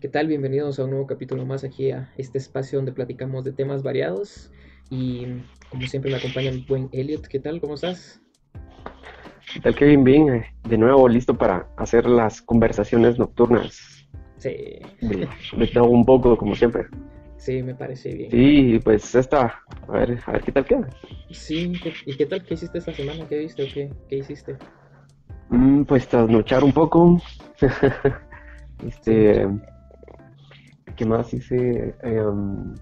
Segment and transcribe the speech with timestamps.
[0.00, 0.28] ¿Qué tal?
[0.28, 4.50] Bienvenidos a un nuevo capítulo más aquí a este espacio donde platicamos de temas variados.
[4.88, 5.26] Y
[5.68, 7.26] como siempre me acompaña mi buen Elliot.
[7.26, 7.60] ¿Qué tal?
[7.60, 8.20] ¿Cómo estás?
[9.52, 10.02] ¿Qué tal, Kevin?
[10.04, 14.06] Bien, eh, de nuevo listo para hacer las conversaciones nocturnas.
[14.38, 14.48] Sí.
[15.02, 15.28] De,
[15.58, 16.86] de todo un poco, como siempre.
[17.36, 18.30] Sí, me parece bien.
[18.30, 20.88] Sí, pues esta, a ver, a ver qué tal queda.
[21.30, 22.42] Sí, ¿qué- ¿y qué tal?
[22.44, 23.26] ¿Qué hiciste esta semana?
[23.28, 24.56] ¿Qué viste o qué, qué hiciste?
[25.50, 27.20] Mm, pues trasnochar un poco.
[28.86, 29.46] este,
[31.00, 31.94] ¿qué más hice?
[32.02, 32.74] Em,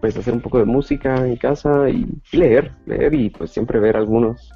[0.00, 3.96] pues hacer un poco de música en casa y leer, leer y pues siempre ver
[3.96, 4.52] algunos,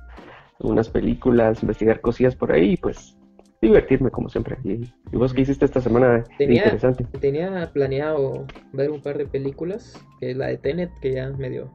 [0.60, 3.16] algunas películas, investigar cosillas por ahí y pues
[3.60, 4.58] divertirme como siempre.
[4.62, 4.74] ¿Y,
[5.10, 7.04] y vos qué hiciste esta semana Tenía- interesante?
[7.18, 11.68] Tenía planeado ver un par de películas, que es la de Tenet, que ya medio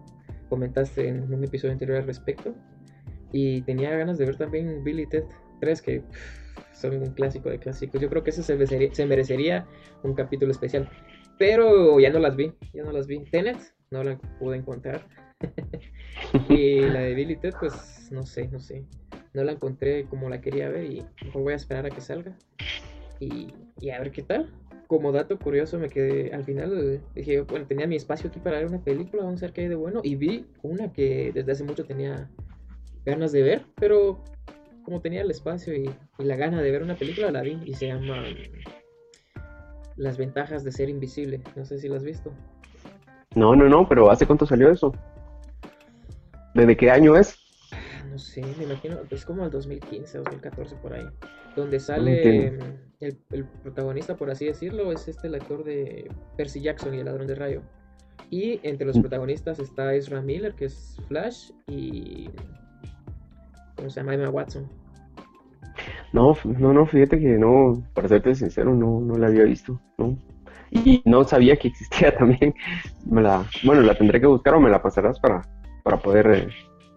[0.48, 2.54] comentaste en un episodio anterior al respecto.
[3.34, 5.26] Y tenía ganas de ver también Billy Ted
[5.60, 8.02] 3, que pff, son un clásico de clásicos.
[8.02, 9.68] Yo creo que ese se merecería, se merecería
[10.04, 10.90] un capítulo especial.
[11.38, 13.20] Pero ya no las vi, ya no las vi.
[13.26, 13.58] Tenet
[13.92, 15.08] no la pude encontrar.
[16.50, 18.86] y la de Billy Ted, pues no sé, no sé.
[19.34, 22.36] No la encontré como la quería ver y mejor voy a esperar a que salga.
[23.20, 24.52] Y, y a ver qué tal.
[24.88, 27.02] Como dato curioso, me quedé al final.
[27.14, 29.68] Dije, bueno, tenía mi espacio aquí para ver una película, vamos a ver qué hay
[29.68, 30.02] de bueno.
[30.04, 32.30] Y vi una que desde hace mucho tenía
[33.06, 34.24] ganas de ver, pero
[34.88, 37.74] como tenía el espacio y, y la gana de ver una película, la vi y
[37.74, 41.42] se llama mm, Las ventajas de ser invisible.
[41.58, 42.32] No sé si la has visto.
[43.36, 44.94] No, no, no, pero ¿hace cuánto salió eso?
[46.54, 47.38] ¿Desde qué año es?
[47.74, 51.06] Ah, No sé, me imagino, es como el 2015, 2014 por ahí.
[51.58, 52.66] Donde sale entiendo.
[52.66, 57.00] mm, el, el protagonista, por así decirlo, es este el actor de Percy Jackson y
[57.00, 57.62] el ladrón de rayo.
[58.30, 59.02] Y entre los Mm.
[59.02, 62.30] protagonistas está Ezra Miller, que es Flash, y.
[63.76, 64.16] ¿Cómo se llama?
[64.16, 64.68] Emma Watson.
[66.14, 69.80] No, f- no, no, fíjate que no, para serte sincero, no, no la había visto,
[69.98, 70.18] ¿no?
[70.72, 72.54] Y no sabía que existía también.
[73.06, 75.42] Me la, bueno, la tendré que buscar o me la pasarás para,
[75.84, 76.48] para poder eh,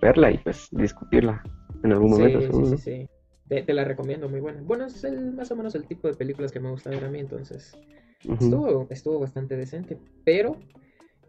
[0.01, 1.43] verla y pues discutirla
[1.83, 2.77] en algún Sí, momento, sí, seguro, sí, ¿no?
[2.79, 3.07] sí.
[3.49, 4.61] Te, te la recomiendo, muy buena.
[4.63, 7.09] Bueno, es el- más o menos el tipo de películas que me gusta ver a
[7.11, 7.77] mí, entonces.
[8.25, 8.45] Ujú.
[8.45, 10.57] Estuvo, estuvo bastante decente, pero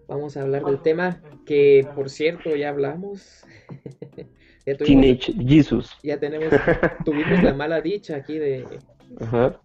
[0.08, 3.46] vamos a hablar del tema que, por cierto, ya hablamos.
[4.66, 5.98] ya tuvimos, Teenage Jesus.
[6.04, 6.54] ya tenemos,
[7.06, 8.66] tuvimos la mala dicha aquí de,
[9.20, 9.60] Ajá.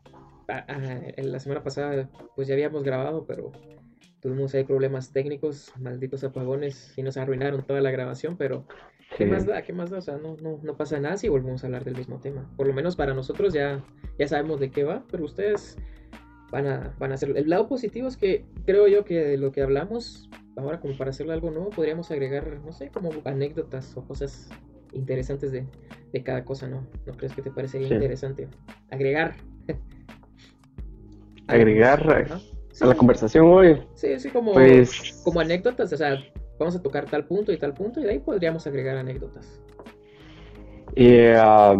[0.48, 3.52] a- a- en la semana pasada, pues ya habíamos grabado, pero
[4.20, 8.66] tuvimos ahí problemas técnicos, malditos apagones, y nos arruinaron toda la grabación, pero
[9.16, 9.30] ¿qué Sí.
[9.30, 9.62] más da?
[9.62, 9.98] ¿Qué más da?
[9.98, 12.50] O sea, no, no, no pasa nada si volvemos a hablar del mismo tema.
[12.56, 13.84] Por lo menos para nosotros ya,
[14.18, 15.76] ya sabemos de qué va, pero ustedes
[16.50, 17.36] van a, van a hacerlo.
[17.36, 21.10] El lado positivo es que creo yo que de lo que hablamos, ahora como para
[21.10, 24.48] hacerlo algo nuevo, podríamos agregar, no sé, como anécdotas o cosas
[24.96, 25.64] interesantes de,
[26.12, 26.86] de cada cosa, ¿no?
[27.06, 27.94] ¿No crees que te parecería Sí.
[27.94, 28.48] interesante?
[28.90, 29.34] Agregar.
[31.48, 32.40] Agregar
[32.80, 36.18] a la conversación hoy, Sí, sí, como, pues, como anécdotas, o sea,
[36.58, 39.60] vamos a tocar tal punto y tal punto, y de ahí podríamos agregar anécdotas.
[40.96, 41.74] eh, ah,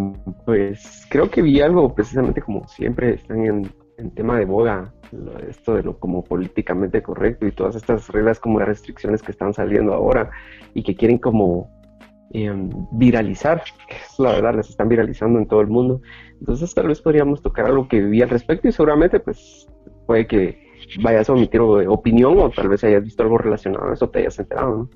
[0.45, 5.39] pues creo que vi algo precisamente como siempre están en, en tema de boga, lo-
[5.41, 9.53] esto de lo como políticamente correcto y todas estas reglas como de restricciones que están
[9.55, 10.31] saliendo ahora
[10.75, 11.71] y que quieren como
[12.45, 16.01] em, viralizar, que es la verdad, las están viralizando en todo el mundo.
[16.39, 19.67] Entonces tal vez podríamos tocar algo que vi al respecto y seguramente pues
[20.07, 20.67] puede que
[21.03, 24.39] vayas a omitir opinión o tal vez hayas visto algo relacionado a eso, te hayas
[24.39, 24.91] enterado, ¿no?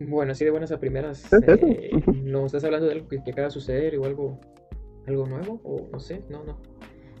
[0.00, 1.90] Bueno, así de buenas a primeras, Es eh.
[2.06, 4.40] ¿no estás hablando de algo que, que acaba de suceder o algo,
[5.06, 5.60] algo nuevo?
[5.62, 6.58] O no sé, no, no,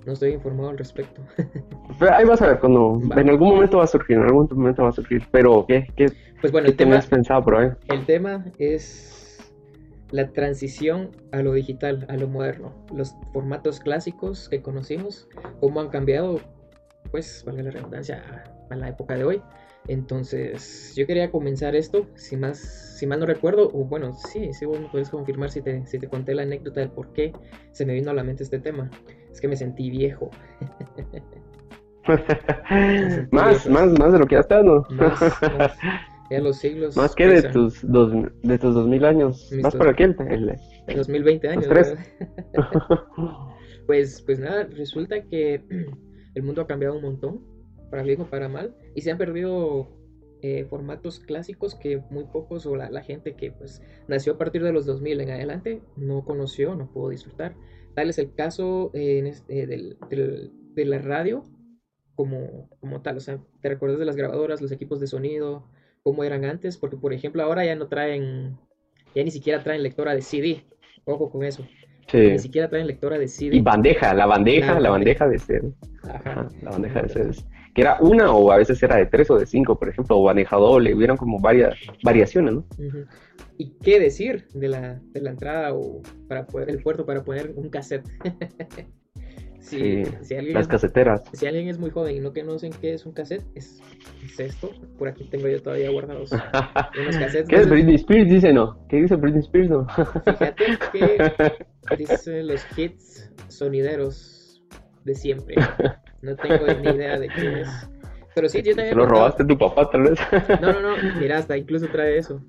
[0.06, 1.22] no estoy informado al respecto.
[1.98, 3.20] Pero ahí vas a ver cuando Va.
[3.20, 6.06] en algún momento va a surgir, en algún momento va a surgir, pero ¿qué, qué,
[6.40, 7.70] Pues bueno, qué el tema, pensado por ahí?
[7.88, 9.38] el tema es
[10.10, 12.74] la transición a lo digital, a lo moderno.
[12.92, 15.28] Los formatos clásicos que conocimos,
[15.60, 16.40] cómo han cambiado,
[17.10, 18.22] pues, valga la redundancia,
[18.70, 19.42] a, a la época de hoy.
[19.86, 22.58] Entonces, yo quería comenzar esto, si más,
[22.98, 25.98] si mal no recuerdo, o bueno, sí, sí, vos me puedes confirmar si te, si
[25.98, 27.32] te conté la anécdota del por qué
[27.72, 28.90] se me vino a la mente este tema.
[29.34, 30.30] Es que me sentí viejo.
[33.32, 34.84] más, más, más de lo que ya estás, ¿no?
[34.90, 35.20] Más,
[35.58, 35.76] más.
[36.30, 36.96] Ya los siglos.
[36.96, 38.10] Más que de tus dos,
[38.42, 39.50] de tus dos mil años.
[39.52, 40.46] Mis Más por aquí el, el-
[40.86, 41.66] De 2020 años.
[41.68, 41.94] tres.
[43.86, 45.62] Pues, pues nada, resulta que
[46.34, 47.42] el mundo ha cambiado un montón,
[47.90, 49.88] para bien o para mal, y se han perdido
[50.40, 54.62] eh, formatos clásicos que muy pocos o la, la gente que pues nació a partir
[54.62, 57.54] de los 2000 en adelante no conoció, no pudo disfrutar.
[57.94, 61.44] Tal es el caso eh, en eh, del- del- de la radio
[62.16, 65.64] como, como tal, o sea, te recuerdas de las grabadoras, los equipos de sonido,
[66.02, 68.56] cómo eran antes, porque por ejemplo ahora ya no traen,
[69.14, 70.64] ya ni siquiera traen lectora de CD,
[71.04, 71.66] ojo con eso.
[72.32, 73.56] Ni siquiera traen lectora de CD.
[73.56, 75.72] Y bandeja, la bandeja, la, bandeja, de CD.
[76.02, 76.48] Ajá.
[76.62, 77.32] la bandeja de CD.
[77.74, 80.22] Que era una o a veces era de tres o de cinco, por ejemplo, o
[80.22, 80.94] bandeja doble.
[80.94, 82.64] Hubieron como varias variaciones, ¿no?
[83.58, 87.52] ¿Y qué decir de la, de la entrada o para poder, el puerto para poner
[87.56, 88.08] un cassette?
[89.64, 90.02] Sí,
[90.52, 91.22] las caseteras.
[91.32, 93.80] Si alguien es muy joven y no conocen qué es un cassette, es,
[94.38, 94.70] esto.
[94.98, 96.32] Por aquí tengo yo todavía guardados
[97.00, 97.48] unos cassettes.
[97.48, 98.28] ¿Qué es Britney Spears?
[98.28, 98.86] Dice no.
[98.88, 99.70] ¿Qué dice Britney Spears?
[99.70, 99.86] No.
[99.88, 104.62] Fíjate que dice los hits sonideros
[105.04, 105.54] de siempre.
[106.24, 107.68] No tengo ni idea de qué es.
[108.34, 108.90] Pero sí, yo también.
[108.90, 110.18] ¿Se lo robaste tu papá, tal vez?
[110.60, 111.20] No, no, no.
[111.20, 112.42] Mira, hasta incluso trae eso.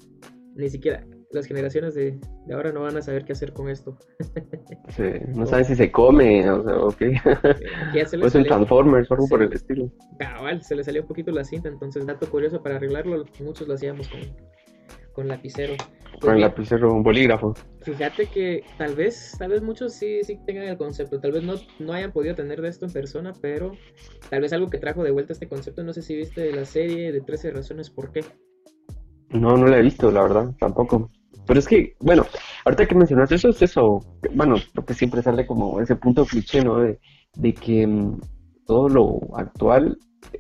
[0.56, 1.06] Ni siquiera
[1.36, 2.20] las generaciones de,
[2.52, 3.98] ahora no van a saber qué hacer con esto.
[4.90, 5.04] Sí,
[5.36, 7.02] no saben si se come, o sea, ok.
[7.94, 9.92] o es un Transformers o algo por el estilo.
[10.18, 13.74] Cabal, se le salió un poquito la cinta, entonces dato curioso para arreglarlo, muchos lo
[13.74, 14.22] hacíamos con,
[15.16, 15.76] con lapicero.
[16.12, 17.56] Pues con lapicero, un bolígrafo.
[17.82, 21.56] Fíjate que tal vez, tal vez muchos sí, sí tengan el concepto, tal vez no,
[21.80, 23.72] no hayan podido tener de esto en persona, pero
[24.30, 27.12] tal vez algo que trajo de vuelta este concepto, no sé si viste la serie
[27.12, 28.24] de 13 razones por qué.
[29.30, 31.10] No, no la he visto, la verdad, tampoco.
[31.48, 32.26] Pero es que, bueno,
[32.66, 34.00] ahorita que mencionaste eso, es eso,
[34.34, 36.80] bueno, lo que siempre sale como ese punto cliché, ¿no?
[36.80, 37.00] De,
[37.54, 38.20] que mm,
[38.66, 39.98] todo lo actual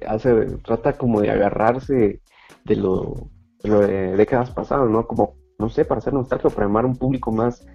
[0.07, 0.33] hace,
[0.63, 2.21] trata como de agarrarse
[2.63, 3.29] de lo,
[3.69, 5.05] de décadas pasadas, ¿no?
[5.05, 7.65] Como, no sé, para hacer nostalgia, para llamar a un público más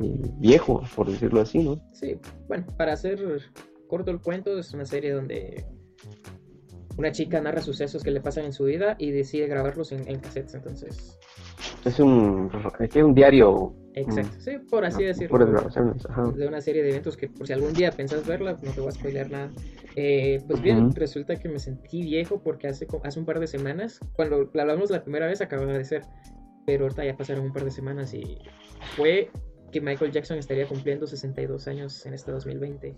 [0.00, 1.80] eh, viejo, por decirlo así, ¿no?
[1.92, 3.20] Sí, bueno, para hacer
[3.88, 5.66] corto el cuento, es una serie donde
[6.96, 10.20] una chica narra sucesos que le pasan en su vida y decide grabarlos en, en
[10.20, 11.18] cassettes, entonces...
[11.84, 13.74] Es un, es un diario.
[13.94, 15.38] Exacto, sí, por así decirlo.
[16.32, 18.88] De una serie de eventos que por si algún día pensás verla, no te voy
[18.88, 19.50] a spoiler nada.
[19.96, 23.98] Eh, pues bien, resulta que me sentí viejo porque hace, hace un par de semanas,
[24.12, 26.02] cuando la hablamos la primera vez acababa de ser,
[26.66, 28.38] pero ahorita ya pasaron un par de semanas y
[28.96, 29.30] fue
[29.72, 32.96] que Michael Jackson estaría cumpliendo 62 años en este 2020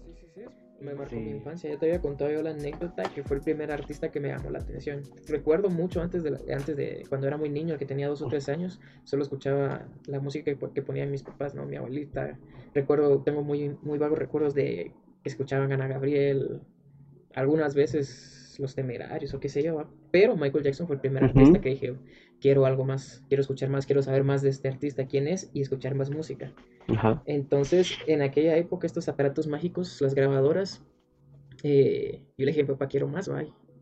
[0.82, 1.70] me marcó mi infancia.
[1.70, 4.50] Ya te había contado yo la anécdota que fue el primer artista que me llamó
[4.50, 5.02] la atención.
[5.28, 8.48] Recuerdo mucho antes de, antes de cuando era muy niño, que tenía dos o tres
[8.48, 11.64] años, solo escuchaba la música que, ponían mis papás, ¿no?
[11.64, 12.38] Mi abuelita.
[12.74, 14.92] Recuerdo, tengo muy, muy vagos recuerdos de
[15.22, 16.60] que escuchaban a Ana Gabriel,
[17.34, 21.60] algunas veces los temerarios o qué sé yo, pero Michael Jackson fue el primer artista
[21.60, 21.94] que dije,
[22.42, 25.62] quiero algo más, quiero escuchar más, quiero saber más de este artista, quién es y
[25.62, 26.52] escuchar más música.
[27.24, 30.82] Entonces, en aquella época, estos aparatos mágicos, las grabadoras,
[31.62, 33.30] eh, yo le dije, papá, quiero más.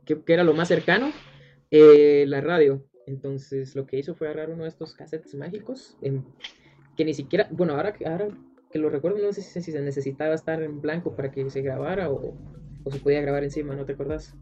[0.04, 1.10] ¿Qué, era lo más cercano?
[1.70, 2.86] Eh, la radio.
[3.06, 5.96] Entonces, lo que hizo fue agarrar uno de estos cassettes mágicos,
[6.96, 8.28] que ni siquiera, bueno, ahora, ahora
[8.70, 12.10] que lo recuerdo, no sé si, se necesitaba estar en blanco para que se grabara
[12.10, 12.36] o,
[12.84, 14.36] o se podía grabar encima, ¿no te acordás?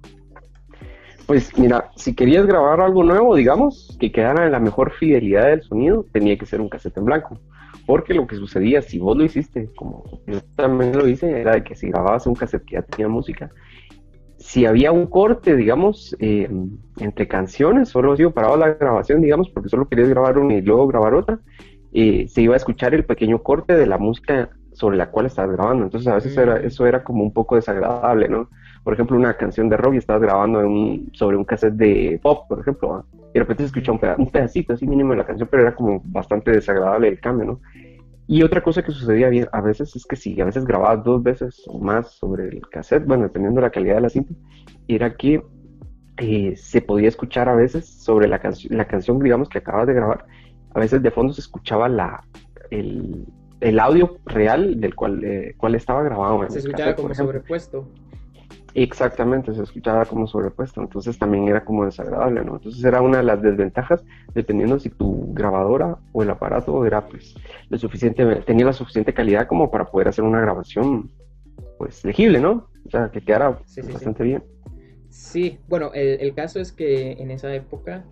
[1.28, 5.60] Pues mira, si querías grabar algo nuevo, digamos, que quedara en la mejor fidelidad del
[5.60, 7.38] sonido, tenía que ser un cassette en blanco.
[7.84, 11.64] Porque lo que sucedía, si vos lo hiciste, como yo también lo hice, era de
[11.64, 13.50] que si grababas un cassette que ya tenía música,
[14.38, 16.48] si había un corte, digamos, eh,
[16.98, 20.86] entre canciones, solo si parado la grabación, digamos, porque solo querías grabar una y luego
[20.86, 21.40] grabar otra,
[21.92, 25.54] eh, se iba a escuchar el pequeño corte de la música sobre la cual estabas
[25.54, 25.84] grabando.
[25.84, 26.64] Entonces a veces era, mm.
[26.64, 28.48] eso era como un poco desagradable, ¿no?
[28.82, 32.46] Por ejemplo, una canción de rock y estabas grabando un, sobre un cassette de pop,
[32.48, 35.62] por ejemplo, y de repente se escucha un, pedacito así mínimo de la canción, pero
[35.62, 37.60] era como bastante desagradable el cambio, ¿no?
[38.26, 41.22] Y otra cosa que sucedía bien a veces es que si a veces grababas dos
[41.22, 44.34] veces o más sobre el cassette, bueno, dependiendo de la calidad de la cinta,
[44.86, 45.43] era que
[46.19, 49.94] eh, se podía escuchar a veces sobre la, canción la canción, digamos, que acabas de
[49.94, 50.26] grabar,
[50.74, 52.22] a veces de fondo se escuchaba la,
[52.70, 53.24] el,
[53.60, 56.48] el audio real del cual, eh, cual estaba grabado.
[56.50, 57.88] se escuchaba como sobrepuesto.
[58.75, 62.56] Exactamente, se escuchaba como sobrepuesto, entonces también era como desagradable, ¿no?
[62.56, 67.34] Entonces era una de las desventajas, dependiendo si tu grabadora o el aparato era pues
[67.70, 71.10] lo suficiente, tenía la suficiente calidad como para poder hacer una grabación
[71.79, 72.69] pues legible, ¿no?
[72.87, 73.58] O sea, que quedara
[73.93, 74.44] bastante bien.
[75.08, 78.05] Sí, bueno, el, el, caso es que en esa época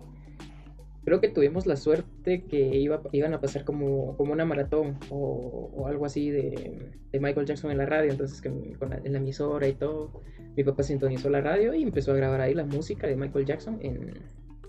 [1.07, 5.87] creo que tuvimos la suerte que iba, iban a pasar como, como una maratón o,
[5.87, 9.69] algo así de, Michael Jackson en la radio, entonces que con la, en la emisora
[9.69, 10.21] y todo,
[10.57, 13.79] mi papá sintonizó la radio y empezó a grabar ahí la música de Michael Jackson
[13.83, 14.15] en,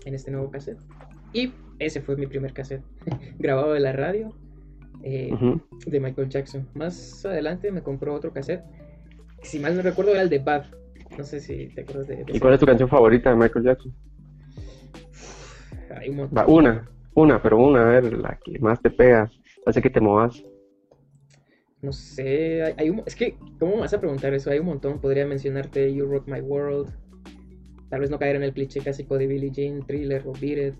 [0.05, 0.79] este nuevo cassette.
[1.33, 2.83] Y ese fue mi primer cassette,
[3.37, 4.33] grabado de la radio
[5.03, 5.29] eh,
[5.87, 6.69] de Michael Jackson.
[6.73, 8.63] Más adelante me compró otro cassette,
[9.41, 10.67] si mal no recuerdo era el de Bad.
[11.17, 12.23] No sé si te acuerdas de...
[12.31, 13.93] ¿Y cuál es tu canción favorita de Michael Jackson?
[15.97, 19.29] Hay un Una, una, pero una, a ver, la que más te pega,
[19.65, 20.43] hace que te movas.
[21.81, 24.51] No sé, hay, un, es que, ¿cómo vas a preguntar eso?
[24.51, 26.89] Hay un montón, podría mencionarte You Rock My World,
[27.89, 30.75] tal vez no caer en el cliché clásico de Billie Jean, Thriller o Beat It,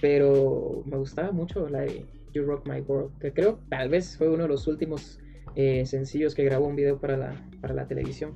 [0.00, 4.28] pero me gustaba mucho la de You Rock My World, que creo tal vez fue
[4.28, 5.20] uno de los últimos
[5.54, 8.34] eh, sencillos que grabó un video para la, para la televisión.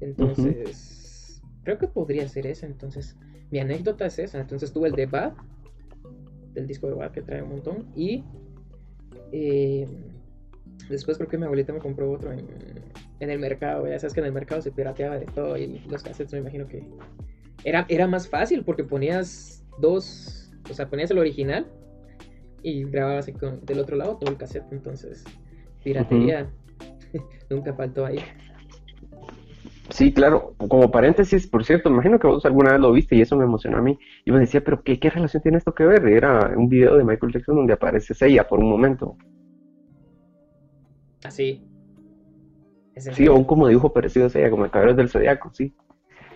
[0.00, 2.66] Entonces, creo que podría ser ese.
[2.66, 3.16] Entonces,
[3.50, 4.40] mi anécdota es esa.
[4.40, 5.32] Entonces tuve el de Bad,
[6.54, 7.86] del disco de Bad que trae un montón.
[7.94, 8.24] Y
[9.32, 9.86] eh,
[10.88, 12.46] después creo que mi abuelita me compró otro en,
[13.20, 13.86] en, el mercado.
[13.88, 16.66] Ya sabes que en el mercado se pirateaba de todo y los cassettes me imagino
[16.66, 16.84] que
[17.64, 21.66] era, era más fácil porque ponías dos, o sea, ponías el original
[22.62, 24.72] y grababas del otro lado todo el cassette.
[24.72, 25.24] Entonces,
[25.82, 26.50] piratería
[27.50, 28.18] nunca faltó ahí.
[29.94, 30.56] Sí, claro.
[30.56, 33.78] Como paréntesis, por cierto, imagino que vos alguna vez lo viste y eso me emocionó
[33.78, 33.96] a mí.
[34.24, 36.04] Y me decía, pero qué, relación tiene esto que ver?
[36.08, 39.16] Era un video de Michael Jackson donde aparece Seiya por un momento.
[41.24, 41.64] Ah, sí.
[42.96, 45.72] Sí, o un como dibujo parecido a Seiya, como el cabello del Zodiaco, sí.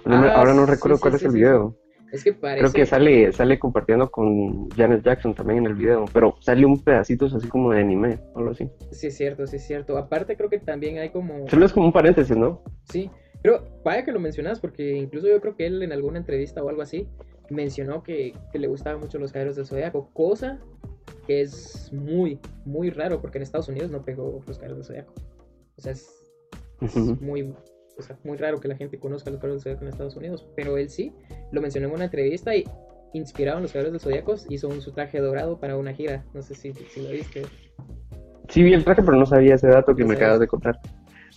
[0.05, 1.77] Ah, ahora no recuerdo cuál es el video.
[2.12, 2.61] Es que parece...
[2.61, 6.81] Creo que sale, sale compartiendo con Janet Jackson también en el video, pero sale un
[6.85, 8.71] pedacito así como de anime, algo así.
[8.93, 9.99] Sí, es cierto, sí, es cierto.
[9.99, 11.49] Aparte creo que también hay como...
[11.49, 12.62] Solo es como un paréntesis, ¿no?
[12.85, 13.11] Sí,
[13.42, 16.68] pero vaya que lo mencionas, porque incluso yo creo que él en alguna entrevista o
[16.68, 17.09] algo así
[17.50, 20.59] mencionó que, le gustaban mucho los caballeros del zodiaco, cosa
[21.26, 25.14] que es muy, muy raro, porque en Estados Unidos no pegó los caballeros del zodiaco.
[25.76, 26.14] O sea, es,
[27.21, 27.54] muy,
[28.25, 30.88] muy raro que la gente conozca los caballeros del zodiaco en Estados Unidos, pero él
[30.88, 31.12] sí
[31.52, 32.64] lo mencionó en una entrevista y
[33.12, 36.25] inspirado en los caballeros del zodiaco hizo un, su traje dorado para una gira.
[36.35, 37.42] No sé si, lo viste.
[38.49, 40.78] Sí, vi el traje, pero no sabía ese dato que me acabas de contar.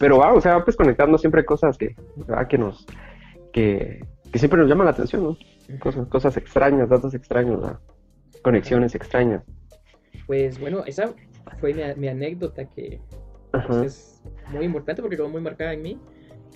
[0.01, 1.95] Pero va, o sea, pues conectando siempre cosas que,
[2.49, 2.87] que nos,
[3.53, 4.03] que,
[4.33, 5.37] siempre nos llaman la atención, ¿no?
[5.79, 7.63] Cosas, cosas extrañas, datos extraños,
[8.41, 9.43] conexiones extrañas.
[10.25, 11.13] Pues bueno, esa
[11.59, 12.99] fue mi, anécdota que
[13.51, 15.99] pues, es muy importante porque quedó muy marcada en mí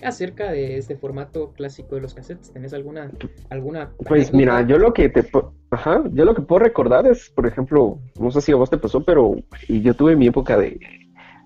[0.02, 2.52] acerca de este formato clásico de los cassettes.
[2.52, 3.12] ¿Tenés alguna
[3.48, 5.24] alguna Pues mira, yo lo que te
[5.70, 8.76] ajá, yo lo que puedo recordar es, por ejemplo, no sé si a vos te
[8.76, 9.36] pasó, pero
[9.68, 10.80] yo tuve mi época de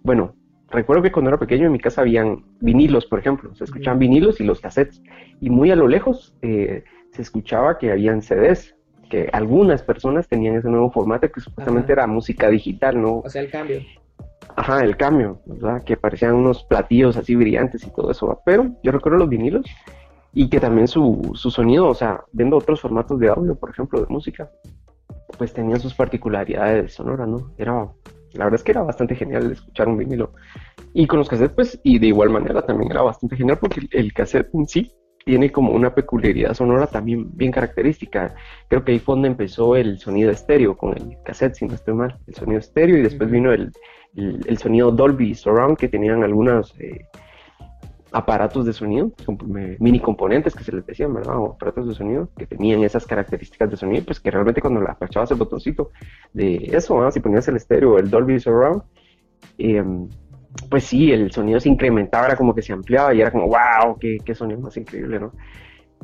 [0.02, 0.34] bueno,
[0.70, 4.40] recuerdo que cuando era pequeño en mi casa habían vinilos, por ejemplo, se escuchaban vinilos
[4.40, 5.02] y los cassettes,
[5.40, 8.74] y muy a lo lejos eh, se escuchaba que habían CDs,
[9.08, 13.18] que algunas personas tenían ese nuevo formato que supuestamente era música digital, ¿no?
[13.18, 13.80] O sea, el cambio.
[14.56, 15.82] Ajá, el cambio, ¿verdad?
[15.84, 19.66] Que parecían unos platillos así brillantes y todo eso, pero yo recuerdo los vinilos
[20.32, 24.00] y que también su, su sonido, o sea, viendo otros formatos de audio, por ejemplo,
[24.00, 24.50] de música,
[25.38, 27.52] pues tenían sus particularidades sonoras, ¿no?
[27.58, 27.88] Era
[28.32, 30.32] la verdad es que era bastante genial escuchar un vinilo.
[30.92, 34.12] Y con los cassettes, pues, y de igual manera también era bastante genial porque el
[34.12, 34.92] cassette en sí
[35.24, 38.34] tiene como una peculiaridad sonora también bien característica.
[38.68, 41.94] Creo que ahí fue donde empezó el sonido estéreo con el cassette, si no estoy
[41.94, 42.18] mal.
[42.26, 43.72] El sonido estéreo y después vino el,
[44.14, 47.04] el, sonido Dolby Surround que tenían algunas eh,
[48.12, 49.12] aparatos de sonido,
[49.78, 51.38] mini componentes que se les decían, ¿verdad?
[51.38, 54.92] O aparatos de sonido que tenían esas características de sonido, pues que realmente cuando la
[54.92, 55.90] apachabas el botoncito
[56.32, 57.12] de eso, ¿verdad?
[57.12, 58.82] si ponías el estéreo, el Dolby Surround,
[59.58, 60.08] em,
[60.68, 63.96] pues sí, el sonido se incrementaba, era como que se ampliaba y era como, wow,
[63.98, 65.32] qué, qué sonido más increíble, ¿no?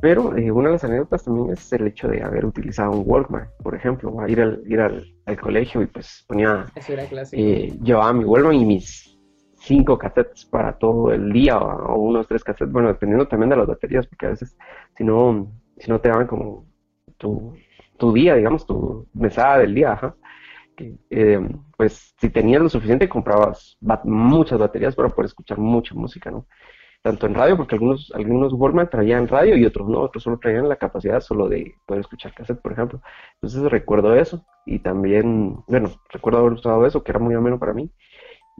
[0.00, 3.48] Pero eh, una de las anécdotas también es el hecho de haber utilizado un Walkman,
[3.62, 5.04] por ejemplo, ir al, ir al,
[5.40, 7.42] colegio y pues ponía, Eso era clásico.
[7.42, 9.05] Eh, llevaba mi Walkman y mis
[9.66, 13.66] cinco cassettes para todo el día o, unos tres cassettes, bueno, dependiendo también de las
[13.66, 14.56] baterías, porque a veces
[14.96, 16.66] si no, si no te daban como
[17.18, 17.54] tu,
[17.98, 20.14] tu día, digamos, tu mesada del día, ajá,
[21.10, 21.40] eh,
[21.76, 26.46] pues si tenías lo suficiente comprabas muchas baterías para poder escuchar mucha música, ¿no?
[27.02, 30.68] Tanto en radio, porque algunos, algunos Walkman traían radio y otros no, otros solo traían
[30.68, 33.00] la capacidad solo de poder escuchar cassette, por ejemplo.
[33.34, 37.74] Entonces recuerdo eso y también, bueno, recuerdo haber usado eso, que era muy ameno para
[37.74, 37.90] mí.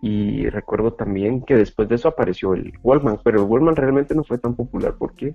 [0.03, 4.25] Y recuerdo también que después de eso apareció el Walkman, pero el Walkman realmente no
[4.25, 5.35] fue tan popular porque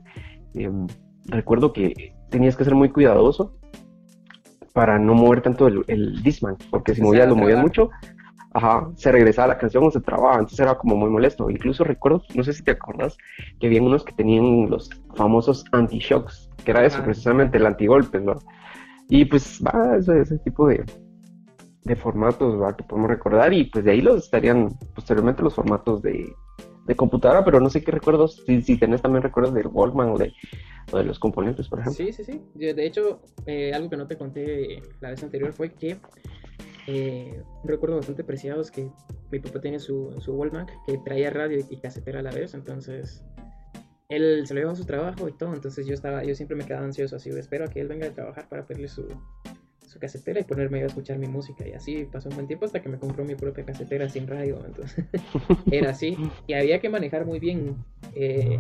[0.53, 0.87] em,
[1.25, 3.57] recuerdo que tenías que ser muy cuidadoso
[4.73, 7.89] para no mover tanto el, el Disman, porque si movías, lo movías mucho,
[8.53, 11.49] ajá, se regresaba la canción o se trababa, entonces era como muy molesto.
[11.49, 13.17] Incluso recuerdo, no sé si te acuerdas,
[13.59, 18.37] que había unos que tenían los famosos anti-shocks, que era eso, precisamente el antigolpe, ¿no?
[19.09, 20.85] Y pues va, ese, ese tipo de,
[21.83, 26.33] de formatos que podemos recordar y pues de ahí los estarían posteriormente los formatos de,
[26.97, 30.33] computadora, pero no sé qué recuerdos, si, si tenés también recuerdos del Walkman o de,
[30.91, 32.05] de los componentes, por ejemplo.
[32.05, 32.41] Sí, sí, sí.
[32.53, 35.97] De hecho, eh, algo que no te conté la vez anterior fue que
[36.87, 38.89] eh, recuerdo bastante preciados que
[39.31, 40.37] mi papá tenía su, su
[40.85, 43.23] que traía radio y casetera a la vez, entonces
[44.09, 46.65] él se lo llevaba a su trabajo y todo, entonces yo estaba, yo siempre me
[46.65, 49.07] quedaba ansioso así, espero a que él venga de trabajar para pedirle su,
[49.91, 51.67] su casetera y ponerme a escuchar mi música.
[51.67, 54.63] Y así pasó un buen tiempo hasta que me compró mi propia casetera sin radio.
[54.65, 55.05] Entonces,
[55.71, 56.17] era así.
[56.47, 57.75] Y había que manejar muy bien
[58.15, 58.57] eh,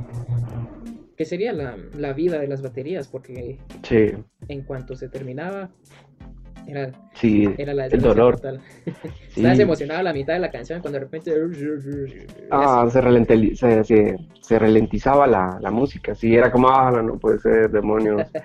[1.15, 3.59] qué sería la, la, vida de las baterías, porque
[4.49, 5.71] en cuanto se terminaba,
[6.67, 8.39] Era, Sí, era la el dolor.
[9.31, 9.39] Sí.
[9.39, 11.31] Estabas emocionado a la mitad de la canción cuando de repente.
[12.49, 17.01] Ah, se, ralenteli- se, se, se ralentizaba la, la música, sí, era como, ah, no,
[17.01, 18.27] no puede ser, demonios.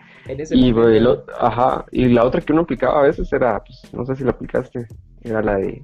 [0.50, 3.82] Y, momento, el o- ajá, y la otra que uno aplicaba a veces era, pues,
[3.92, 4.86] no sé si la aplicaste,
[5.22, 5.82] era la de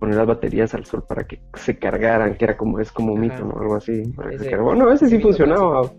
[0.00, 3.20] poner las baterías al sol para que se cargaran, que era como, es como un
[3.20, 3.44] mito.
[3.44, 3.60] ¿no?
[3.60, 4.62] Algo así, para que se Ese- cargara.
[4.74, 5.90] Bueno, a veces sí funcionaba,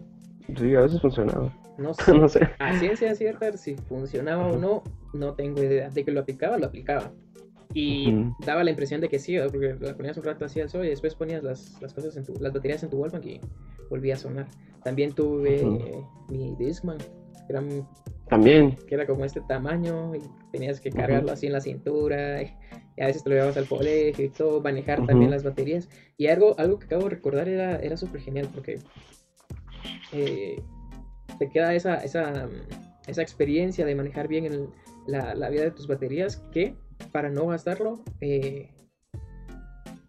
[0.58, 2.14] sí, a veces funcionaba, No sé.
[2.14, 2.50] no sé.
[2.60, 5.90] A ciencia cierta, si funcionaba o no, no tengo idea.
[5.90, 7.14] De que lo aplicaba, lo aplicaba.
[7.74, 8.12] Y
[8.46, 9.50] daba la impresión de que sí, ¿verdad?
[9.52, 12.26] porque la ponías un rato así al sol y después ponías las, las cosas en
[12.26, 13.40] tu, las baterías en tu Walkman y
[13.90, 14.48] volvía a sonar.
[14.84, 17.06] También tuve eh, mi Discman, que
[17.54, 17.64] era,
[18.28, 22.54] También, que era como este tamaño y tenías que cargarlo así en la cintura y,
[22.98, 25.88] y a veces te lo llevabas al colegio y todo, manejar también las baterías.
[26.18, 28.80] Y algo, algo que acabo de recordar era, era súper genial porque
[30.12, 30.62] eh,
[31.40, 32.50] te queda esa, esa,
[33.08, 34.70] esa experiencia de manejar bien el-
[35.08, 36.76] la, la vida de tus baterías que
[37.12, 38.70] para no gastarlo, eh,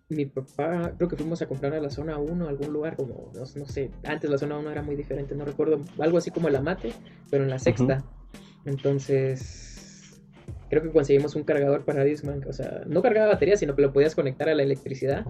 [0.09, 3.41] mi papá, creo que fuimos a comprar a la zona 1, algún lugar como, no,
[3.41, 6.61] no sé, antes la zona 1 era muy diferente, no recuerdo, algo así como la
[6.61, 6.93] mate,
[7.31, 8.05] pero en la sexta.
[8.65, 10.21] Entonces,
[10.69, 13.93] creo que conseguimos un cargador para Discman, o sea, no cargaba batería, sino que lo
[13.93, 15.27] podías conectar a la electricidad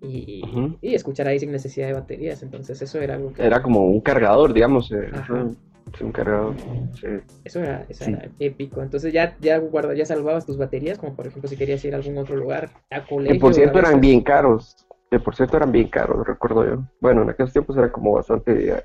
[0.00, 0.42] y,
[0.80, 2.42] y escuchar ahí sin necesidad de baterías.
[2.42, 3.44] Entonces, eso era algo que...
[3.44, 5.20] era como un cargador, digamos, eh, Ajá.
[5.20, 5.50] ajá,
[5.96, 6.54] sí, un cargador,
[7.00, 7.06] sí.
[7.44, 8.12] Eso era, eso Sí.
[8.12, 8.82] era épico.
[8.82, 11.98] Entonces ya, ya guarda, ya salvabas tus baterías, como por ejemplo si querías ir a
[11.98, 13.34] algún otro lugar, a colegio.
[13.34, 16.84] Que por cierto eran bien caros, que por cierto eran bien caros, recuerdo yo.
[17.00, 18.84] Bueno, en aquellos tiempos era como bastante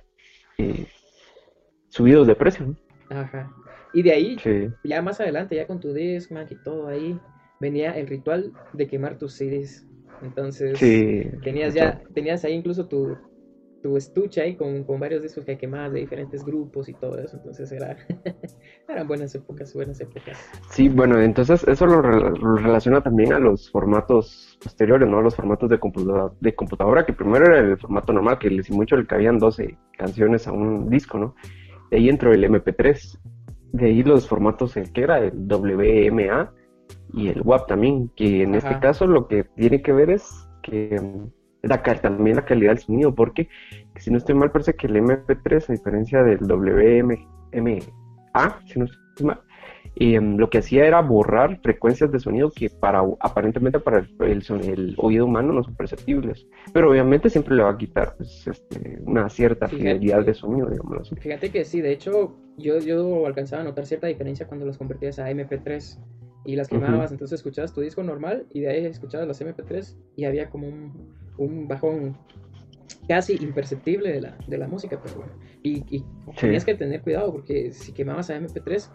[0.57, 0.85] eh,
[1.89, 2.75] subidos de precio, ¿no?
[3.09, 3.51] Ajá.
[3.93, 4.69] Y de ahí, Sí.
[4.83, 7.19] ya más adelante, ya con tu Discman y todo ahí,
[7.59, 9.85] venía el ritual de quemar tus CDs.
[10.21, 11.23] Entonces, Sí.
[11.43, 13.17] tenías ya, tenías ahí incluso tu,
[13.83, 17.37] tu estuche ahí con, con varios discos que quemabas de diferentes grupos y todo eso.
[17.37, 17.95] Entonces era,
[18.87, 20.39] eran buenas épocas, buenas épocas.
[20.71, 25.21] Sí, bueno, entonces eso lo, rela- lo relaciona también a los formatos posteriores, ¿no?
[25.21, 28.95] Los formatos de computadora, de computadora, que primero era el formato normal, que les mucho
[28.95, 31.35] le cabían 12 canciones a un disco, ¿no?
[31.91, 33.19] De ahí entró el MP3,
[33.73, 36.51] de ahí los formatos, el que era el WMA
[37.13, 40.99] y el WAP también, que en este caso lo que tiene que ver es que
[41.63, 43.47] la, también la calidad del sonido, porque
[43.95, 47.15] si no estoy mal, parece que el MP3, a diferencia del WMA,
[48.65, 49.41] si no estoy mal,
[49.95, 54.43] em, lo que hacía era borrar frecuencias de sonido que para aparentemente para el, el
[54.63, 56.45] el oído humano no son perceptibles.
[56.73, 59.83] Pero obviamente siempre le va a quitar pues, este, una cierta Fíjate.
[59.83, 61.15] fidelidad de sonido, digamos así.
[61.15, 65.17] Fíjate que sí, de hecho, yo, yo alcanzaba a notar cierta diferencia cuando las convertías
[65.19, 65.97] a MP3
[66.45, 70.25] y las quemabas, entonces escuchabas tu disco normal y de ahí escuchabas las MP3 y
[70.25, 72.17] había como un, un bajón
[73.07, 75.33] casi imperceptible de la, de la música, pero bueno.
[75.61, 76.03] Y, y
[76.39, 78.89] tenías que tener cuidado porque si quemabas a MP3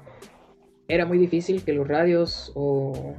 [0.88, 3.14] era muy difícil que los radios o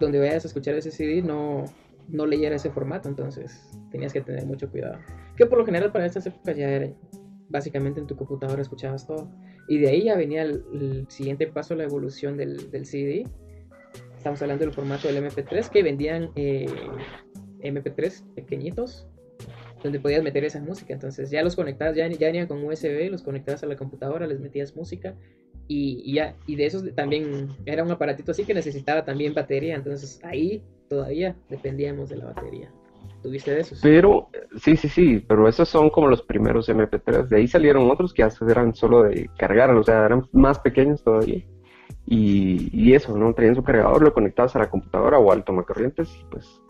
[0.00, 1.64] donde vayas a escuchar ese CD no,
[2.08, 4.98] no leyera ese formato, entonces tenías que tener mucho cuidado.
[5.36, 6.88] Que por lo general para estas épocas ya era,
[7.48, 9.30] básicamente en tu computadora escuchabas todo.
[9.68, 13.26] Y de ahí ya venía el, el siguiente paso, la evolución del, del CD.
[14.16, 16.66] Estamos hablando del formato del MP3 que vendían eh,
[17.60, 19.06] MP3 pequeñitos
[19.82, 20.92] donde podías meter esa música.
[20.92, 24.40] Entonces ya los conectabas, ya, ya venían con USB, los conectabas a la computadora, les
[24.40, 25.14] metías música
[25.68, 29.76] y, ya, y de esos también era un aparatito así que necesitaba también batería.
[29.76, 32.72] Entonces ahí todavía dependíamos de la batería.
[33.22, 33.80] ¿Tuviste de esos?
[33.82, 34.28] Pero,
[34.60, 37.26] sí, sí, sí, pero esos son como los primeros MP3.
[37.26, 41.02] De ahí salieron otros que ya eran solo de cargar, o sea, eran más pequeños
[41.02, 41.44] todavía.
[42.06, 43.34] Y, y eso, ¿no?
[43.34, 46.62] Traían su cargador, lo conectabas a la computadora o al tomacorrientes y pues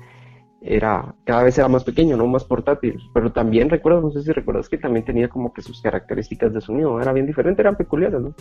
[0.61, 2.27] era, cada vez era más pequeño, ¿no?
[2.27, 2.99] Más portátil.
[3.15, 6.61] Pero también recuerdo, no sé si recuerdas que también tenía como que sus características de
[6.61, 8.35] sonido, era bien diferente, eran peculiares, ¿no?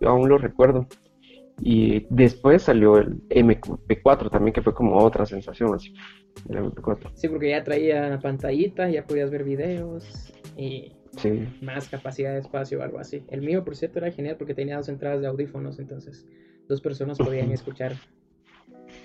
[0.00, 0.86] Yo aún lo recuerdo.
[1.60, 5.94] Y después salió el MP4 también, que fue como otra sensación, así,
[6.48, 7.10] el MP4.
[7.14, 11.46] Sí, porque ya traía pantallita, ya podías ver videos y Sí.
[11.60, 13.22] más capacidad de espacio o algo así.
[13.28, 16.26] El mío, por cierto, era genial porque tenía dos entradas de audífonos, entonces
[16.68, 17.92] dos personas podían escuchar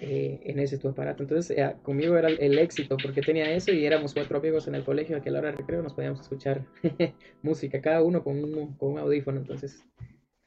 [0.01, 1.23] eh, en ese tu aparato.
[1.23, 4.75] Entonces, eh, conmigo era el, el éxito porque tenía eso y éramos cuatro amigos en
[4.75, 6.65] el colegio que a la hora de recreo nos podíamos escuchar
[7.41, 9.83] música, cada uno con un, con un audífono, entonces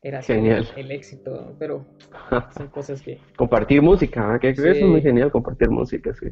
[0.01, 0.69] era Genial.
[0.77, 1.87] el, el éxito, pero
[2.57, 3.19] son cosas que...
[3.37, 4.39] Compartir música, ¿ah?
[4.39, 4.63] que Sí.
[4.67, 6.27] es muy genial, compartir música, sí.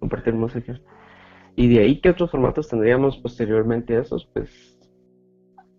[0.00, 0.80] Compartir música.
[1.54, 4.26] Y de ahí, ¿qué otros formatos tendríamos posteriormente a esos?
[4.32, 4.78] Pues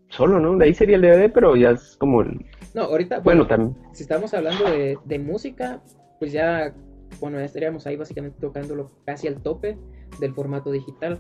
[0.10, 0.56] solo, ¿no?
[0.58, 2.46] De ahí sería el DVD, pero ya es como el...
[2.74, 3.76] No, ahorita, Bueno, también...
[3.92, 5.82] si estamos hablando de, de música,
[6.20, 6.74] pues ya,
[7.20, 9.78] bueno, ya estaríamos ahí básicamente tocándolo casi al tope
[10.20, 11.20] del formato digital,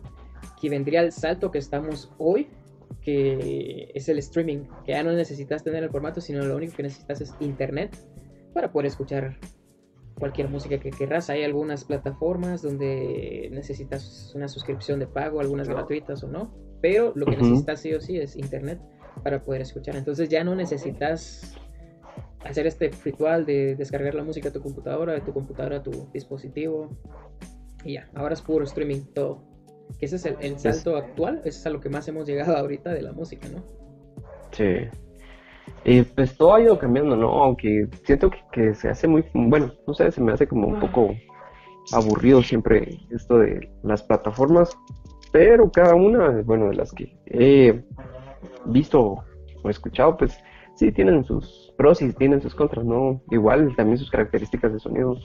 [0.61, 2.47] que vendría el salto que estamos hoy,
[3.01, 6.83] que es el streaming, que ya no necesitas tener el formato, sino lo único que
[6.83, 7.97] necesitas es internet
[8.53, 9.37] para poder escuchar
[10.17, 11.29] cualquier música que querrás.
[11.29, 17.25] Hay algunas plataformas donde necesitas una suscripción de pago, algunas gratuitas o no, pero lo
[17.25, 18.79] que necesitas sí o sí es internet
[19.23, 19.95] para poder escuchar.
[19.95, 21.57] Entonces ya no necesitas
[22.45, 26.09] hacer este ritual de descargar la música a tu computadora, de tu computadora a tu
[26.13, 26.89] dispositivo.
[27.83, 29.43] Y ya, ahora es puro streaming todo.
[29.99, 32.93] Que ese es el, salto actual, eso es a lo que más hemos llegado ahorita
[32.93, 33.63] de la música, ¿no?
[34.51, 34.87] Sí.
[35.85, 37.29] Y pues todo ha ido cambiando, ¿no?
[37.43, 41.13] Aunque siento que, se hace muy, bueno, no sé, se me hace como un poco
[41.91, 44.77] aburrido siempre esto de las plataformas,
[45.31, 47.83] pero cada una, bueno, de las que he
[48.65, 49.23] visto
[49.63, 50.37] o escuchado, pues
[50.75, 53.21] sí tienen sus pros y tienen sus contras, ¿no?
[53.31, 55.17] Igual también sus características de sonido.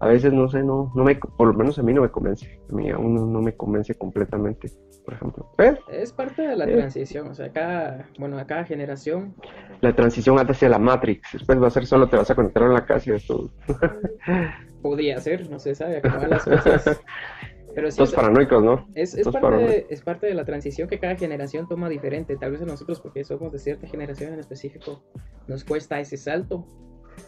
[0.00, 2.60] A veces, no sé, no, no me, por lo menos a mí no me convence.
[2.70, 4.70] A mí aún no me convence completamente,
[5.04, 5.50] por ejemplo.
[5.90, 6.76] es parte de la eh.
[6.76, 9.34] transición, o sea, cada, bueno, a cada generación.
[9.80, 12.74] La transición hacia la Matrix, después va a ser solo te vas a conectar en
[12.74, 13.50] la casa y esto.
[14.82, 17.00] Podría ser, no se sabe, acabar las cosas.
[17.74, 18.86] Pero paranoicos, ¿no?
[18.94, 22.36] Es, es, parte de, es, parte de, la transición que cada generación toma diferente.
[22.36, 25.02] Tal vez a nosotros, porque somos de cierta generación en específico,
[25.46, 26.66] nos cuesta ese salto.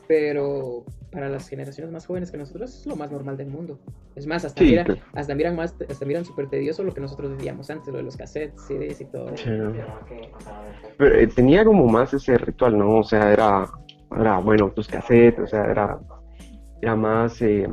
[0.06, 3.80] Pero para las generaciones más jóvenes que nosotros es lo más normal del mundo.
[4.14, 7.70] Es más, hasta, miran, hasta miran más, hasta miran súper tedioso lo que nosotros vivíamos
[7.70, 9.32] antes, lo de los cassettes, CDs y todo.
[10.96, 12.98] Pero, eh, tenía como más ese ritual, ¿no?
[12.98, 13.68] O sea, era,
[14.16, 15.98] era bueno, tus cassettes, o sea, era,
[16.80, 17.40] era más...
[17.42, 17.68] Eh,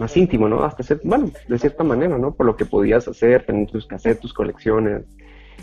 [0.00, 0.64] más íntimo, ¿no?
[0.64, 2.34] Hasta ser, bueno, de cierta manera, ¿no?
[2.34, 5.04] Por lo que podías hacer, tener tus cassettes, tus colecciones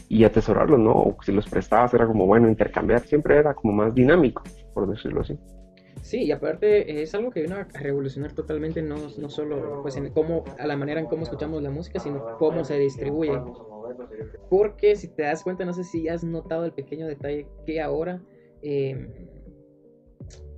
[0.08, 0.94] y atesorarlos, ¿no?
[0.94, 5.22] O si los prestabas era como, bueno, intercambiar, siempre era como más dinámico, por decirlo
[5.22, 5.38] así.
[6.02, 10.12] Sí, y aparte es algo que vino a revolucionar totalmente no, no solo pues en
[10.12, 13.42] cómo, a la manera en cómo escuchamos la música, sino cómo se distribuye.
[14.50, 18.22] Porque si te das cuenta, no sé si has notado el pequeño detalle que ahora
[18.62, 19.10] eh,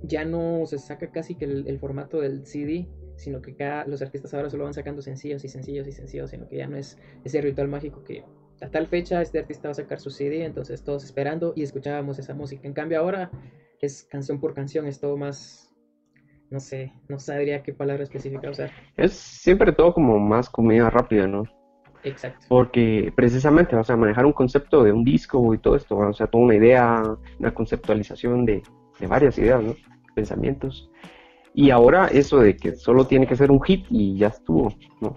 [0.02, 2.88] ya no se saca casi que el, el formato del CD,
[3.20, 6.48] sino que cada, los artistas ahora solo van sacando sencillos y sencillos y sencillos, sino
[6.48, 8.24] que ya no es ese ritual mágico que
[8.62, 12.18] a tal fecha este artista va a sacar su CD, entonces todos esperando y escuchábamos
[12.18, 12.66] esa música.
[12.66, 13.30] En cambio ahora
[13.80, 15.74] es canción por canción, es todo más,
[16.50, 18.70] no sé, no sabría qué palabra específica usar.
[18.96, 21.44] Es siempre todo como más comida rápida, ¿no?
[22.02, 22.46] Exacto.
[22.48, 26.26] Porque precisamente, o sea, manejar un concepto de un disco y todo esto, o sea,
[26.26, 27.02] toda una idea,
[27.38, 28.62] una conceptualización de,
[28.98, 29.74] de varias ideas, ¿no?
[30.14, 30.90] Pensamientos
[31.54, 35.16] y ahora eso de que solo tiene que ser un hit y ya estuvo, ¿no?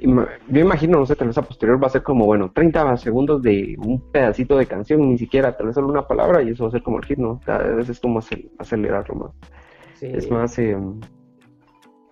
[0.00, 3.42] Yo imagino, no sé, tal vez a posterior va a ser como, bueno, 30 segundos
[3.42, 6.68] de un pedacito de canción, ni siquiera, tal vez solo una palabra y eso va
[6.68, 7.40] a ser como el hit, ¿no?
[7.44, 8.20] Cada vez es como
[8.58, 9.32] acelerarlo más.
[10.00, 10.78] Es más, eh,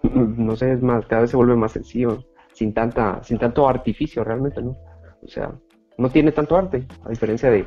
[0.02, 4.24] no sé, es más, cada vez se vuelve más sencillo, sin tanta, sin tanto artificio
[4.24, 4.76] realmente, ¿no?
[5.22, 5.52] O sea,
[5.98, 7.64] no tiene tanto arte, a diferencia de,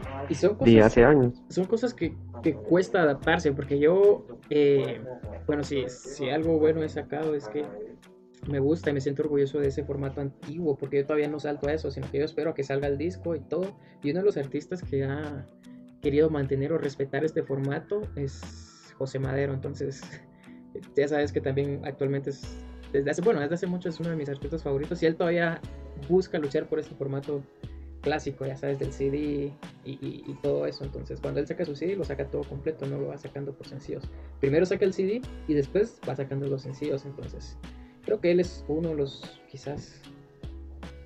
[0.62, 1.42] de hace años.
[1.50, 5.02] Son cosas que, que cuesta adaptarse, porque yo, eh,
[5.48, 7.65] bueno, si, si algo bueno he sacado es que
[8.48, 11.70] me gusta y me siento orgulloso de ese formato antiguo, porque yo todavía no salto
[11.70, 13.76] a eso, sino que yo espero a que salga el disco y todo.
[14.04, 15.46] Y uno de los artistas que ha
[16.02, 20.02] querido mantener o respetar este formato es José Madero, entonces
[20.96, 22.44] ya sabes que también actualmente es,
[22.94, 25.60] desde hace, bueno, desde hace mucho es uno de mis artistas favoritos y él todavía
[26.08, 27.44] busca luchar por este formato
[28.01, 29.51] clásico, ya sabes, del CD
[29.85, 30.83] y, todo eso.
[30.83, 33.67] Entonces, cuando él saca su CD, lo saca todo completo, no lo va sacando por
[33.67, 34.09] sencillos.
[34.39, 37.05] Primero saca el CD y después va sacando los sencillos.
[37.05, 37.57] Entonces,
[38.05, 40.01] creo que él es uno de los quizás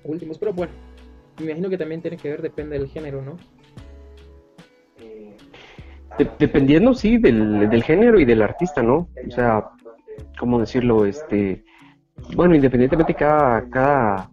[0.04, 0.72] últimos, pero bueno,
[1.38, 3.36] me imagino que también tiene que ver, depende del género, ¿no?
[6.38, 9.08] dependiendo, sí, del, del género y del artista, ¿no?
[9.26, 9.70] O sea,
[10.38, 11.06] ¿cómo decirlo?
[11.06, 11.64] Este,
[12.36, 14.30] bueno, independientemente cada, cada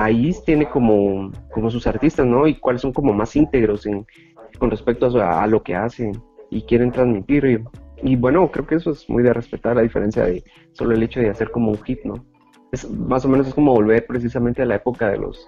[0.00, 2.46] país tiene como, como sus artistas, ¿no?
[2.46, 4.06] Y cuáles son como más íntegros en,
[4.58, 6.12] con respecto a, lo que hacen
[6.48, 7.62] y quieren transmitir.
[8.02, 11.20] Y, bueno, creo que eso es muy de respetar, a diferencia de solo el hecho
[11.20, 12.14] de hacer como un hit, ¿no?
[12.72, 15.46] Es, más o menos es como volver precisamente a la época de los,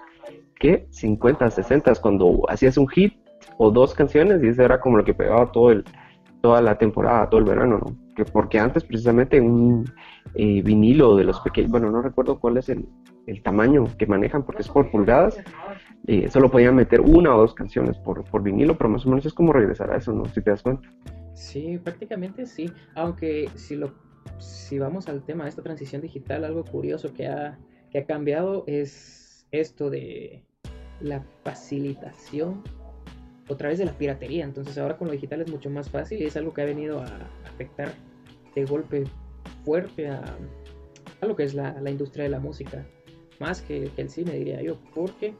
[0.61, 0.87] ¿qué?
[0.91, 3.15] 50, 60, cuando hacías un hit
[3.57, 5.83] o dos canciones y eso era como lo que pegaba todo el,
[6.43, 7.97] toda la temporada, todo el verano, ¿no?
[8.15, 9.91] Que porque antes precisamente un
[10.35, 12.87] eh, vinilo de los pequeños, bueno, no recuerdo cuál es el,
[13.27, 15.39] el tamaño que manejan porque es por pulgadas,
[16.07, 19.25] eh, solo podían meter una o dos canciones por, por vinilo, pero más o menos
[19.27, 20.25] es como regresar a eso, ¿no?
[20.27, 20.89] Si te das cuenta.
[21.35, 23.93] Sí, prácticamente sí, aunque si lo
[24.39, 27.59] si vamos al tema de esta transición digital, algo curioso que ha,
[27.91, 30.45] que ha cambiado es esto de
[31.01, 32.63] la facilitación
[33.51, 34.45] a través de la piratería.
[34.45, 37.01] Entonces ahora con lo digital es mucho más fácil y es algo que ha venido
[37.01, 37.93] a afectar
[38.55, 39.05] de golpe
[39.65, 40.23] fuerte a,
[41.21, 42.85] a lo que es la, la industria de la música
[43.43, 45.35] más que, el cine, diría yo, porque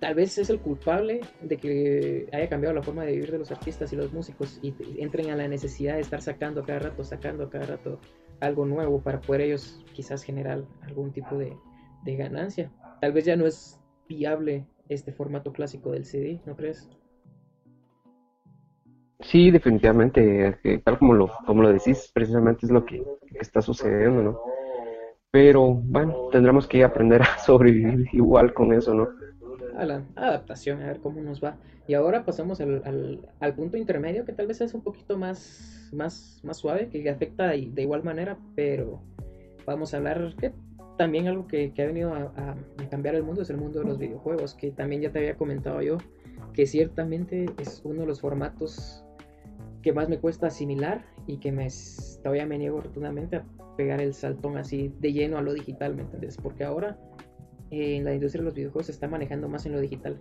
[0.00, 3.50] tal vez es el culpable de que haya cambiado la forma de vivir de los
[3.50, 7.04] artistas y los músicos y entren a la necesidad de estar sacando a cada rato,
[7.04, 7.98] sacando a cada rato
[8.40, 11.52] algo nuevo para poder ellos quizás generar algún tipo de,
[12.04, 12.70] de ganancia.
[13.00, 13.78] Tal vez ya no es
[14.08, 16.88] viable este formato clásico del CD, ¿no crees?
[19.20, 23.04] Sí, definitivamente, tal como lo, como lo decís, precisamente es lo que,
[23.34, 24.40] está sucediendo, ¿no?
[25.30, 29.08] Pero bueno, tendremos que aprender a sobrevivir igual con eso, ¿no?
[29.76, 31.56] A la adaptación, a ver cómo nos va.
[31.86, 36.56] Y ahora pasamos al, punto intermedio, que tal vez es un poquito más, más, más
[36.56, 39.00] suave, que afecta de, igual manera, pero
[39.64, 40.52] vamos a hablar que
[40.96, 42.56] también algo que, que ha venido a, a,
[42.90, 45.80] cambiar el mundo es el mundo de los videojuegos, que también ya te había comentado
[45.80, 45.98] yo,
[46.52, 49.04] que ciertamente es uno de los formatos
[49.82, 51.68] que más me cuesta asimilar y que me
[52.22, 53.44] todavía me niego rotundamente a
[53.78, 56.36] pegar el saltón así de lleno a lo digital, ¿me entiendes?
[56.36, 56.98] Porque ahora
[57.70, 60.20] eh, en la industria de los videojuegos se está manejando más en lo digital.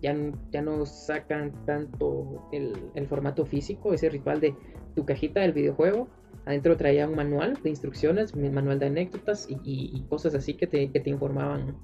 [0.00, 0.16] Ya,
[0.52, 4.54] ya no sacan tanto el, formato físico, ese ritual de
[4.94, 6.08] tu cajita del videojuego.
[6.46, 10.90] Adentro traía un manual de instrucciones, un manual de anécdotas y, cosas así que te,
[10.90, 11.76] que te informaban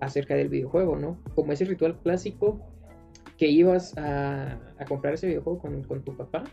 [0.00, 1.18] acerca del videojuego, ¿no?
[1.34, 2.60] Como ese ritual clásico
[3.36, 6.44] que ibas a, comprar ese videojuego con, tu papá,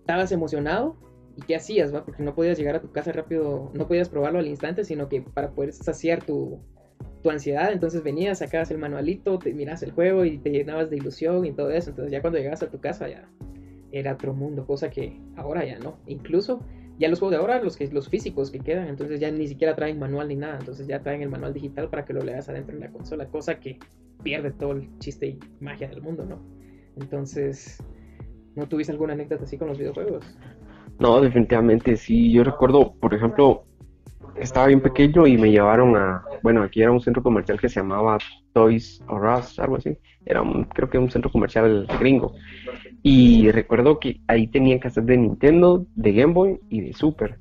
[0.00, 0.96] estabas emocionado
[1.36, 2.04] y qué hacías, ¿va?
[2.04, 5.22] Porque no podías llegar a tu casa rápido, no podías probarlo al instante, sino que
[5.22, 6.60] para poder saciar tu,
[7.28, 11.44] ansiedad, entonces venías, sacabas el manualito, te miras el juego y te llenabas de ilusión
[11.44, 13.28] y todo eso, entonces ya cuando llegabas a tu casa ya
[13.92, 16.64] era otro mundo, cosa que ahora ya no, incluso
[16.98, 19.74] ya los juegos de ahora, los, que, los físicos que quedan, entonces ya ni siquiera
[19.74, 22.74] traen manual ni nada, entonces ya traen el manual digital para que lo leas adentro
[22.74, 23.78] de la consola, cosa que
[24.22, 26.42] pierde todo el chiste y magia del mundo, ¿no?
[26.96, 27.82] Entonces,
[28.54, 30.38] ¿no tuviste alguna anécdota así con los videojuegos?
[31.00, 32.30] No, definitivamente sí.
[32.30, 33.64] Yo recuerdo, por ejemplo,
[34.36, 37.80] estaba bien pequeño y me llevaron a, bueno, aquí era un centro comercial que se
[37.80, 38.18] llamaba
[38.52, 39.96] Toys R Us, algo así.
[40.26, 42.34] Era un, creo que un centro comercial gringo.
[43.02, 47.36] Y recuerdo que ahí tenían hacer de Nintendo, de Game Boy y de Super.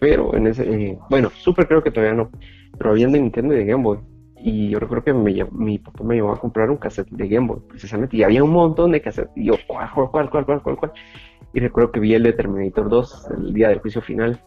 [0.00, 2.30] Pero en ese, eh, bueno, Super creo que todavía no,
[2.76, 3.98] pero habían de Nintendo y de Game Boy
[4.46, 7.60] y yo recuerdo que mi papá me llevó a comprar un cassette de Game Boy,
[7.66, 10.92] precisamente, y había un montón de cassettes, y yo, ¿cuál, cuál, cuál, cuál, cuál, cuál?
[11.54, 14.40] Y recuerdo que vi el de Terminator 2, el día del juicio final,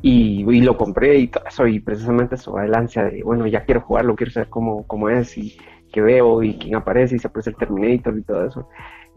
[0.00, 3.80] y, lo compré y todo eso, y precisamente eso, el ansia de, bueno, ya quiero
[3.80, 5.58] jugarlo, quiero saber cómo, cómo es, y
[5.92, 8.68] qué veo, y quién aparece, y se aparece el Terminator y todo eso.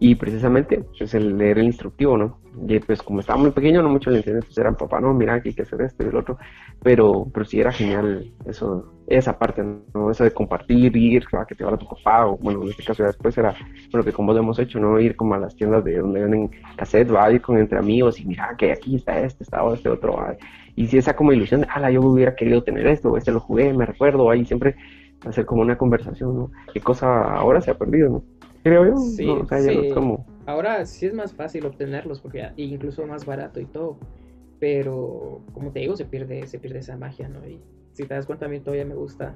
[0.04, 2.40] Y precisamente, pues el leer el instructivo, ¿no?
[2.68, 5.36] Y pues como estaba muy pequeño, no mucho le entendía, pues eran papá, no, mira,
[5.36, 6.40] aquí hay que hacer esto y el otro.
[6.82, 10.10] Pero, pero sí era genial eso, esa parte, ¿no?
[10.10, 13.04] Eso de compartir, ir, que te va a tu papá, o bueno, en este caso
[13.04, 13.54] ya después era,
[13.92, 15.00] bueno, que como lo hemos hecho, ¿no?
[15.00, 18.26] Ir como a las tiendas de donde venden cassette, va ir con entre amigos y
[18.26, 20.18] mira que aquí está este, está este otro,
[20.76, 23.72] y si esa como ilusión de, ala, yo hubiera querido tener esto, este lo jugué,
[23.72, 24.76] me recuerdo, ahí siempre
[25.28, 26.52] hacer como una conversación, ¿no?
[26.74, 28.40] Qué cosa ahora se ha perdido, ¿no?
[28.63, 28.97] Creo yo.
[28.97, 29.28] Sí,
[29.93, 30.26] como...
[30.45, 33.97] Ahora sí es más fácil obtenerlos porque incluso más barato y todo.
[34.60, 37.47] Pero como te digo, se pierde, se pierde esa magia, ¿no?
[37.47, 37.60] Y
[37.93, 39.36] si te das cuenta, a mí todavía me gusta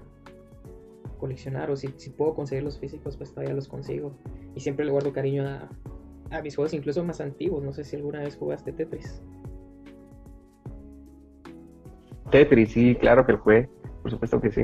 [1.19, 4.13] coleccionar o si, si puedo conseguir los físicos, pues todavía los consigo.
[4.55, 5.69] Y siempre le guardo cariño a,
[6.31, 7.63] a mis juegos incluso más antiguos.
[7.63, 9.21] No sé si alguna vez jugaste Tetris.
[12.31, 13.69] Tetris, sí, claro que lo jugué,
[14.01, 14.63] por supuesto que sí.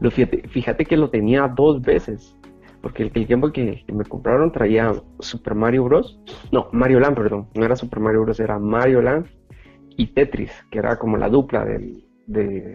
[0.00, 2.36] Lo, fíjate, fíjate que lo tenía dos veces
[2.84, 6.20] porque el, el Game Boy que, me compraron traía Super Mario Bros.
[6.52, 7.48] No, Mario Land, perdón.
[7.54, 8.38] No era Super Mario Bros.
[8.38, 9.26] Era Mario Land
[9.96, 12.04] y Tetris, que era como la dupla de,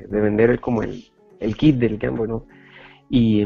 [0.09, 1.11] vender el, como el,
[1.55, 2.47] kit del Game Boy, ¿no?
[3.07, 3.45] Y,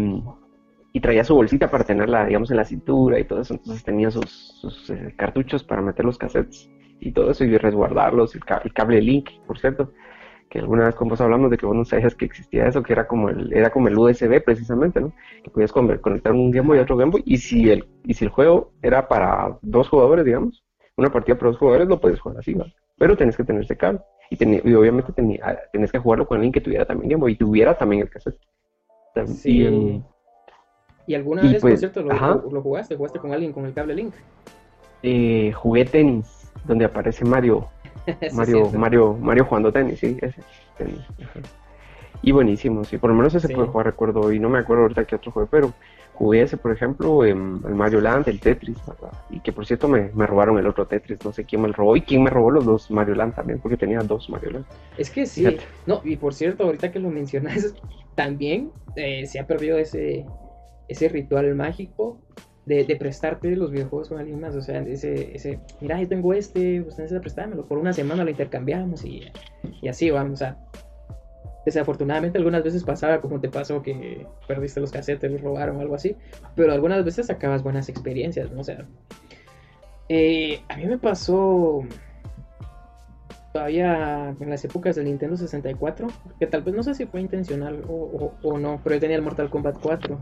[1.01, 3.55] traía su bolsita para tenerla, digamos, en la cintura y todo eso.
[3.55, 6.69] Entonces tenía sus, eh, cartuchos para meter los cassettes
[7.01, 9.91] y todo eso y resguardarlos, el, el cable Link, por cierto
[10.53, 12.93] que alguna vez con vos hablamos de que vos no sabías que existía eso, que
[12.93, 15.11] era como el, era como el USB precisamente, ¿no?
[15.43, 18.25] Que podías conectar un Game Boy y otro Game Boy, y si el, y si
[18.25, 20.63] el juego era para dos jugadores, digamos,
[20.95, 22.65] una partida para dos jugadores, lo puedes jugar así, ¿no?
[22.99, 24.01] Pero tenés que tener ese cable.
[24.29, 24.37] Y,
[24.69, 27.37] y obviamente tenía, ah, tenés que jugarlo con alguien que tuviera también Game Boy y
[27.37, 28.37] tuviera también el cassette.
[29.25, 30.03] Sí.
[31.07, 32.13] Y, alguna vez, por pues, cierto, lo,
[32.51, 32.95] lo, jugaste?
[32.95, 34.13] ¿Jugaste con alguien con el cable Link?
[35.01, 37.67] Eh, jugué tenis, donde aparece Mario
[38.33, 40.41] Mario, Mario, Mario jugando tenis, sí, ese.
[42.21, 43.53] Y buenísimo, sí, por lo menos ese sí.
[43.53, 45.73] jugar, recuerdo, y no me acuerdo ahorita qué otro juego, pero
[46.13, 48.77] jugué ese, por ejemplo, en el Mario Land, el Tetris,
[49.29, 51.95] Y que por cierto me, robaron el otro Tetris, no sé quién me lo robó
[51.97, 54.65] y quién me robó los dos Mario Land también, porque tenía dos Mario Land.
[54.97, 57.75] Es que sí, no, y por cierto, ahorita que lo mencionas,
[58.15, 60.25] también eh, se ha perdido ese,
[60.87, 62.21] ese ritual mágico
[62.65, 64.55] de, prestarte los videojuegos con alguien más.
[64.55, 67.65] O sea, ese, ese mira, yo tengo este, usted necesita prestármelo.
[67.65, 69.23] Por una semana lo intercambiamos y,
[69.81, 70.33] y así vamos.
[70.33, 70.57] O sea,
[71.65, 75.95] Desafortunadamente algunas veces pasaba como te pasó que perdiste los casetes, los robaron o algo
[75.95, 76.17] así,
[76.55, 78.61] pero algunas veces sacabas buenas experiencias, ¿no?
[78.61, 78.85] O sea,
[80.09, 81.83] eh, a mí me pasó
[83.53, 87.81] todavía en las épocas del Nintendo 64, que tal vez no sé si fue intencional
[87.87, 90.19] o, no, pero yo tenía el Mortal Kombat 4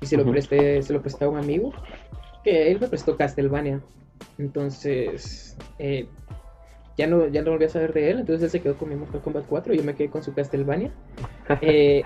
[0.00, 1.72] y se lo presté, se lo presté a un amigo
[2.44, 3.80] que él me prestó Castlevania.
[4.38, 6.06] Entonces, eh,
[6.96, 8.96] ya no, ya no volví a saber de él, entonces él se quedó con mi
[8.96, 10.90] Mortal Kombat 4 y yo me quedé con su Castlevania.
[11.62, 12.02] Eh,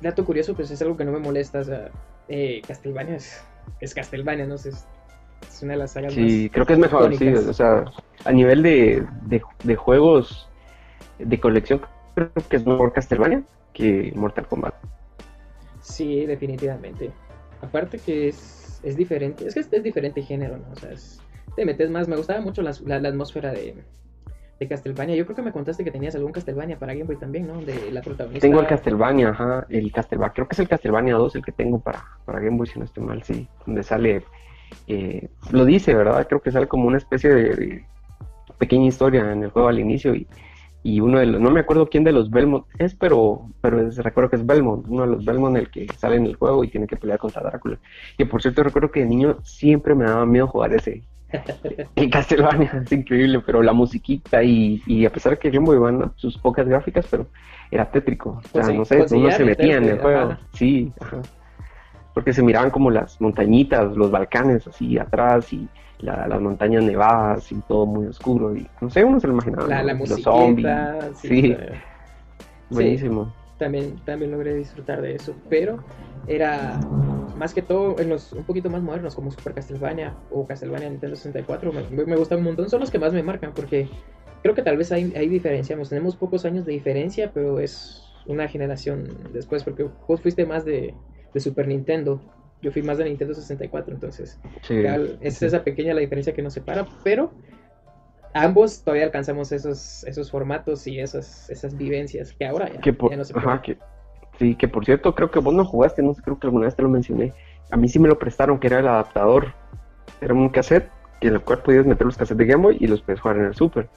[0.00, 1.90] dato curioso, pues es algo que no me molesta, o sea,
[2.28, 3.44] eh, Castlevania es,
[3.80, 4.86] es Castlevania, no sé, es,
[5.62, 7.84] una de las sagas Sí, creo que es mejor, sí, o sea,
[8.24, 9.06] a nivel de,
[9.62, 10.48] de, juegos
[11.20, 11.82] de colección,
[12.16, 14.74] creo que es mejor Castlevania que Mortal Kombat.
[15.84, 17.10] Sí, definitivamente.
[17.60, 20.64] Aparte que es, es diferente, es que es, diferente género, ¿no?
[20.72, 20.90] O sea,
[21.54, 23.74] te metes más, me gustaba mucho la, la atmósfera de,
[24.58, 25.14] de Castlevania.
[25.14, 27.60] Yo creo que me contaste que tenías algún Castlevania para Game Boy también, ¿no?
[27.60, 28.46] De la protagonista.
[28.46, 30.32] Tengo el Castlevania, ajá, el Castlevania.
[30.32, 32.86] Creo que es el Castlevania 2 el que tengo para, para Game Boy, si no
[32.86, 33.46] estoy mal, sí.
[33.66, 34.24] Donde sale,
[34.86, 36.26] eh, lo dice, ¿verdad?
[36.26, 37.84] Creo que sale como una especie de,
[38.58, 40.26] pequeña historia en el juego al inicio y,
[40.84, 44.30] y uno de los, no me acuerdo quién de los Belmont es, pero, pero recuerdo
[44.30, 46.86] que es Belmont, uno de los Belmont el que sale en el juego y tiene
[46.86, 47.78] que pelear contra Drácula.
[48.18, 51.02] Y por cierto, recuerdo que de niño siempre me daba miedo jugar ese,
[51.96, 55.78] en Castlevania es increíble, pero la musiquita y, y a pesar de que Game Boy
[55.78, 57.26] van sus pocas gráficas, pero
[57.70, 58.42] era tétrico.
[58.44, 60.36] O sea, no sé, uno se metía en el juego.
[60.52, 61.22] Sí, ajá.
[62.12, 65.66] Porque se miraban como las montañitas, los Balcanes así atrás y
[66.04, 68.54] las montañas nevadas y todo muy oscuro.
[68.54, 69.66] Y no sé, uno se lo imaginaba.
[69.82, 70.68] La, los zombies.
[71.16, 71.56] Sí.
[72.70, 73.32] Buenísimo.
[73.58, 75.78] también, también logré disfrutar de eso, pero
[76.26, 76.80] era
[77.36, 81.16] más que todo en los un poquito más modernos como Super Castlevania o Castlevania Nintendo
[81.16, 83.88] 64 me, me gustan un montón son los que más me marcan porque
[84.42, 88.48] creo que tal vez ahí, ahí diferenciamos tenemos pocos años de diferencia pero es una
[88.48, 90.94] generación después porque vos fuiste más de,
[91.34, 92.20] de Super Nintendo
[92.64, 94.40] yo fui más de Nintendo 64 entonces
[95.20, 97.32] es esa pequeña la diferencia que nos separa pero
[98.32, 103.34] ambos todavía alcanzamos esos esos formatos y esas esas vivencias que ahora ya, no se
[103.34, 103.78] puede.
[104.38, 106.74] Sí, que por cierto, creo que vos no jugaste, no sé, creo que alguna vez
[106.74, 107.32] te lo mencioné.
[107.70, 109.52] A mí sí me lo prestaron, que era el adaptador.
[110.20, 110.88] Era un cassette
[111.20, 113.44] en el cual podías meter los cassettes de Game Boy y los puedes jugar en
[113.44, 113.88] el Super,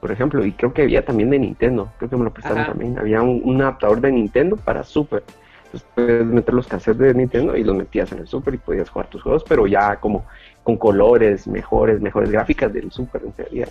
[0.00, 0.44] por ejemplo.
[0.44, 2.98] Y creo que había también de Nintendo, creo que me lo prestaron también.
[2.98, 5.22] Había un, adaptador de Nintendo para Super.
[5.68, 8.88] Entonces puedes meter los cassettes de Nintendo y los metías en el Super y podías
[8.88, 10.24] jugar tus juegos, pero ya como
[10.62, 13.66] con colores mejores, mejores gráficas del Super en teoría.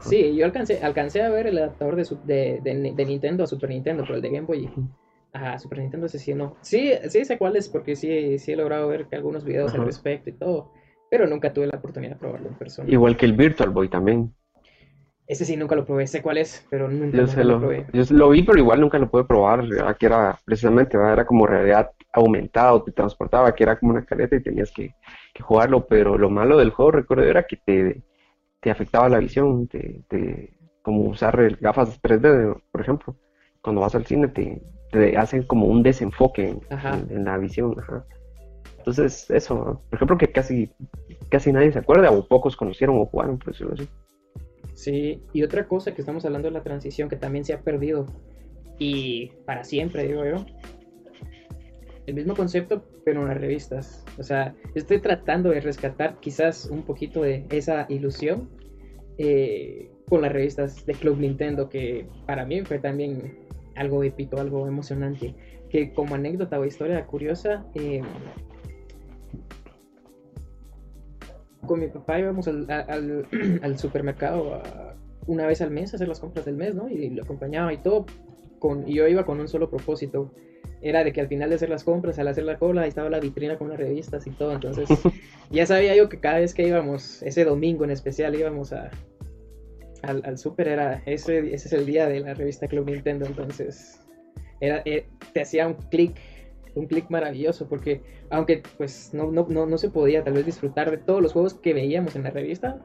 [0.00, 4.14] Sí, yo alcancé, alcancé a ver el adaptador de, de, Nintendo a Super Nintendo, pero
[4.14, 4.70] el de Game Boy
[5.32, 6.56] a Super Nintendo ese sí no.
[6.60, 9.84] Sí, sí sé cuál es porque sí, sí he logrado ver que algunos videos al
[9.84, 10.70] respecto y todo,
[11.10, 12.88] pero nunca tuve la oportunidad de probarlo en persona.
[12.88, 14.32] Igual que el Virtual Boy también.
[15.26, 17.86] Ese sí nunca lo probé, sé cuál es, pero nunca, lo, probé.
[17.94, 19.64] Yo lo vi, pero igual nunca lo pude probar,
[19.98, 24.42] que era precisamente, era como realidad aumentada, te transportaba, que era como una careta y
[24.42, 24.94] tenías que,
[25.40, 28.02] jugarlo, pero lo malo del juego, recuerdo, era que te,
[28.60, 33.16] te afectaba la visión, te, como usar gafas 3D, por ejemplo,
[33.62, 34.60] cuando vas al cine te,
[34.92, 37.74] te hacen como un desenfoque en, la visión.
[38.76, 40.70] Entonces, eso, por ejemplo, que casi,
[41.30, 43.88] casi nadie se acuerda o pocos conocieron o jugaron, por decirlo así.
[44.74, 48.06] Sí, y otra cosa que estamos hablando de la transición que también se ha perdido
[48.78, 50.44] y para siempre, digo yo.
[52.06, 54.04] El mismo concepto, pero en las revistas.
[54.18, 58.50] O sea, estoy tratando de rescatar quizás un poquito de esa ilusión
[59.16, 63.38] eh, con las revistas de Club Nintendo, que para mí fue también
[63.76, 65.34] algo épico, algo emocionante.
[65.70, 68.02] Que como anécdota o historia curiosa, eh,
[71.66, 72.66] con mi papá íbamos al,
[73.62, 74.62] al, supermercado
[75.26, 76.88] una vez al mes a hacer las compras del mes, ¿no?
[76.88, 78.06] Y lo acompañaba y todo.
[78.58, 80.32] Con, y yo iba con un solo propósito.
[80.80, 83.08] Era de que al final de hacer las compras, al hacer la cola, ahí estaba
[83.08, 84.52] la vitrina con las revistas y todo.
[84.52, 84.88] Entonces,
[85.50, 88.90] ya sabía yo que cada vez que íbamos, ese domingo en especial, íbamos a,
[90.02, 94.00] al, al super era, ese, ese es el día de la revista Club Nintendo, entonces
[94.60, 96.16] era, eh, te hacía un clic,
[96.74, 100.90] un clic maravilloso, porque aunque pues no, no, no, no, se podía tal vez disfrutar
[100.90, 102.78] de todos los juegos que veíamos en la revista,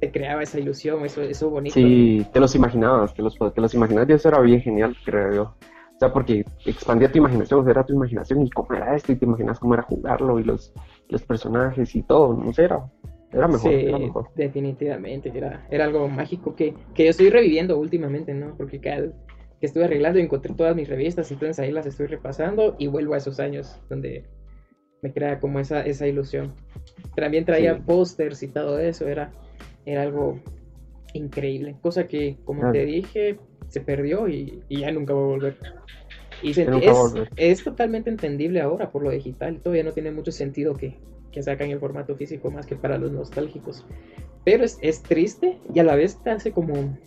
[0.00, 1.74] te creaba esa ilusión, eso, eso bonito.
[1.74, 5.32] Sí, te los imaginabas, te los, te los imaginabas y eso era bien genial, creo
[5.32, 5.42] yo.
[5.42, 9.24] O sea, porque expandía tu imaginación, era tu imaginación y cómo era esto y te
[9.24, 10.72] imaginas cómo era jugarlo y los,
[11.08, 12.84] los personajes y todo, no sé, era,
[13.32, 13.86] era mejor, sí,
[14.34, 18.54] definitivamente, era, era algo mágico que, que yo estoy reviviendo últimamente, ¿no?
[18.56, 19.06] Porque cada
[19.62, 23.14] que estuve arreglando y encontré todas mis revistas, entonces ahí las estoy repasando y vuelvo
[23.14, 24.24] a esos años donde
[25.02, 26.52] me crea como esa, esa ilusión.
[27.14, 29.30] También traía pósters y todo eso, era,
[29.86, 30.40] era algo
[31.14, 31.76] increíble.
[31.80, 33.38] Cosa que, como te dije,
[33.68, 35.56] se perdió y, y ya nunca va a volver.
[36.42, 37.28] Y se- es, volver.
[37.36, 39.60] es totalmente entendible ahora por lo digital.
[39.60, 40.96] Todavía no tiene mucho sentido que,
[41.30, 43.84] que sacan el formato físico más que para los nostálgicos.
[44.44, 46.98] Pero es, es triste y a la vez te hace como,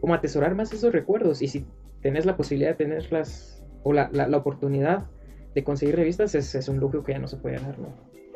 [0.00, 1.42] como atesorar más esos recuerdos.
[1.42, 1.66] Y si
[2.02, 5.06] tenés la posibilidad de tenerlas o la, la, la oportunidad
[5.54, 7.88] de conseguir revistas, es, es un lujo que ya no se puede dar, ¿no?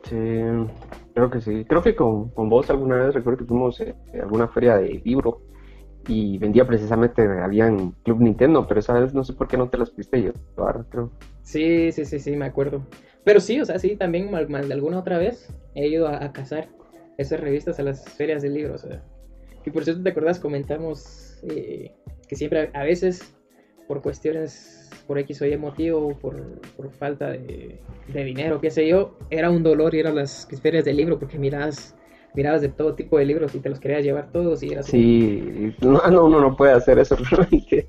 [0.04, 0.16] Sí,
[1.14, 1.64] creo que sí.
[1.66, 5.42] Creo que con, con vos alguna vez recuerdo que fuimos eh, alguna feria de libro
[6.08, 9.76] y vendía precisamente, habían Club Nintendo, pero esa vez no sé por qué no te
[9.76, 11.10] las pudiste llevar, creo.
[11.42, 12.86] Sí, sí, sí, sí, me acuerdo.
[13.22, 16.24] Pero sí, o sea, sí, también mal, mal de alguna otra vez he ido a,
[16.24, 16.68] a cazar
[17.18, 18.84] esas revistas a las ferias de libros.
[18.84, 19.02] O sea.
[19.66, 20.40] Y por cierto, ¿te acuerdas?
[20.40, 21.92] Comentamos eh,
[22.28, 23.34] que siempre, a veces,
[23.88, 27.80] por cuestiones, por X o Y motivo, por, por falta de,
[28.12, 31.38] de dinero, qué sé yo, era un dolor ir a las ferias de libro porque
[31.38, 31.96] mirabas,
[32.34, 35.74] mirabas de todo tipo de libros y te los querías llevar todos y eras Sí,
[35.80, 37.88] no, no, uno no puede hacer eso realmente.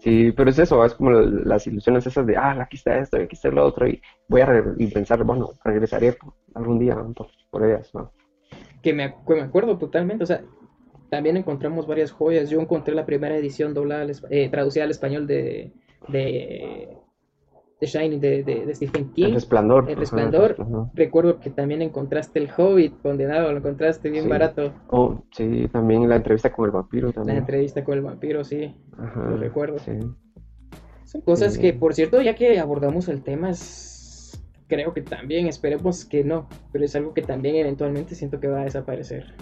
[0.00, 3.36] Sí, pero es eso, es como las ilusiones esas de, ah, aquí está esto, aquí
[3.36, 6.16] está lo otro, y voy a y pensar, bueno, regresaré
[6.54, 8.12] algún día por, por ellas, ¿no?
[8.82, 10.42] que me, me acuerdo totalmente, o sea,
[11.10, 12.50] también encontramos varias joyas.
[12.50, 15.72] Yo encontré la primera edición doblada, al eh, traducida al español de,
[16.08, 16.88] de,
[17.80, 19.32] de Shining, de, de, de Stephen El King.
[19.34, 19.88] resplandor.
[19.88, 20.56] El Resplandor.
[20.58, 20.90] ajá.
[20.94, 24.30] Recuerdo que también encontraste El Hobbit, condenado, lo encontraste bien Sí.
[24.30, 24.72] barato.
[24.88, 27.38] Oh, sí, también la entrevista con el vampiro La también.
[27.38, 28.74] entrevista con el vampiro, sí.
[28.98, 29.78] Ajá, lo recuerdo.
[29.78, 29.92] sí.
[31.04, 31.60] Son cosas Sí.
[31.62, 36.48] que, por cierto, ya que abordamos el tema, es- creo que también, esperemos que no,
[36.70, 39.34] pero es algo que también eventualmente siento que va a desaparecer.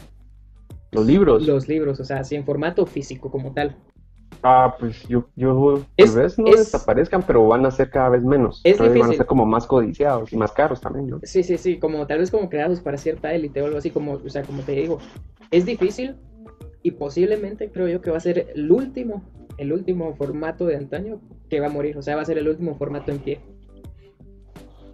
[0.92, 1.46] Los libros.
[1.46, 3.76] Los libros, o sea, así en formato físico como tal.
[4.42, 8.10] Ah, pues yo, yo Es- tal vez no es- desaparezcan, pero van a ser cada
[8.10, 8.60] vez menos.
[8.64, 9.16] Es vez van a difícil.
[9.18, 11.20] ser como más codiciados y más caros también, ¿no?
[11.22, 14.12] Sí, sí, sí, como tal vez como creados para cierta élite o algo así, como,
[14.14, 14.98] o sea, como te digo,
[15.50, 16.16] es difícil
[16.82, 19.24] y posiblemente creo yo que va a ser el último,
[19.58, 22.46] el último formato de antaño que va a morir, o sea, va a ser el
[22.48, 23.40] último formato en pie.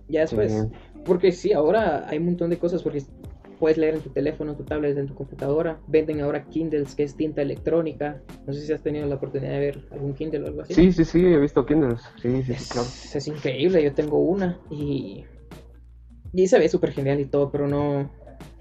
[0.09, 0.69] Ya después, Sí.
[1.05, 3.03] porque sí, ahora hay un montón de cosas, porque
[3.63, 7.05] puedes leer en tu teléfono, en tu tablet, en tu computadora, venden ahora Kindles, que
[7.05, 10.47] es tinta electrónica, no sé si has tenido la oportunidad de ver algún Kindle o
[10.49, 10.75] algo así.
[10.75, 12.01] Sí, sí, sí, he visto Kindles.
[12.21, 12.89] Sí, sí, sí, Es, claro.
[13.15, 15.25] es increíble, yo tengo una y,
[16.33, 18.11] y se ve súper genial y todo, pero no,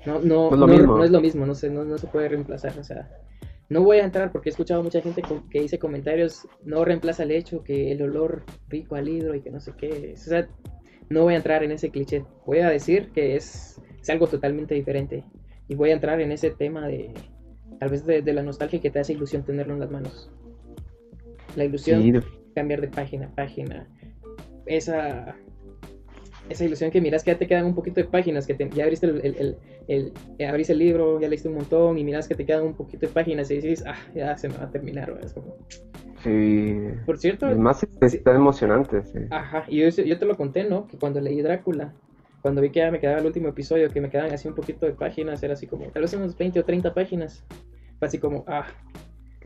[0.06, 0.98] no, no, No es lo no- mismo.
[0.98, 3.10] no es lo mismo, no, se, no, no se puede reemplazar, o sea,
[3.70, 7.32] no voy a entrar porque he escuchado mucha gente que dice comentarios, no reemplaza el
[7.32, 10.48] hecho que el olor rico al libro y que no sé qué, o sea,
[11.10, 14.74] no voy a entrar en ese cliché, voy a decir que es, es algo totalmente
[14.76, 15.24] diferente
[15.68, 17.14] y voy a entrar en ese tema de,
[17.80, 20.30] tal vez de, de la nostalgia que te hace ilusión tenerlo en las manos.
[21.56, 22.24] La ilusión Sí, de-
[22.56, 23.88] cambiar de página a página.
[24.66, 25.36] Esa,
[26.50, 28.84] esa ilusión que miras que ya te quedan un poquito de páginas, que te- ya
[28.84, 32.36] abriste el, el, el- el- abriste el libro, ya leíste un montón y miras que
[32.36, 35.18] te quedan un poquito de páginas y dices, ah, ya se me va a terminar.
[35.24, 35.56] Es como-
[36.24, 36.76] sí.
[37.06, 39.20] Por cierto, Es más, está emocionante, sí.
[39.30, 40.88] ajá, y yo, yo te lo conté, ¿no?
[40.88, 41.94] Que cuando leí Drácula,
[42.42, 44.86] cuando vi que ya me quedaba el último episodio, que me quedaban así un poquito
[44.86, 47.44] de páginas, era así como, tal vez unos 20 o 30 páginas.
[48.00, 48.66] Fue así como, ah,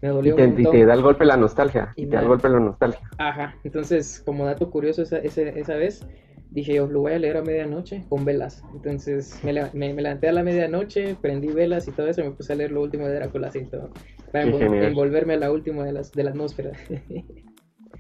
[0.02, 0.72] me Y dolió te, un y montón.
[0.74, 1.93] te da el golpe la nostalgia.
[1.98, 3.02] Y Y te da el golpe la nostalgia.
[3.18, 6.06] Ajá, entonces como dato curioso esa, ese- esa vez,
[6.52, 8.64] dije yo lo voy a leer a medianoche con velas.
[8.74, 12.32] Entonces me, me, me levanté a la medianoche, prendí velas y todo eso y me
[12.32, 13.89] puse a leer lo último de Drácula así todo.
[14.32, 16.72] Para envol- envolverme a la última de, las, de la atmósfera.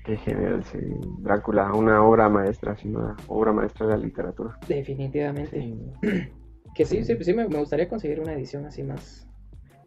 [0.05, 0.77] Qué genial, sí.
[1.19, 4.57] Drácula, una obra maestra, sí, una obra maestra de la literatura.
[4.67, 5.59] Definitivamente.
[5.59, 5.79] Sí.
[6.75, 9.25] Que sí, sí, sí me, me gustaría conseguir una edición así más,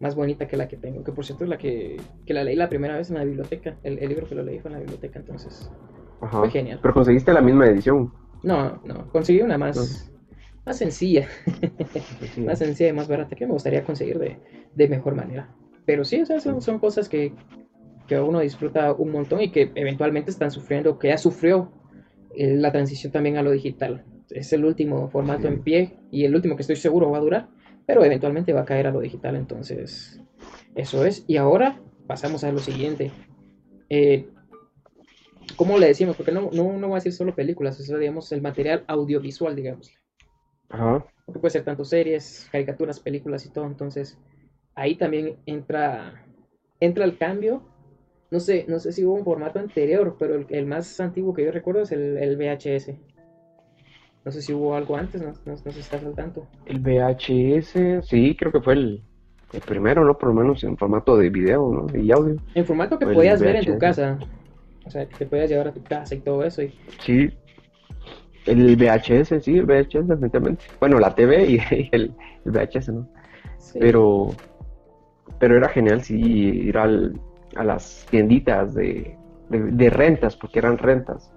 [0.01, 1.05] más bonita que la que tengo.
[1.05, 3.77] Que por cierto es la que, que la leí la primera vez en la biblioteca.
[3.83, 5.71] El, el libro que lo leí fue en la biblioteca, entonces
[6.23, 6.39] Ajá.
[6.39, 6.79] fue genial.
[6.81, 8.11] Pero conseguiste la misma edición.
[8.43, 10.11] No, no, conseguí una más,
[10.64, 11.29] más sencilla.
[12.33, 12.41] Sí.
[12.47, 14.39] más sencilla y más barata que me gustaría conseguir de,
[14.75, 15.55] de mejor manera.
[15.85, 17.35] Pero sí, o sea, son, son cosas que,
[18.09, 21.71] que uno disfruta un montón y que eventualmente están sufriendo, que ya sufrió
[22.35, 24.05] eh, la transición también a lo digital.
[24.31, 25.49] Es el último formato Sí.
[25.49, 27.49] en pie y el último que estoy seguro va a durar,
[27.87, 30.21] pero eventualmente va a caer a lo digital, entonces
[30.75, 31.25] eso es.
[31.27, 33.11] Y ahora pasamos a lo siguiente.
[33.91, 34.29] Eh,
[35.57, 36.17] ¿Cómo le decimos?
[36.17, 39.93] Porque no, no, no voy a decir solo películas, eso digamos el material audiovisual, digamos
[40.69, 41.05] Ajá.
[41.25, 44.19] porque puede ser tanto series, caricaturas, películas y todo, entonces
[44.75, 46.25] ahí también entra
[46.81, 47.63] entra el cambio.
[48.31, 51.45] No sé, no sé si hubo un formato anterior, pero el, el más antiguo que
[51.45, 52.93] yo recuerdo es el, el VHS.
[54.24, 56.47] No sé si hubo algo antes, no, no, no sé si estás al tanto.
[56.66, 59.03] El VHS, sí, creo que fue el,
[59.53, 60.18] el primero, ¿no?
[60.18, 61.99] Por lo menos en formato de video, ¿no?
[61.99, 62.37] Y audio.
[62.55, 64.18] En formato que podías ver en tu casa.
[64.85, 66.62] O sea, que te podías llevar a tu casa y todo eso.
[66.62, 67.31] Y, Sí.
[68.45, 70.64] El VHS, sí, el VHS, definitivamente.
[70.81, 71.59] Bueno, la TV y
[71.93, 72.12] el,
[72.45, 73.09] el VHS, ¿no?
[73.59, 73.79] sí.
[73.79, 74.31] Pero,
[75.39, 77.20] pero era genial, sí, ir al,
[77.57, 79.16] a las tienditas de,
[79.49, 81.32] de, rentas, porque eran rentas.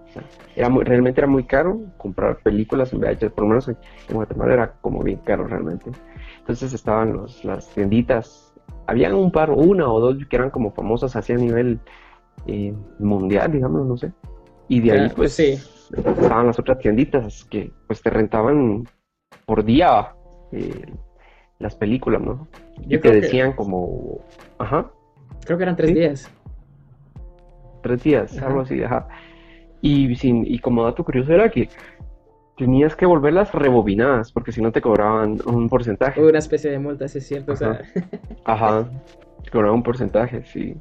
[0.56, 3.78] era muy, realmente era muy caro comprar películas en VHS, por lo menos en,
[4.10, 5.92] Guatemala era como bien caro realmente.
[6.40, 8.54] Entonces estaban los, las tienditas,
[8.88, 11.80] habían un par, una o dos que eran como famosas así a nivel
[12.48, 14.12] eh, mundial, digamos, no sé.
[14.68, 18.88] Y de ahí pues, pues estaban las otras tienditas que pues te rentaban
[19.46, 20.14] por día
[20.52, 20.94] eh,
[21.60, 22.48] las películas, ¿no?
[22.88, 24.22] y te decían como,
[24.58, 24.92] ajá.
[25.46, 26.32] Creo que eran tres días.
[27.82, 29.08] Tres días, algo así, ajá.
[29.82, 31.70] Y, sin, y como dato curioso era que
[32.58, 36.22] tenías que volverlas rebobinadas, porque si no te cobraban un porcentaje.
[36.24, 37.54] Una especie de multa, es cierto.
[37.54, 37.82] Ajá, o sea...
[38.46, 38.90] Ajá.
[39.44, 40.76] te cobraban un porcentaje, sí.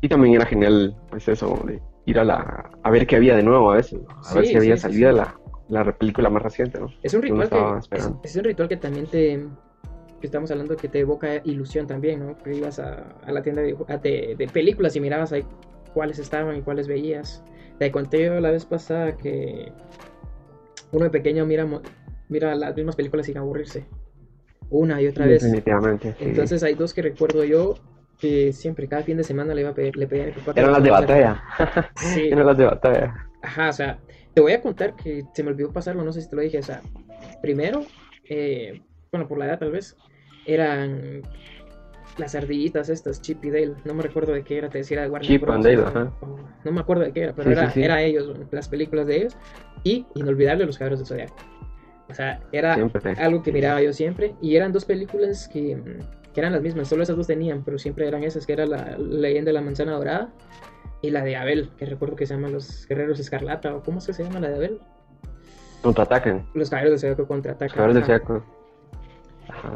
[0.00, 3.42] Y también era genial, pues eso, de ir a la a ver qué había de
[3.42, 5.38] nuevo a veces, a ver si había salido La,
[5.68, 6.88] la película más reciente, ¿no?
[7.02, 9.46] Es un ritual que, es, un ritual que también te
[10.20, 12.38] que estamos hablando que te evoca ilusión también, ¿no?
[12.38, 15.44] Que ibas a, a la tienda de, de, de, películas y mirabas ahí
[15.94, 17.42] cuáles estaban y cuáles veías.
[17.78, 19.72] Te conté yo la vez pasada que
[20.92, 21.66] uno de pequeño mira,
[22.28, 23.86] mira las mismas películas sin aburrirse.
[24.68, 25.42] Una y otra vez.
[25.42, 26.14] Definitivamente.
[26.20, 27.74] Entonces hay dos que recuerdo yo
[28.18, 30.52] que siempre, cada fin de semana le iba a pedir, le pedía a mi papá.
[30.54, 31.42] Eran las de batalla.
[31.96, 32.28] sí.
[32.28, 33.26] Eran las de batalla.
[33.42, 33.98] Ajá, o sea,
[34.34, 36.58] te voy a contar que se me olvidó pasarlo, no sé si te lo dije.
[36.58, 36.82] O sea,
[37.40, 37.82] primero,
[38.28, 39.96] eh, bueno, por la edad tal vez,
[40.46, 41.22] eran
[42.18, 45.08] las ardillitas estas, Chip y Dale, no me recuerdo de qué era, te decía de
[45.08, 46.12] Warner Chip and Dale, ajá.
[46.64, 49.36] no me acuerdo de qué era, pero era, ellos, las películas de ellos,
[49.84, 51.36] y inolvidable Los Caballeros del Zodiaco.
[52.08, 52.76] O sea, era
[53.18, 55.80] algo que miraba yo siempre, y eran dos películas que,
[56.34, 58.98] que, eran las mismas, solo esas dos tenían, pero siempre eran esas, que era la
[58.98, 60.32] leyenda de la manzana dorada
[61.02, 64.06] y la de Abel, que recuerdo que se llama Los Guerreros Escarlata, o ¿cómo es
[64.06, 64.80] que se llama la de Abel?
[65.82, 66.46] Contraatacan.
[66.52, 67.68] Los Caballeros del Zodiaco contraatacan.
[67.68, 68.59] Los Caballeros del Zodiaco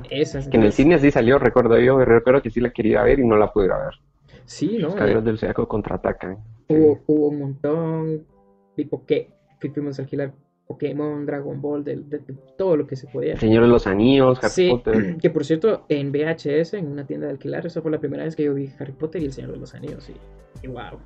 [0.09, 3.27] que en el cine sí salió, recuerdo yo, recuerdo que sí la quería ver y
[3.27, 3.95] no la pude ver.
[4.45, 4.89] Sí, ¿no?
[4.89, 6.39] Los caballeros del Zodiaco contraatacan.
[6.69, 8.27] Hubo, hubo, un montón,
[8.75, 9.31] tipo que
[9.73, 10.33] fuimos a alquilar
[10.67, 12.01] Pokémon, Dragon Ball, de,
[12.57, 13.37] todo lo que se podía.
[13.37, 15.17] Señor de los Anillos, Harry sí, Potter.
[15.21, 18.35] Que por cierto, en VHS, en una tienda de alquilar, esa fue la primera vez
[18.35, 20.09] que yo vi Harry Potter y el Señor de los Anillos.
[20.09, 20.99] Y, y wow.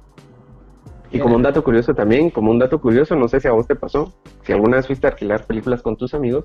[1.11, 3.66] Y como un dato curioso también, como un dato curioso, no sé si a vos
[3.66, 4.12] te pasó,
[4.43, 6.45] si alguna vez fuiste a alquilar películas con tus amigos,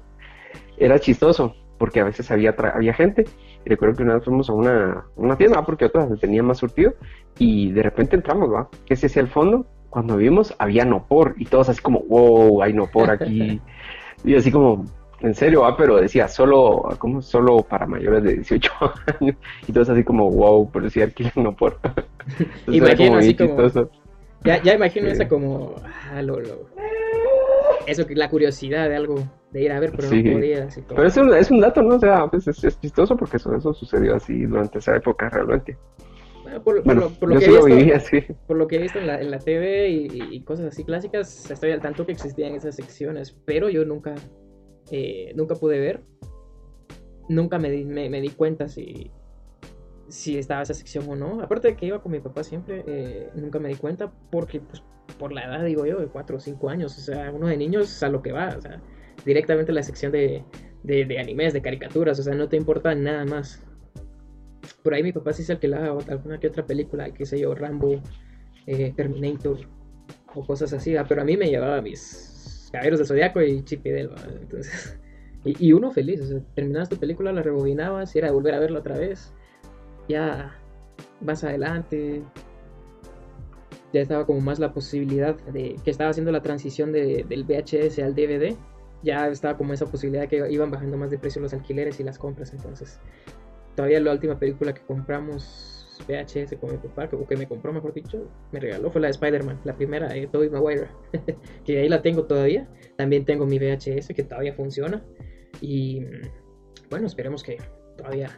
[0.78, 3.26] era chistoso, porque a veces había, había gente.
[3.65, 6.93] Y recuerdo que una vez fuimos a una, una tienda, porque otras tenían más surtido,
[7.38, 8.69] y de repente entramos, ¿va?
[8.86, 12.74] Que se hacia el fondo, cuando vimos, había Nopor, y todos así como, wow, hay
[12.74, 13.61] Nopor aquí.
[14.24, 14.86] y así como,
[15.21, 15.78] en serio, ¿va?
[15.78, 18.71] Pero decía, solo, como Solo para mayores de 18
[19.21, 19.36] años.
[19.67, 21.80] Y todos así como, wow, pero sí alquilan Nopor.
[22.67, 23.89] Imagino así como...
[24.45, 25.76] Ya, ya imagino esa como,
[26.11, 26.38] ah, lo,
[27.88, 29.15] eso que la curiosidad de algo
[29.53, 30.67] de ir a ver, pero no podía.
[30.87, 31.95] Pero es un, es un dato, ¿no?
[31.95, 35.77] O sea, pues es, es chistoso porque eso, eso sucedió así durante esa época realmente.
[36.63, 39.89] por, lo, que he visto, por lo que he visto en la, en la TV
[39.89, 44.15] y, cosas así clásicas, estoy al tanto que existían esas secciones, pero yo nunca,
[44.91, 46.01] eh, nunca pude ver,
[47.29, 49.11] nunca me di, me, di cuenta si,
[50.07, 51.41] si estaba esa sección o no.
[51.43, 54.83] Aparte de que iba con mi papá siempre, eh, nunca me di cuenta porque, pues,
[55.19, 58.01] por la edad, digo yo, de 4 o 5 años, o sea, uno de niños
[58.01, 58.81] a lo que va, o sea,
[59.26, 60.43] directamente a la sección de,
[60.84, 63.63] de, animes, de caricaturas, o sea, no te importa nada más.
[64.82, 68.01] Por ahí mi papá sí se alquilaba alguna que otra película, qué sé yo, Rambo,
[68.65, 69.57] eh, Terminator
[70.36, 73.89] o cosas así, pero a mí me llevaba mis Caballeros del Zodiaco y Chip y
[73.89, 74.99] entonces...
[75.45, 78.80] Y, uno feliz, o sea, terminabas tu película, la rebobinabas y era volver a verla
[78.80, 79.34] otra vez.
[80.07, 80.57] Ya
[81.19, 82.24] vas adelante,
[83.91, 87.99] ya estaba como más la posibilidad de que estaba haciendo la transición de, del VHS
[87.99, 88.55] al DVD,
[89.03, 92.17] ya estaba como esa posibilidad que iban bajando más de precio los alquileres y las
[92.17, 92.99] compras, entonces
[93.75, 97.93] todavía la última película que compramos VHS con mi papá, o que me compró mejor
[97.93, 100.87] dicho, me regaló fue la de Spider-Man, la primera de Tobey Maguire,
[101.65, 105.03] que ahí la tengo todavía, también tengo mi VHS que todavía funciona
[105.61, 106.01] y
[106.89, 107.57] bueno, esperemos que
[107.97, 108.29] todavía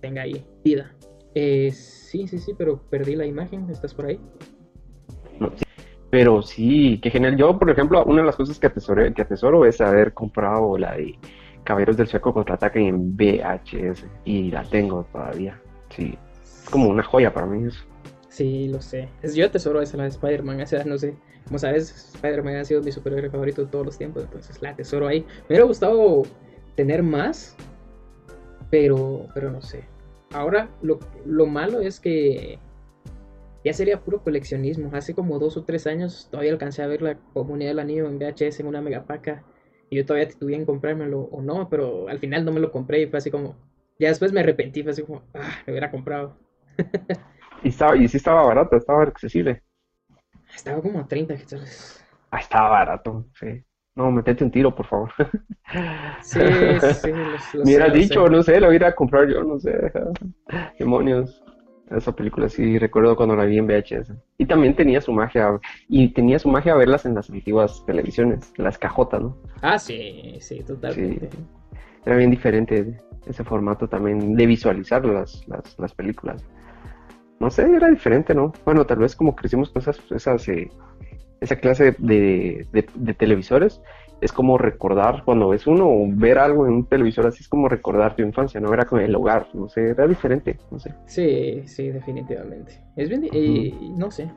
[0.00, 0.94] tenga ahí vida.
[1.34, 4.20] Eh, sí, sí, sí, pero perdí la imagen, ¿estás por ahí?
[6.12, 7.38] Pero sí, qué genial.
[7.38, 10.94] Yo, por ejemplo, una de las cosas que, atesoro, que atesoro es haber comprado la
[10.94, 11.18] de
[11.64, 15.58] Caballeros del Sueco contraataque en VHS y la tengo todavía.
[15.88, 17.82] Sí, es como una joya para mí eso.
[18.28, 19.08] Sí, lo sé.
[19.22, 20.60] Es, yo atesoro esa, de Spider-Man.
[20.60, 21.14] O sea, no sé.
[21.46, 24.24] Como sabes, Spider-Man ha sido mi superhéroe favorito de todos los tiempos.
[24.24, 25.20] Entonces la atesoro ahí.
[25.20, 26.24] Me hubiera gustado
[26.74, 27.56] tener más.
[28.68, 29.84] Pero, pero no sé.
[30.34, 32.58] Ahora, lo, lo malo es que
[33.64, 34.90] ya sería puro coleccionismo.
[34.94, 38.18] Hace como dos o tres años todavía alcancé a ver la comunidad del anillo en
[38.18, 39.44] VHS en una megapaca.
[39.90, 43.02] Y yo todavía tuve en comprármelo o no, pero al final no me lo compré
[43.02, 43.56] y fue así como.
[43.98, 46.38] Ya después me arrepentí, fue así como, ah, me hubiera comprado.
[47.64, 49.62] Y, estaba, y sí estaba barato, estaba accesible.
[50.54, 52.04] Estaba como a 30 quetzales.
[52.30, 53.64] Ah, estaba barato, sí.
[53.94, 55.12] No, metete un tiro, por favor.
[56.20, 56.40] Sí,
[56.80, 58.30] sí, los, los Me hubieras dicho, sé.
[58.30, 59.90] no sé, lo iba a comprar yo, no sé.
[60.78, 61.42] Demonios.
[61.90, 64.12] Esa película sí recuerdo cuando la vi en VHS.
[64.38, 65.60] Y también tenía su magia.
[65.88, 69.36] Y tenía su magia verlas en las antiguas televisiones, las cajotas, ¿no?
[69.60, 71.28] Ah, sí, sí, totalmente.
[72.04, 76.44] Era bien diferente ese formato también de visualizar las, las, las películas.
[77.38, 78.52] No sé, era diferente, ¿no?
[78.64, 80.70] Bueno, tal vez como crecimos con esas, esas, eh,
[81.40, 83.80] esa clase de, de, de televisores,
[84.22, 87.68] es como recordar cuando ves uno o ver algo en un televisor así, es como
[87.68, 88.72] recordar tu infancia, ¿no?
[88.72, 90.94] Era con el hogar, no sé, era diferente, no sé.
[91.06, 92.80] Sí, sí, definitivamente.
[92.96, 93.28] Es bien,
[93.98, 94.30] no sé.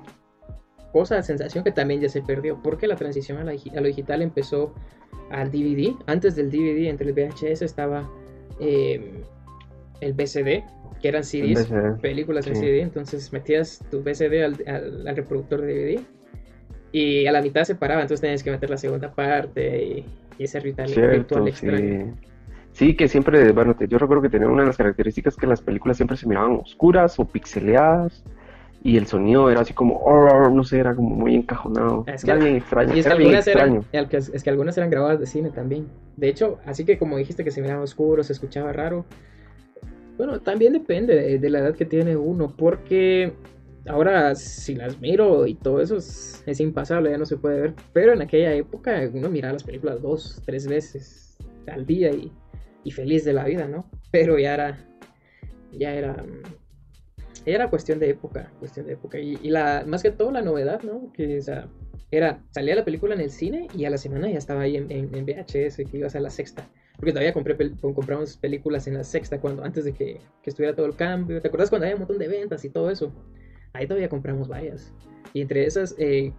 [0.92, 3.88] Cosa, sensación que también ya se perdió, porque la transición a, la digi- a lo
[3.88, 4.74] digital empezó
[5.30, 5.94] al DVD.
[6.08, 8.10] Antes del DVD, entre el VHS estaba
[8.60, 9.22] eh,
[10.02, 10.64] el VCD,
[11.02, 11.72] que eran CDs,
[12.02, 12.62] películas en sí.
[12.62, 12.82] CD.
[12.82, 16.00] Entonces metías tu VCD al, al- al reproductor de DVD
[16.98, 20.06] y a la mitad se paraba, entonces tenías que meter la segunda parte y,
[20.40, 22.06] y ese ritual Cierto, virtual extraño.
[22.22, 22.28] sí.
[22.72, 25.62] Sí, que siempre, bueno, te- yo recuerdo que tenía una de las características que las
[25.62, 28.24] películas siempre se miraban oscuras o pixeleadas
[28.84, 32.04] y el sonido era así como, "Oh", no sé, era como muy encajonado.
[32.08, 34.10] Es que- Era bien extraño, Y es que, era bien algunas eran, extraño.
[34.10, 35.88] que- es que algunas eran grabadas de cine también.
[36.18, 39.06] De hecho, así que como dijiste que se miraba oscuro, se escuchaba raro.
[40.18, 43.34] Bueno, también depende de, de la edad que tiene uno, porque
[43.88, 47.74] ahora si las miro y todo eso es, es impasable, ya no se puede ver.
[47.94, 52.32] Pero en aquella época uno miraba las películas dos, tres veces al día y,
[52.84, 53.90] y feliz de la vida, ¿no?
[54.12, 54.88] Pero ya era,
[55.72, 56.44] ya era, mm,
[57.46, 59.20] ya era cuestión de época, cuestión de época.
[59.20, 61.12] Y, y la, más que todo la novedad, ¿no?
[61.14, 61.68] Que, o sea,
[62.12, 64.92] era, salía la película en el cine y a la semana ya estaba ahí en,
[64.92, 66.68] en, en VHS, que ibas a la sexta.
[66.96, 70.86] Porque todavía compré compramos películas en la sexta cuando, antes de que, que estuviera todo
[70.86, 71.42] el cambio.
[71.42, 73.12] ¿Te acuerdas cuando había un montón de ventas y todo eso?
[73.76, 74.94] Ahí todavía compramos varias.
[75.34, 76.32] Y entre esas, eh,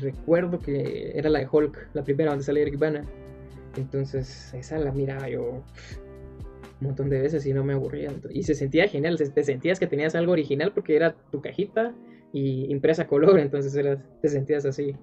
[0.00, 3.04] recuerdo que era la de Hulk, la primera donde sale Eric Bana.
[3.76, 5.62] Entonces, esa la miraba yo
[6.80, 8.12] un montón de veces y no me aburría.
[8.30, 11.94] Y se sentía genial, te sentías que tenías algo original porque era tu cajita
[12.32, 14.94] y impresa color, entonces era- te sentías así,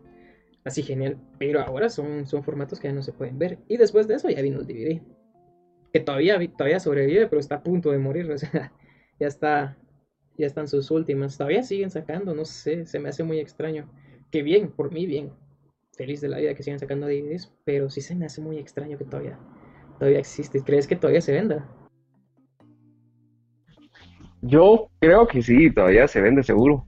[0.64, 1.18] así genial.
[1.40, 3.58] Pero ahora son, son formatos que ya no se pueden ver.
[3.68, 5.02] Y después de eso ya vino el DVD,
[5.92, 8.72] que todavía, todavía sobrevive, pero está a punto de morir, o sea,
[9.20, 9.78] ya está,
[10.38, 11.38] ya están sus últimas.
[11.38, 13.90] Todavía siguen sacando, no sé, se me hace muy extraño.
[14.32, 15.32] Que bien, por mí bien.
[15.96, 18.98] Feliz de la vida que sigan sacando DVDs, pero sí se me hace muy extraño
[18.98, 19.38] que todavía,
[20.00, 20.62] todavía existe.
[20.64, 21.70] ¿Crees que todavía se venda?
[24.42, 26.86] Yo creo que sí, todavía se vende seguro,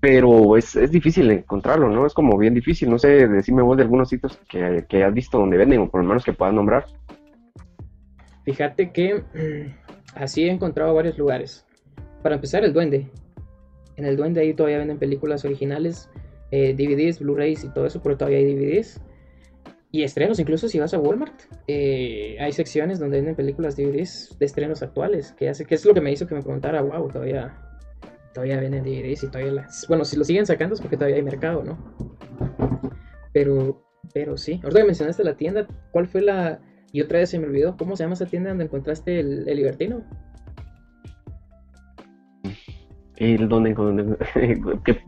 [0.00, 2.06] pero es, es difícil encontrarlo, ¿no?
[2.06, 5.38] Es como bien difícil, no sé, decime vos de algunos sitios que, que has visto
[5.38, 6.86] donde venden, o por lo menos que puedas nombrar.
[8.44, 9.22] Fíjate que
[10.14, 11.66] así he encontrado varios lugares.
[12.26, 13.08] Para empezar, el Duende.
[13.94, 16.10] En el Duende ahí todavía venden películas originales,
[16.50, 19.00] eh, DVDs, Blu-rays y todo eso, pero todavía hay DVDs.
[19.92, 24.44] Y estrenos, incluso si vas a Walmart, eh, hay secciones donde venden películas DVDs de
[24.44, 27.56] estrenos actuales, que, hace, que es lo que me hizo que me preguntara, wow, todavía,
[28.34, 29.86] todavía venden DVDs y todavía las...
[29.86, 31.78] Bueno, si lo siguen sacando es porque todavía hay mercado, ¿no?
[33.32, 34.58] Pero, pero sí.
[34.64, 36.60] Ahorita que mencionaste la tienda, ¿cuál fue la...
[36.90, 39.56] Y otra vez se me olvidó, ¿cómo se llama esa tienda donde encontraste el, el
[39.56, 40.02] libertino?
[43.16, 44.16] El donde, donde-
[44.84, 44.98] que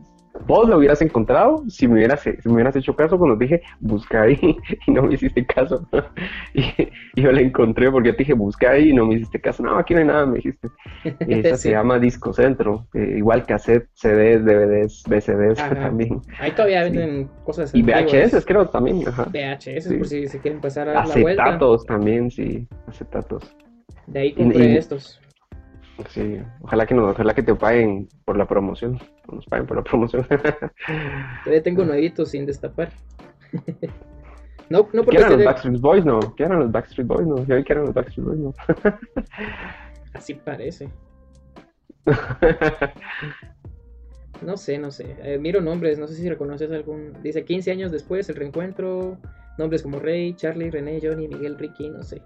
[0.47, 4.21] vos lo hubieras encontrado si me hubieras, si me hubieras hecho caso cuando dije busca
[4.21, 4.37] ahí
[4.87, 5.87] y no me hiciste caso.
[6.53, 6.61] Y,
[7.15, 9.61] y yo la encontré porque te dije busca ahí y no me hiciste caso.
[9.63, 10.67] No, aquí no hay nada, me dijiste.
[11.19, 11.63] Esa Sí.
[11.63, 15.75] se llama Disco Centro, eh, igual cassette, CDs, DVDs, VCDs Ajá.
[15.75, 16.19] también.
[16.39, 16.91] Ahí todavía Sí.
[16.97, 18.05] venden cosas Y antiguas.
[18.33, 19.23] VHS creo también, ajá.
[19.31, 19.97] VHS, Sí.
[19.97, 21.43] por si se quieren pasar a dar la vuelta.
[21.43, 23.55] Acetatos también, sí, acetatos.
[24.07, 25.19] De ahí compré y- estos.
[26.07, 28.99] Sí, ojalá que no, ojalá que te paguen por la promoción,
[29.31, 30.25] nos paguen por la promoción.
[31.43, 32.89] Todavía tengo nuevitos sin destapar.
[34.69, 36.19] no, no ¿Qué porque eran esté los Backstreet Boys, no?
[36.35, 37.45] ¿Qué eran los Backstreet Boys, no?
[37.45, 38.53] Yo vi que eran los Backstreet Boys, no.
[40.13, 40.89] Así parece.
[44.41, 45.15] No sé, no sé.
[45.21, 47.21] Eh, miro nombres, no sé si reconoces algún.
[47.21, 49.17] Dice 15 años después, el reencuentro.
[49.57, 52.21] Nombres como Rey, Charlie, René, Johnny, Miguel, Ricky, no sé.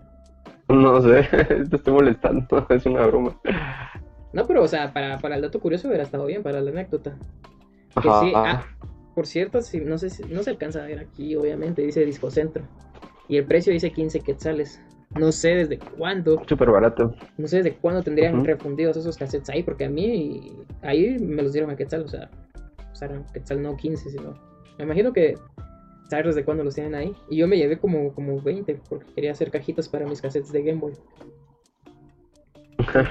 [0.70, 1.24] No sé,
[1.70, 3.38] te estoy molestando, es una broma.
[4.32, 7.16] No, pero o sea, para, para el dato curioso hubiera estado bien, para la anécdota.
[8.02, 8.64] Que Ajá, sí, ah,
[9.14, 12.32] por cierto, si, no sé si- no se alcanza a ver aquí, obviamente, dice Disco
[12.32, 12.64] Centro.
[13.28, 14.82] Y el precio dice 15 quetzales.
[15.16, 17.14] No sé desde cuándo, súper barato.
[17.38, 20.52] no sé desde cuándo tendrían refundidos esos cassettes ahí, porque a mí
[20.82, 22.32] ahí me los dieron a quetzal, o sea,
[22.92, 24.34] o sea, quetzal no 15, sino.
[24.80, 25.38] Me imagino que
[26.22, 27.16] desde cuándo los tienen ahí.
[27.30, 30.64] Y yo me llevé como, como 20, porque quería hacer cajitas para mis cassettes de
[30.64, 30.94] Game Boy.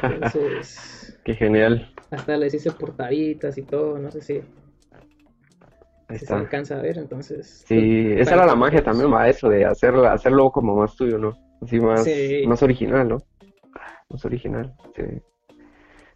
[0.02, 1.92] Entonces, Qué genial.
[2.10, 4.42] Hasta les hice portaditas y todo, no sé si,
[6.08, 7.64] Ahí si se alcanza a ver, entonces...
[7.66, 11.38] Sí, esa era la magia también, va, eso de hacerlo, hacerlo como más tuyo, ¿no?
[11.62, 12.44] Así más, Sí.
[12.46, 13.18] más original, ¿no?
[14.10, 15.02] Más original, sí.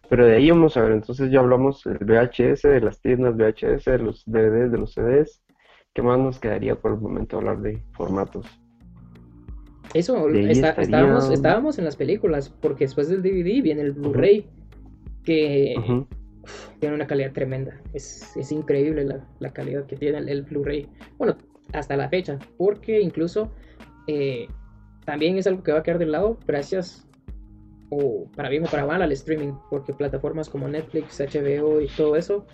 [0.09, 3.85] Pero de ahí vamos a ver, entonces ya hablamos del VHS, de las tiendas VHS,
[3.85, 5.41] de los DVDs, de los CDs.
[5.97, 8.45] ¿Qué más nos quedaría por el momento hablar de formatos?
[9.95, 13.81] Eso, De ahí está- estaría- estábamos, estábamos en las películas, porque después del DVD viene
[13.81, 14.45] el Blu-ray,
[15.23, 15.73] que
[16.79, 17.81] tiene una calidad tremenda.
[17.95, 20.87] Es, es increíble la, la calidad que tiene el, el Blu-ray.
[21.17, 21.35] Bueno,
[21.73, 23.49] hasta la fecha, porque incluso
[24.05, 24.47] eh,
[25.03, 27.07] también es algo que va a quedar de lado gracias,
[27.89, 32.15] o para bien o para mal, al streaming, porque plataformas como Netflix, HBO y todo
[32.17, 32.45] eso,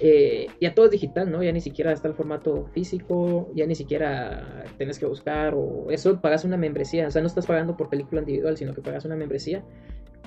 [0.00, 1.42] eh, ya todo es digital, ¿no?
[1.42, 6.20] Ya ni siquiera está el formato físico, ya ni siquiera tenés que buscar, o eso
[6.20, 9.16] pagas una membresía, o sea, no estás pagando por película individual, sino que pagas una
[9.16, 9.64] membresía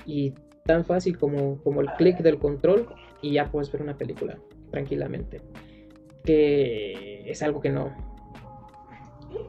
[0.05, 0.33] y
[0.65, 2.87] tan fácil como, como el clic del control
[3.21, 4.37] y ya puedes ver una película
[4.71, 5.41] tranquilamente.
[6.23, 7.95] Que es algo que no.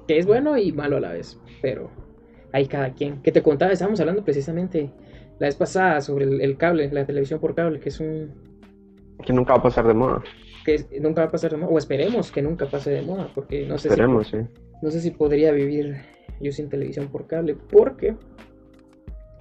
[0.07, 1.91] que es bueno y malo a la vez, pero
[2.53, 3.21] hay cada quien.
[3.23, 4.91] Que te contaba, estábamos hablando precisamente
[5.39, 8.52] la vez pasada sobre el, el cable, la televisión por cable, que es un.
[9.25, 10.23] Que nunca va a pasar de moda.
[10.65, 13.67] que nunca va a pasar de moda, o esperemos que nunca pase de moda, porque
[13.67, 13.95] no sé si
[14.31, 14.37] sí.
[14.83, 15.97] no sé si podría vivir
[16.41, 18.15] yo sin televisión por cable, porque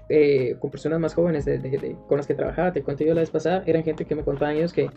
[0.10, 3.14] eh, con personas más jóvenes de- de- de- con las que trabajaba, te conté yo
[3.14, 4.90] la vez pasada, eran gente que me contaban ellos que,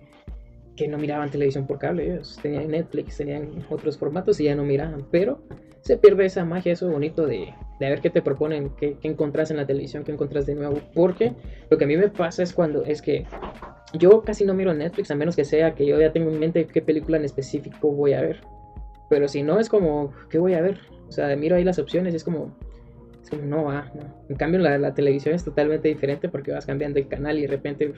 [0.77, 4.65] que no miraban televisión por cable, ellos tenían Netflix, tenían otros formatos y ya no
[4.65, 5.41] miraban, pero
[5.83, 9.51] se pierde esa magia, eso bonito de, de ver qué te proponen, qué, qué encontrás
[9.51, 11.33] en la televisión, qué encontrás de nuevo, porque
[11.71, 13.27] lo que a mí me pasa es cuando es que
[13.99, 16.67] yo casi no miro Netflix, a menos que sea que yo ya tengo en mente
[16.67, 18.41] qué película en específico voy a ver.
[19.09, 20.79] Pero si no, es como, ¿qué voy a ver?
[21.09, 22.57] O sea, miro ahí las opciones y es como,
[23.23, 24.25] es como, no va, no.
[24.29, 27.49] En cambio, la, la televisión es totalmente diferente porque vas cambiando el canal y de
[27.49, 27.93] repente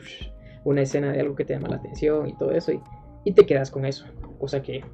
[0.66, 2.80] una escena de algo que te llama la atención y todo eso y,
[3.24, 4.04] y te quedas con eso.
[4.38, 4.84] Cosa que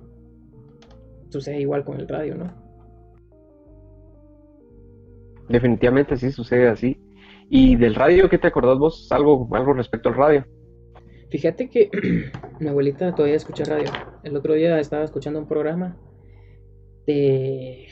[1.30, 2.52] sucede igual con el radio, ¿no?
[5.48, 7.00] Definitivamente sí sucede así.
[7.48, 9.10] ¿Y del radio qué te acordás vos?
[9.12, 10.46] Algo, algo respecto al radio.
[11.30, 11.90] Fíjate que
[12.60, 13.90] mi abuelita todavía escucha radio.
[14.22, 15.96] El otro día estaba escuchando un programa
[17.06, 17.86] de...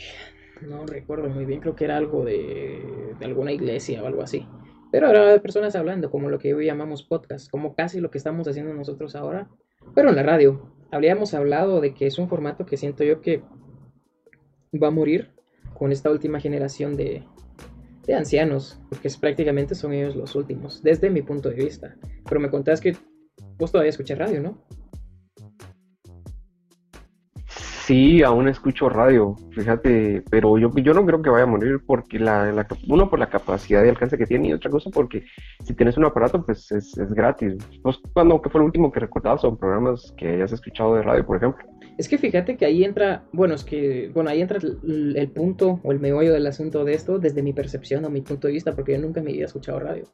[0.61, 4.47] No recuerdo muy bien, creo que era algo de, de alguna iglesia o algo así.
[4.91, 8.19] Pero era de personas hablando, como lo que hoy llamamos podcast, como casi lo que
[8.19, 9.49] estamos haciendo nosotros ahora,
[9.95, 10.75] pero en la radio.
[10.91, 13.43] Habríamos hablado de que es un formato que siento yo que
[14.73, 15.31] va a morir
[15.75, 17.23] con esta última generación de,
[18.07, 21.97] de ancianos, porque es, prácticamente son ellos los últimos, desde mi punto de vista.
[22.29, 22.97] Pero me contabas que
[23.59, 24.59] vos todavía escuchas radio, ¿no?
[27.91, 32.21] Sí, aún escucho radio, fíjate, pero yo, yo no creo que vaya a morir porque
[32.21, 35.25] la, la uno por la capacidad de alcance que tiene y otra cosa porque
[35.65, 37.57] si tienes un aparato pues es, es gratis.
[37.83, 41.27] ¿Vos cuándo, qué fue lo último que recordabas o programas que hayas escuchado de radio,
[41.27, 41.67] por ejemplo?
[41.99, 45.81] Es que fíjate que ahí entra, bueno, es que, bueno, ahí entra el, el punto
[45.83, 48.73] o el meollo del asunto de esto desde mi percepción o mi punto de vista,
[48.73, 50.05] porque yo nunca me había escuchado radio.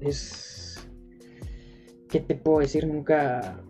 [0.00, 0.88] Es...
[2.08, 2.86] ¿Qué te puedo decir?
[2.86, 3.60] Nunca...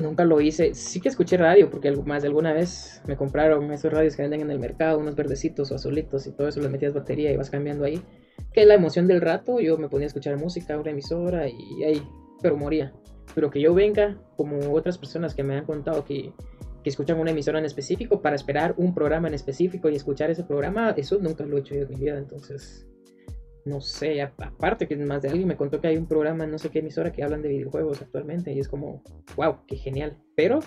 [0.00, 0.74] Nunca lo hice.
[0.74, 4.42] Sí que escuché radio, porque más de alguna vez me compraron esos radios que venden
[4.42, 7.50] en el mercado, unos verdecitos o azulitos y todo eso, le metías batería y vas
[7.50, 8.00] cambiando ahí.
[8.52, 12.02] Que la emoción del rato, yo me ponía a escuchar música, una emisora y ahí,
[12.40, 12.92] pero moría.
[13.34, 16.32] Pero que yo venga, como otras personas que me han contado que,
[16.82, 20.44] que escuchan una emisora en específico para esperar un programa en específico y escuchar ese
[20.44, 22.86] programa, eso nunca lo he hecho yo en mi vida, entonces
[23.68, 26.70] no sé, aparte que más de alguien me contó que hay un programa no sé
[26.70, 29.02] qué emisora que hablan de videojuegos actualmente y es como,
[29.36, 30.60] wow, qué genial, pero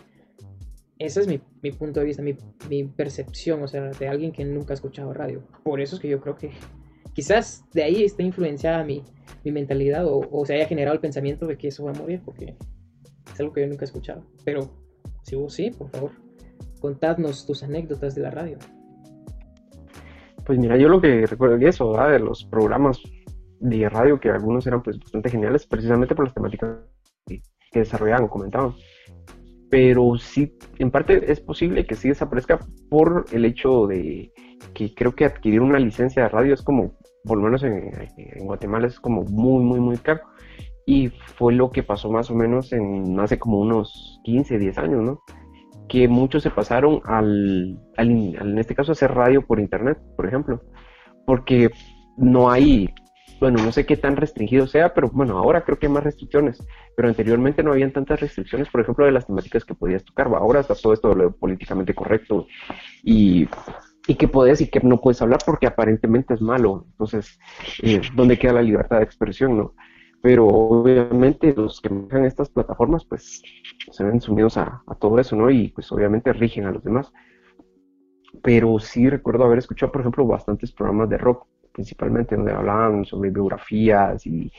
[1.00, 2.36] ese es mi, mi punto de vista, mi,
[2.70, 6.10] mi percepción, o sea, de alguien que nunca ha escuchado radio, por eso es que
[6.10, 6.52] yo creo que
[7.14, 9.04] quizás de ahí está influenciada mi,
[9.44, 12.22] mi mentalidad o, o se haya generado el pensamiento de que eso va a morir
[12.24, 12.56] porque
[13.32, 14.26] es algo que yo nunca he escuchado.
[14.46, 14.70] Pero
[15.24, 16.12] si vos sí, por favor,
[16.80, 18.58] contadnos tus anécdotas de la radio.
[20.52, 22.12] Pues mira, yo lo que recuerdo de eso, ¿verdad?
[22.12, 23.02] de los programas
[23.62, 26.78] de radio que algunos eran pues bastante geniales precisamente por las temáticas
[27.26, 28.74] que desarrollaban comentaban.
[29.70, 34.34] Pero sí, en parte es posible que sí desaparezca por el hecho de
[34.74, 38.46] que creo que adquirir una licencia de radio es como, por lo menos en, en
[38.46, 40.20] Guatemala es como muy, muy, muy caro.
[40.86, 45.02] Y fue lo que pasó más o menos en hace como unos 15, 10 años,
[45.02, 45.22] ¿no?
[45.92, 50.62] Que muchos se pasaron al, al en este caso, hacer radio por internet, por ejemplo.
[51.26, 51.70] Porque
[52.16, 52.90] no hay,
[53.42, 56.66] bueno, no sé qué tan restringido sea, pero bueno, ahora creo que hay más restricciones.
[56.96, 60.28] Pero anteriormente no habían tantas restricciones, por ejemplo, de las temáticas que podías tocar.
[60.28, 62.48] Ahora está todo esto lo políticamente correcto
[63.04, 63.50] y,
[64.08, 66.86] y que puedes y que no puedes hablar porque aparentemente es malo.
[66.92, 67.38] Entonces,
[67.84, 69.76] eh, ¿dónde queda la libertad de expresión, no?
[70.22, 73.42] Pero obviamente los que manejan estas plataformas pues
[73.92, 75.50] se ven sumidos a, todo eso, ¿no?
[75.50, 77.12] Y pues obviamente rigen a los demás.
[78.44, 83.30] Pero sí recuerdo haber escuchado, por ejemplo, bastantes programas de rock, principalmente donde hablaban sobre
[83.30, 84.52] biografías y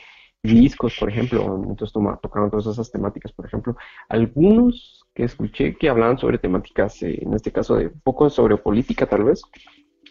[0.43, 3.77] discos, por ejemplo, entonces tocaban todas esas temáticas, por ejemplo.
[4.09, 8.57] Algunos que escuché que hablaban sobre temáticas, eh, en este caso de un poco sobre
[8.57, 9.41] política tal vez,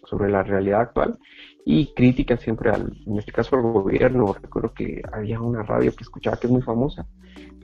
[0.05, 1.19] sobre la realidad actual,
[1.65, 4.35] y críticas siempre al, en este caso al gobierno.
[4.41, 7.07] Recuerdo que había una radio que escuchaba que es muy famosa,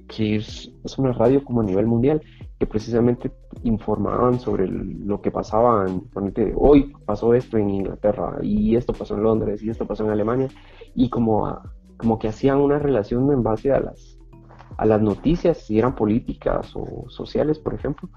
[0.07, 2.23] que es, es una radio como a nivel mundial,
[2.59, 3.31] que precisamente
[3.63, 6.03] informaban sobre lo que pasaba, en,
[6.57, 10.49] hoy pasó esto en Inglaterra, y esto pasó en Londres, y esto pasó en Alemania,
[10.95, 11.61] y como,
[11.97, 14.19] como que hacían una relación en base a las,
[14.77, 18.09] a las noticias, si eran políticas o sociales, por ejemplo,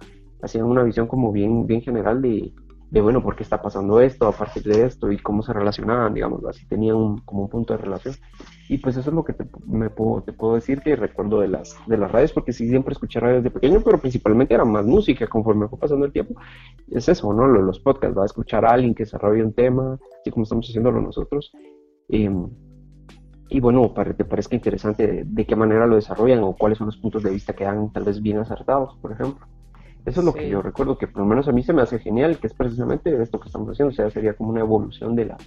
[0.42, 2.52] hacían una visión como bien, bien general de,
[2.92, 6.14] de bueno, por qué está pasando esto a partir de esto y cómo se relacionaban,
[6.14, 8.16] digamos, así tenían como un punto de relación.
[8.68, 12.12] Y pues eso es lo que te, puedo, decir que recuerdo de las, de las
[12.12, 15.80] radios, porque sí siempre escuché radios de pequeño, pero principalmente era más música conforme fue
[15.80, 16.36] pasando el tiempo.
[16.90, 17.48] Es eso, ¿no?
[17.48, 21.00] Los, podcasts, va a escuchar a alguien que desarrolla un tema, así como estamos haciéndolo
[21.00, 21.50] nosotros.
[22.10, 22.50] Em,
[23.50, 26.98] y bueno, para te parezca interesante de qué manera lo desarrollan o cuáles son los
[26.98, 29.48] puntos de vista que dan tal vez bien acertados, por ejemplo.
[30.06, 32.00] Eso es lo que yo recuerdo, que por lo menos a mí se me hace
[32.00, 35.26] genial, que es precisamente esto que estamos haciendo, o sea, sería como una evolución de
[35.26, 35.38] la,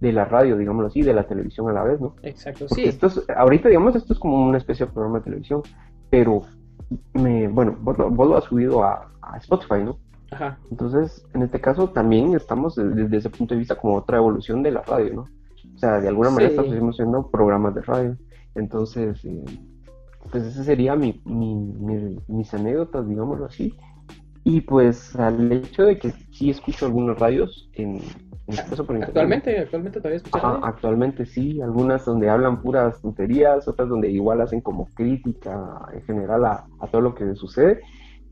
[0.00, 2.16] de la radio, digámoslo así, de la televisión a la vez, ¿no?
[2.22, 2.84] Exacto, sí.
[2.84, 5.62] Esto ahorita, digamos, esto es como una especie de programa de televisión,
[6.08, 6.42] pero,
[7.12, 9.06] me, bueno, vos, lo has subido a,
[9.36, 9.96] Spotify, ¿no?
[10.32, 10.58] Ajá.
[10.72, 14.72] Entonces, en este caso, también estamos desde, ese punto de vista como otra evolución de
[14.72, 15.22] la radio, ¿no?
[15.22, 18.16] O sea, de alguna manera estamos haciendo programas de radio.
[18.56, 19.44] Entonces, eh,
[20.30, 23.76] pues ese sería mi, mi, mis anécdotas, digámoslo así.
[24.44, 28.00] Y pues al hecho de que sí escucho algunos radios en,
[28.46, 34.40] en Actualmente, actualmente todavía escuchas Actualmente sí, algunas donde hablan puras tonterías, otras donde igual
[34.40, 37.80] hacen como crítica en general a, todo lo que sucede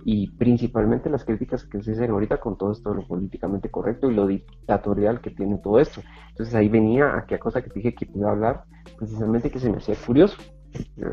[0.04, 4.14] y principalmente las críticas que se hacen ahorita con todo esto lo políticamente correcto y
[4.14, 6.02] lo dictatorial que tiene todo esto.
[6.30, 8.64] Entonces ahí venía aquella cosa que te dije que iba a hablar,
[8.96, 10.36] precisamente que se me hacía curioso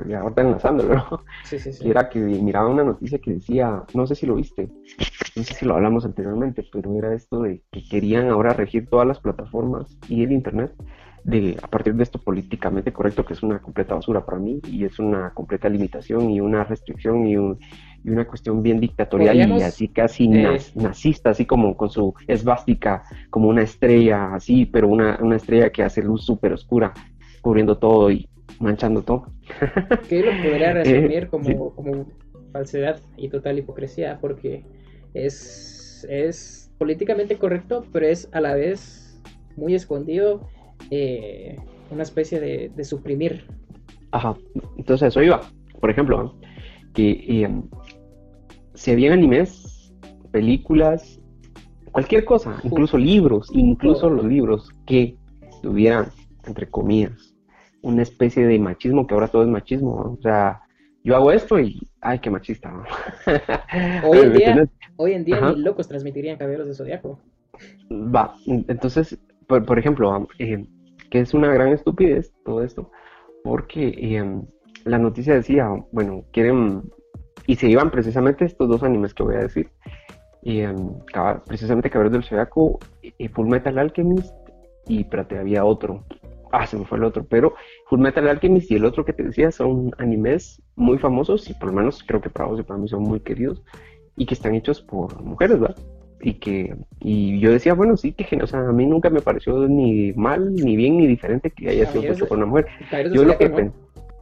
[0.07, 1.23] ya ahorita enlazándolo, ¿no?
[1.43, 1.89] Sí, sí, sí.
[1.89, 4.69] era que miraba una noticia que decía, no sé si lo viste,
[5.35, 9.07] no sé si lo hablamos anteriormente, pero era esto de que querían ahora regir todas
[9.07, 10.73] las plataformas y el Internet
[11.25, 14.85] de, a partir de esto políticamente correcto, que es una completa basura para mí, y
[14.85, 19.87] es una completa limitación y una restricción y, y una cuestión bien dictatorial y así
[19.87, 25.37] casi eh, nazista, así como con su esvástica, como una estrella así, pero una, una
[25.37, 26.93] estrella que hace luz súper oscura,
[27.41, 28.29] cubriendo todo y
[28.59, 29.27] manchando todo.
[30.09, 32.07] que lo podría resumir eh, como, como
[32.51, 34.63] falsedad y total hipocresía, porque
[35.13, 39.21] es, es políticamente correcto, pero es a la vez
[39.55, 40.47] muy escondido
[40.91, 41.55] eh,
[41.91, 43.45] una especie de, suprimir.
[44.11, 44.35] Ajá,
[44.77, 45.41] entonces eso iba.
[45.79, 46.35] Por ejemplo,
[46.93, 47.49] que eh,
[48.73, 49.93] si habían animes,
[50.31, 51.19] películas,
[51.91, 55.15] cualquier cosa, incluso libros, incluso los libros que
[55.61, 56.07] tuvieran,
[56.45, 57.34] entre comillas,
[57.85, 60.61] una especie de machismo, que ahora todo es machismo, o sea,
[61.03, 62.73] yo hago esto y, ay, qué machista.
[64.03, 67.19] Hoy en día, hoy en día ni locos transmitirían caballeros de zodiaco.
[67.91, 70.65] Va, entonces, por, ejemplo, eh,
[71.11, 72.89] que es una gran estupidez todo esto,
[73.43, 74.41] porque eh,
[74.83, 76.91] la noticia decía, bueno, quieren,
[77.45, 79.69] y se iban precisamente estos dos animes que voy a decir,
[80.41, 80.73] y, eh,
[81.45, 84.33] precisamente Caballeros del Zodiaco y Full Metal Alchemist,
[84.87, 86.03] y espérate, había otro,
[86.55, 87.53] ah, se me fue el otro, pero
[87.87, 91.69] Full Metal Alchemist y el otro que te decía son animes muy famosos y por
[91.69, 93.63] lo menos creo que para vos y para mí son muy queridos
[94.15, 95.77] y que están hechos por mujeres, ¿verdad?
[96.21, 99.67] Y que y yo decía, bueno, sí, que o sea, a mí nunca me pareció
[99.67, 102.67] ni mal, ni bien, ni diferente que haya sido hecho por una mujer.
[103.13, 103.71] Yo lo que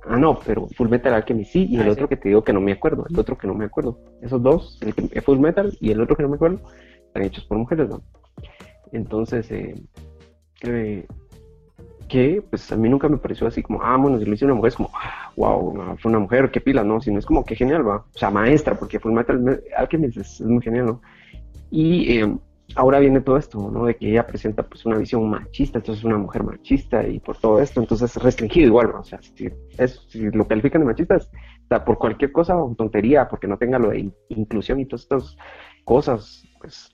[0.05, 2.51] Ah, no, pero Full Metal Alchemist sí, y el ah, otro que te digo que
[2.51, 3.99] no me acuerdo, el otro que no me acuerdo.
[4.21, 6.59] Esos dos, el que, Full Metal y el otro que no me acuerdo,
[7.05, 8.01] están hechos por mujeres, ¿no?
[8.91, 9.75] Entonces, eh,
[10.63, 11.07] eh,
[12.08, 14.56] que pues a mí nunca me pareció así como, ah, bueno, si lo hizo una
[14.56, 14.91] mujer es como,
[15.36, 17.01] wow, fue una mujer, qué pila, ¿no?
[17.01, 17.97] Sino es como, qué genial, va.
[17.97, 21.01] O sea, maestra, porque fue Metal Alchemist es, es muy genial, ¿no?
[21.72, 22.38] Y eh,
[22.76, 23.86] ahora viene todo esto, ¿no?
[23.86, 27.38] De que ella presenta pues una visión machista, entonces es una mujer machista y por
[27.38, 28.99] todo esto, entonces es restringido igual, ¿no?
[28.99, 31.30] O sea, si, es, si lo califican de machistas,
[31.62, 35.38] está por cualquier cosa tontería, porque no tenga lo de inclusión y todas estas
[35.84, 36.89] cosas, pues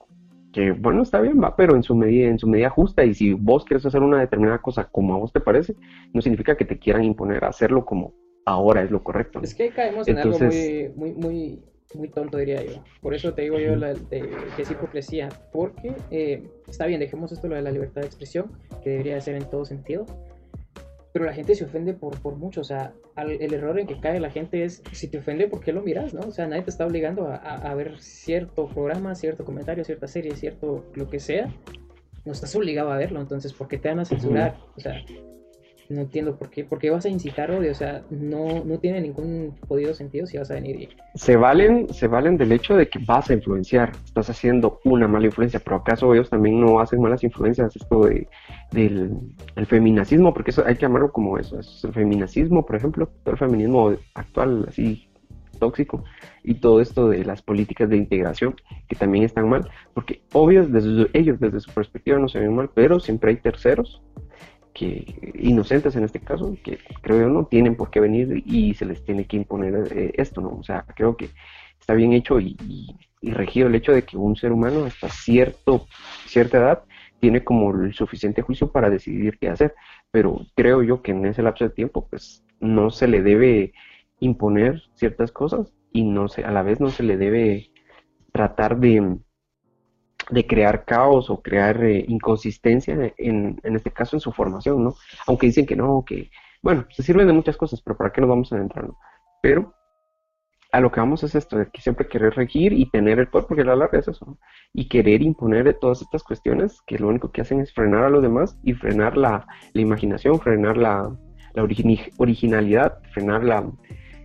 [0.52, 3.32] que bueno, está bien, va, pero en su medida, en su medida justa, y si
[3.32, 5.74] vos quieres hacer una determinada cosa como a vos te parece,
[6.12, 9.40] no significa que te quieran imponer hacerlo como ahora es lo correcto.
[9.42, 11.62] Es que caemos en algo muy, muy, muy,
[11.94, 12.82] muy tonto, diría yo.
[13.00, 17.32] Por eso te digo yo la, de, que es hipocresía, porque eh, está bien, dejemos
[17.32, 18.50] esto lo de la libertad de expresión,
[18.82, 20.06] que debería ser en todo sentido,
[21.12, 24.20] pero la gente se ofende por, por mucho, o sea, el error en que cae
[24.20, 26.20] la gente es, si te ofende, ¿por qué lo miras, no?
[26.20, 30.36] O sea, nadie te está obligando a, a, ver cierto programa, cierto comentario, cierta serie,
[30.36, 31.52] cierto lo que sea,
[32.24, 34.56] no estás obligado a verlo, entonces, ¿por qué te van a censurar?
[34.76, 35.04] O sea,
[35.90, 39.92] no entiendo por qué, vas a incitar odio, o sea, no, no tiene ningún podido
[39.92, 40.90] sentido si vas a venir.
[41.16, 45.26] Se valen, se valen del hecho de que vas a influenciar, estás haciendo una mala
[45.26, 48.28] influencia, pero acaso ellos también no hacen malas influencias, esto de,
[48.70, 49.18] del
[49.56, 53.32] el feminacismo, porque eso hay que llamarlo como eso, es el feminacismo, por ejemplo, todo
[53.32, 55.08] el feminismo actual, así
[55.58, 56.04] tóxico,
[56.44, 58.54] y todo esto de las políticas de integración,
[58.88, 62.70] que también están mal, porque obvio, desde ellos, desde su perspectiva, no se ven mal,
[62.72, 64.00] pero siempre hay terceros
[64.72, 68.84] que inocentes en este caso, que creo yo no tienen por qué venir y se
[68.84, 70.50] les tiene que imponer eh, esto, ¿no?
[70.50, 71.30] O sea, creo que
[71.78, 72.56] está bien hecho y,
[73.22, 75.86] regido el hecho de que un ser humano hasta cierto,
[76.26, 76.84] cierta edad
[77.20, 79.74] tiene como el suficiente juicio para decidir qué hacer,
[80.10, 83.74] pero creo yo que en ese lapso de tiempo pues no se le debe
[84.20, 87.70] imponer ciertas cosas y no se, a la vez no se le debe
[88.32, 89.18] tratar de,
[90.30, 94.94] de crear caos o crear eh, inconsistencia en, en, este caso en su formación, ¿no?
[95.26, 96.30] Aunque dicen que no, que,
[96.62, 98.98] bueno, se sirven de muchas cosas, pero ¿para qué nos vamos a adentrar, no?
[99.42, 99.74] Pero
[100.72, 103.48] a lo que vamos es esto, de que siempre querer regir y tener el poder,
[103.48, 104.38] porque la larga es eso,
[104.72, 108.22] y querer imponer todas estas cuestiones que lo único que hacen es frenar a los
[108.22, 111.16] demás y frenar la, la imaginación, frenar la,
[111.54, 111.62] la
[112.18, 113.68] originalidad, frenar la,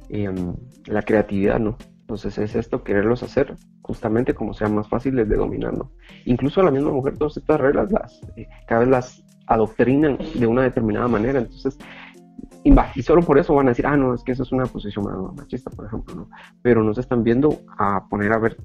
[0.09, 1.77] em, la creatividad, ¿no?
[2.05, 5.91] Entonces es esto, quererlos hacer justamente como sean más fáciles de dominar, ¿no?
[6.25, 10.45] Incluso a la misma mujer todas estas reglas las, eh, cada vez las adoctrinan de
[10.45, 11.79] una determinada manera, entonces,
[12.63, 15.05] y, solo por eso van a decir, ah, no, es que eso es una posición
[15.35, 16.29] machista, por ejemplo, ¿no?
[16.61, 18.57] Pero no se están viendo a poner a ver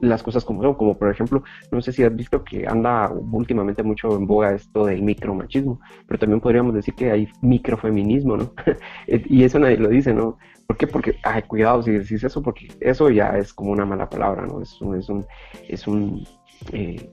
[0.00, 3.82] las cosas como son, como por ejemplo, no sé si has visto que anda últimamente
[3.82, 8.52] mucho en boga esto del micromachismo, pero también podríamos decir que hay microfeminismo, ¿no?
[9.06, 10.38] y eso nadie lo dice, ¿no?
[10.66, 10.86] ¿Por qué?
[10.86, 14.62] Porque, ay, cuidado si decís eso, porque eso ya es como una mala palabra, ¿no?
[14.62, 15.26] Es un, es un,
[15.68, 16.24] es un
[16.72, 17.10] eh,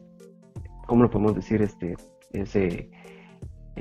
[0.92, 1.62] ¿cómo lo podemos decir?
[1.62, 1.96] Este,
[2.34, 2.90] ese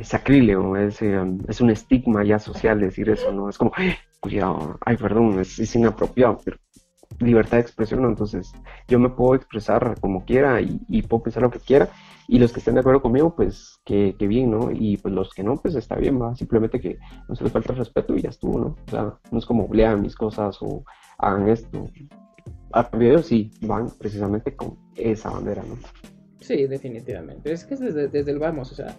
[0.02, 3.48] sacrílego, es, um, es un estigma ya social decir eso, ¿no?
[3.48, 6.56] Es como, ay, cuidado, ay, perdón, es, es inapropiado, pero
[7.18, 8.52] libertad de expresión, entonces
[8.88, 11.88] yo me puedo expresar como quiera y, puedo pensar lo que quiera
[12.28, 14.70] y los que estén de acuerdo conmigo, pues que, bien, ¿no?
[14.70, 16.98] Y pues los que no, pues está bien, va, simplemente que
[17.28, 18.76] no se les falta respeto y ya estuvo, ¿no?
[18.86, 20.84] O sea, no es como lean mis cosas o
[21.18, 21.86] hagan esto.
[22.72, 25.76] A ellos sí van precisamente con esa bandera, ¿no?
[26.40, 27.52] Sí, definitivamente.
[27.52, 28.96] Es que es desde, desde el vamos, o sea,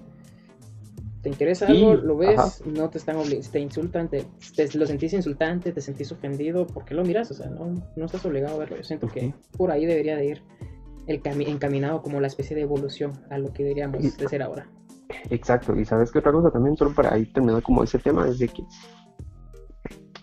[1.21, 3.17] te interesa algo, lo ves, no te están
[3.51, 4.25] te insultan, te,
[4.73, 7.29] lo sentís insultante, te sentís ofendido, ¿por qué lo miras?
[7.31, 8.77] O sea, no, no estás obligado a verlo.
[8.77, 10.43] Yo siento que por ahí debería de ir
[11.07, 14.67] el encaminado como la especie de evolución a lo que deberíamos de ser ahora.
[15.29, 18.39] Exacto, y sabes que otra cosa también, solo para ahí terminar como ese tema, es
[18.39, 18.63] de que,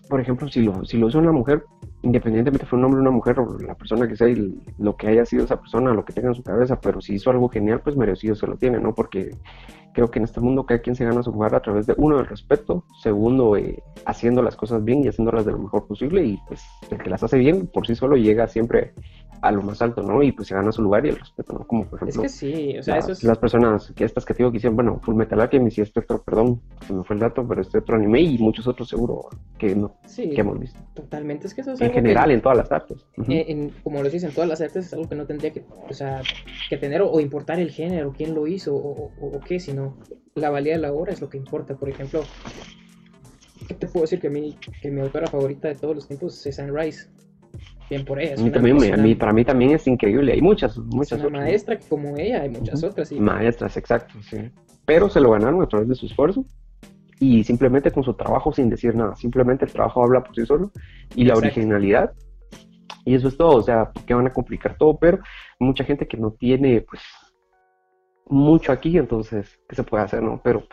[0.09, 1.63] por ejemplo, si lo, si lo usa una mujer,
[2.01, 5.07] independientemente fue un hombre o una mujer, o la persona que sea, y lo que
[5.07, 7.81] haya sido esa persona, lo que tenga en su cabeza, pero si hizo algo genial,
[7.81, 8.93] pues merecido se lo tiene, ¿no?
[8.93, 9.31] Porque
[9.93, 12.19] creo que en este mundo cada quien se gana su lugar a través de uno,
[12.19, 16.39] el respeto, segundo, eh, haciendo las cosas bien y haciéndolas de lo mejor posible y
[16.47, 18.93] pues el que las hace bien por sí solo llega siempre
[19.41, 20.21] a lo más alto, ¿no?
[20.21, 21.65] Y pues se gana su lugar y el respeto, ¿no?
[21.65, 22.23] Como por ejemplo...
[22.23, 23.23] Es que sí, o sea, las, eso es...
[23.23, 26.01] las personas que estas que te digo que hicieron, bueno, Full Metal Alchemist y este
[26.01, 29.29] otro, perdón, se me fue el dato, pero este otro anime y muchos otros seguro
[29.57, 30.79] que no, sí, que hemos visto.
[30.93, 33.05] Totalmente, es que eso es En general, en todas las artes.
[33.27, 35.93] en, como lo dices, en todas las artes es algo que no tendría que, o
[35.93, 36.21] sea,
[36.69, 39.97] que tener o, importar el género, quién lo hizo o, o qué, sino
[40.35, 41.75] la valía de la obra es lo que importa.
[41.75, 42.23] Por ejemplo,
[43.67, 46.45] ¿qué te puedo decir que, a mí, que mi autora favorita de todos los tiempos
[46.45, 47.09] es Anne Rice?
[47.89, 48.35] Bien por ella.
[48.51, 50.33] también, para mí también es increíble.
[50.33, 51.19] Hay muchas, muchas.
[51.19, 53.11] Es una maestra que como ella hay muchas otras.
[53.11, 54.37] Maestras, exacto, sí.
[54.85, 56.45] Pero se lo ganaron a través de su esfuerzo
[57.19, 59.15] y simplemente con su trabajo sin decir nada.
[59.15, 60.71] Simplemente el trabajo habla por sí solo
[61.15, 62.13] y la originalidad.
[63.05, 65.19] Y eso es todo, o sea, que van a complicar todo, pero
[65.59, 67.01] mucha gente que no tiene, pues,
[68.25, 70.21] mucho aquí, entonces, ¿qué se puede hacer?
[70.21, 70.63] no Pero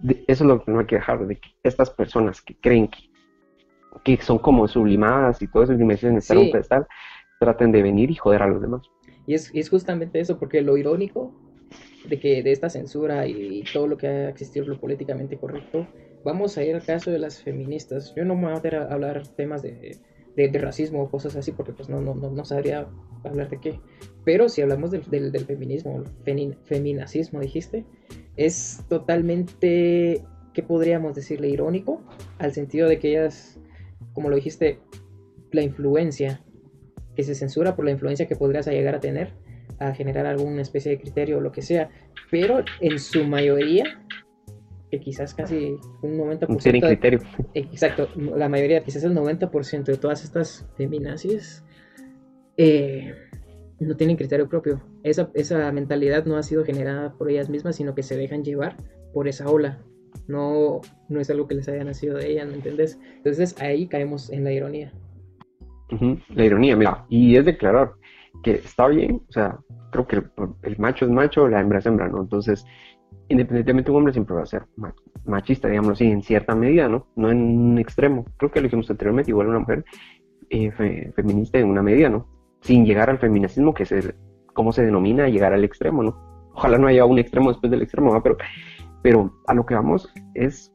[0.00, 2.98] eso es lo que no hay que dejar, de que estas personas que creen que,
[4.04, 6.86] que son como sublimadas y todas esas dimensiones de un pedestal,
[7.40, 8.82] traten de venir y joder a los demás.
[9.26, 11.34] Y es, es justamente eso, porque lo irónico
[12.08, 15.86] de que de esta censura y, todo lo que ha existido lo políticamente correcto,
[16.24, 18.14] vamos a ir al caso de las feministas.
[18.16, 19.98] Yo no me voy a meter a hablar temas de
[20.36, 22.88] de, racismo o cosas así, porque pues no, no, no, sabría
[23.24, 23.80] hablar de qué.
[24.24, 26.04] Pero si hablamos del, del, feminismo,
[26.64, 27.84] feminacismo, dijiste,
[28.36, 30.24] es totalmente,
[30.54, 31.48] ¿qué podríamos decirle?
[31.48, 32.02] Irónico,
[32.38, 33.58] al sentido de que ellas,
[34.12, 34.80] como lo dijiste,
[35.52, 36.42] la influencia,
[37.16, 39.34] que se censura por la influencia que podrías llegar a tener,
[39.80, 41.90] a generar alguna especie de criterio o lo que sea,
[42.30, 43.84] pero en su mayoría
[44.90, 46.62] que quizás casi un 90%...
[46.62, 47.20] Tienen criterio.
[47.54, 51.64] Exacto, la mayoría, quizás el 90% de todas estas feminazis
[52.56, 53.14] eh,
[53.78, 54.82] no tienen criterio propio.
[55.02, 58.76] Esa, esa mentalidad no ha sido generada por ellas mismas, sino que se dejan llevar
[59.14, 59.80] por esa ola.
[60.26, 62.98] No, no es algo que les haya nacido de ellas, ¿me entiendes?
[63.16, 64.92] Entonces ahí caemos en la ironía.
[66.34, 67.92] La ironía, mira, y es declarar
[68.42, 69.58] que está bien, o sea,
[69.90, 70.22] creo que
[70.62, 72.22] el, macho es macho, la hembra es hembra, ¿no?
[72.22, 72.64] Entonces,
[73.28, 74.64] independientemente un hombre siempre va a ser
[75.24, 77.06] machista, digámoslo así, en cierta medida, ¿no?
[77.16, 78.24] No en un extremo.
[78.36, 79.84] Creo que lo dijimos anteriormente, igual una mujer
[80.48, 82.26] eh, feminista en una medida, ¿no?
[82.60, 84.14] Sin llegar al feminismo, que es
[84.54, 86.50] cómo se denomina llegar al extremo, ¿no?
[86.54, 88.22] Ojalá no haya un extremo después del extremo, ¿no?
[88.22, 88.36] pero,
[89.02, 90.72] pero a lo que vamos es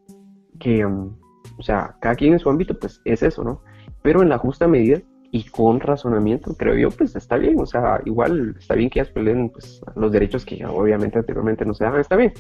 [0.60, 1.16] que, um,
[1.58, 3.62] o sea, cada quien en su ámbito, pues es eso, ¿no?
[4.02, 5.02] Pero en la justa medida
[5.36, 9.12] y con razonamiento, creo yo, pues está bien, o sea, igual está bien que ellas
[9.12, 12.32] peleen pues, los derechos que obviamente anteriormente no se daban, está bien,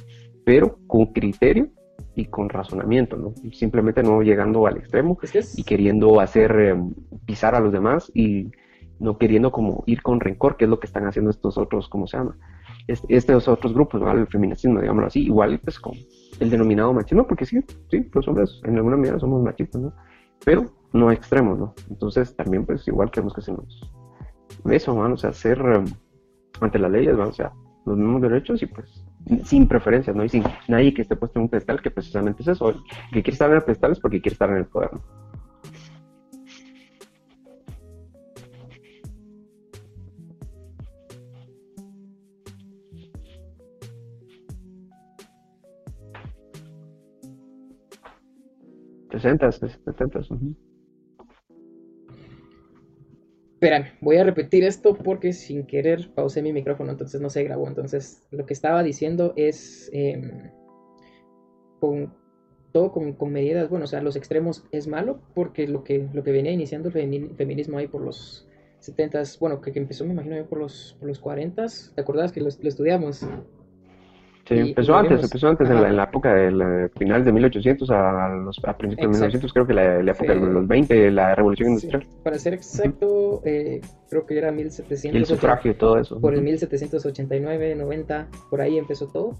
[0.46, 1.68] pero con criterio
[2.16, 3.34] y con razonamiento, ¿no?
[3.52, 5.18] Simplemente no llegando al extremo
[5.58, 6.94] y queriendo hacer em,
[7.26, 8.50] pisar a los demás y
[8.98, 12.08] no queriendo como ir con rencor, que es lo que están haciendo estos otros, ¿cómo
[12.08, 12.38] se llama?
[12.88, 14.10] estos otros grupos, ¿no?
[14.10, 15.96] El feminismo, digámoslo así, igual pues con
[16.40, 17.60] el denominado machismo, porque sí,
[17.92, 19.92] sí, los hombres en alguna medida somos machistas, ¿no?
[20.46, 21.74] Pero no extremos, ¿no?
[21.90, 23.92] Entonces también pues igual queremos que se nos...
[24.70, 25.86] Eso, o sea, ser um,
[26.62, 27.52] ante las leyes, o sea,
[27.86, 29.04] los mismos derechos y pues
[29.44, 30.24] sin preferencias, ¿no?
[30.24, 32.74] Y sin nadie que esté puesto en un pedestal, que precisamente es eso,
[33.12, 35.02] que quiere estar en el es porque quiere estar en el poder, ¿no?
[49.20, 50.22] 60, 70.
[53.56, 57.68] Espérame, voy a repetir esto porque sin querer pausé mi micrófono, entonces no se grabó.
[57.70, 60.52] Entonces, lo que estaba diciendo es em,
[61.80, 62.14] con
[62.74, 66.34] todo con, medidas, bueno, o sea, los extremos es malo porque lo que, lo que
[66.34, 68.46] venía iniciando el feminismo ahí por los
[68.80, 72.50] 70, bueno, que, empezó, me imagino, por los, por los 40, ¿te acordás que lo
[72.50, 73.26] estudiamos?
[74.48, 78.62] Sí, empezó antes, empezó antes, en la, época de la, finales de 1800 a, los,
[78.64, 82.06] a principios de 1900, creo que la, la época de los 20, la revolución industrial.
[82.24, 85.20] Para ser exacto, eh, creo que era 1700.
[85.20, 86.22] el sufragio y todo eso.
[86.22, 89.34] Por el 1789, 90, por ahí empezó todo.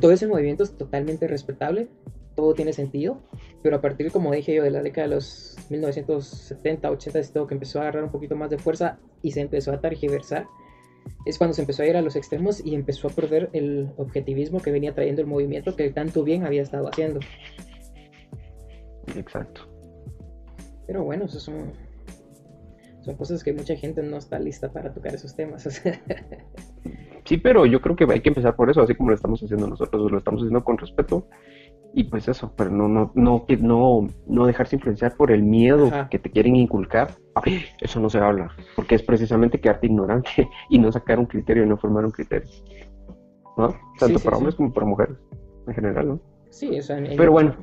[0.00, 1.88] Todo ese movimiento es totalmente respetable,
[2.34, 3.20] todo tiene sentido,
[3.62, 7.46] pero a partir, como dije yo, de la década de los 1970, 80, es todo
[7.46, 10.46] que empezó a agarrar un poquito más de fuerza y se empezó a targiversar
[11.24, 14.60] es cuando se empezó a ir a los extremos y empezó a perder el objetivismo
[14.60, 17.20] que venía trayendo el movimiento que tanto bien había estado haciendo.
[19.16, 19.62] Exacto.
[20.86, 21.72] Pero bueno, eso son,
[23.02, 25.62] son cosas que mucha gente no está lista para tocar esos temas.
[27.24, 29.66] sí, pero yo creo que hay que empezar por eso, así como lo estamos haciendo
[29.68, 31.28] nosotros, lo estamos haciendo con respeto
[31.92, 36.18] y pues eso, pero no, no, no, no, no dejarse influenciar por el miedo que
[36.18, 37.16] te quieren inculcar.
[37.80, 41.68] eso no se habla, porque es precisamente quedarte ignorante y no sacar un criterio y
[41.68, 42.48] no formar un criterio.
[43.56, 43.74] ¿No?
[43.98, 45.16] Tanto para hombres como para mujeres,
[45.66, 46.20] en general, ¿no?
[46.50, 47.56] Sí, eso Pero bueno,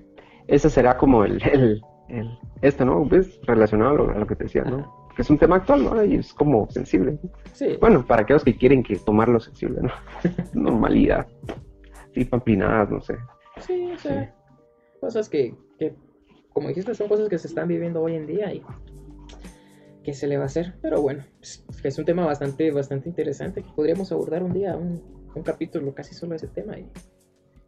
[0.48, 3.06] ese será como el, el, el esto, ¿no?
[3.06, 3.40] ¿Ves?
[3.46, 5.08] Relacionado a lo, que te decía, ¿no?
[5.16, 6.04] Que es un tema actual, ¿no?
[6.04, 7.18] Y es como sensible.
[7.54, 7.78] Sí.
[7.80, 9.92] Bueno, para aquellos que quieren que tomarlo sensible, ¿no?
[10.54, 11.28] Normalidad.
[12.14, 13.16] Sí, pampinadas, no sé.
[13.62, 14.36] Sí, o sea,
[15.00, 15.56] cosas que,
[16.54, 18.64] como dijiste, son cosas que se están viviendo hoy en día y
[20.04, 20.76] que se le va a hacer.
[20.82, 25.02] Pero bueno, pues, es un tema bastante, bastante interesante que podríamos abordar un día, un,
[25.36, 26.90] un capítulo casi solo de ese tema y,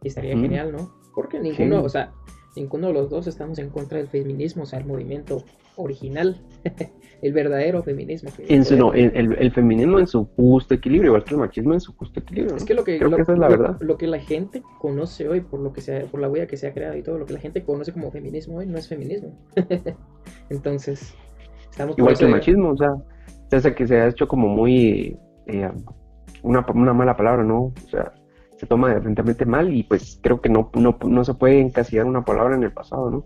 [0.03, 0.93] estaría genial, ¿no?
[1.13, 2.13] Porque ninguno, o sea,
[2.55, 5.43] ninguno de los dos estamos en contra del feminismo, o sea, el movimiento
[5.75, 6.41] original,
[7.21, 8.29] el verdadero feminismo.
[8.47, 11.93] En su, no, el, feminismo en su justo equilibrio, igual que el machismo en su
[11.93, 12.55] justo equilibrio.
[12.55, 13.77] Es que lo que, Creo que esa es la verdad.
[13.79, 16.67] Lo que la gente conoce hoy, por lo que sea, por la huella que se
[16.67, 19.37] ha creado y todo, lo que la gente conoce como feminismo hoy no es feminismo.
[20.49, 21.15] Entonces,
[21.69, 22.93] estamos igual que el machismo, o sea,
[23.49, 25.17] desde que se ha hecho como muy
[25.47, 25.71] eh,
[26.43, 27.65] una, una mala palabra, ¿no?
[27.65, 28.13] O sea,
[28.59, 32.25] se toma de mal y pues creo que no, no, no se puede encasillar una
[32.25, 33.17] palabra en el pasado, ¿no?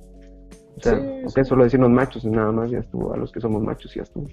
[0.77, 3.93] O sea, sí, solo decirnos machos nada más ya estuvo, a los que somos machos
[3.95, 4.27] ya estuvo.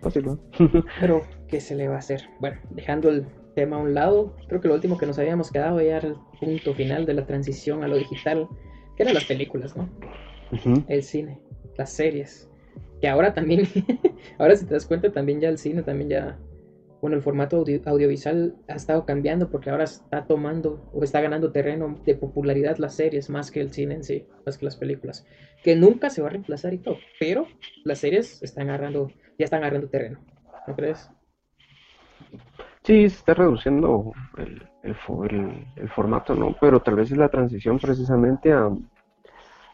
[0.00, 0.38] Fácil, ¿no?
[1.00, 2.22] Pero, ¿qué se le va a hacer?
[2.40, 5.80] Bueno, dejando el tema a un lado, creo que lo último que nos habíamos quedado
[5.80, 8.48] ya era el punto final de la transición a lo digital,
[8.96, 9.88] que eran las películas, ¿no?
[10.88, 11.40] El cine,
[11.76, 12.50] las series.
[13.00, 13.68] Que ahora también,
[14.38, 16.38] ahora si te das cuenta, también ya el cine también ya
[17.04, 21.98] bueno, el formato audiovisual ha estado cambiando porque ahora está tomando o está ganando terreno
[22.06, 25.26] de popularidad las series más que el cine en sí, más que las películas,
[25.62, 27.46] que nunca se va a reemplazar y todo, pero
[27.84, 29.08] las series están agarrando,
[29.38, 30.18] ya están agarrando terreno,
[30.66, 31.10] ¿no crees?
[32.84, 36.56] Sí, se está reduciendo el, el, formato, ¿no?
[36.58, 38.70] Pero tal vez es la transición precisamente a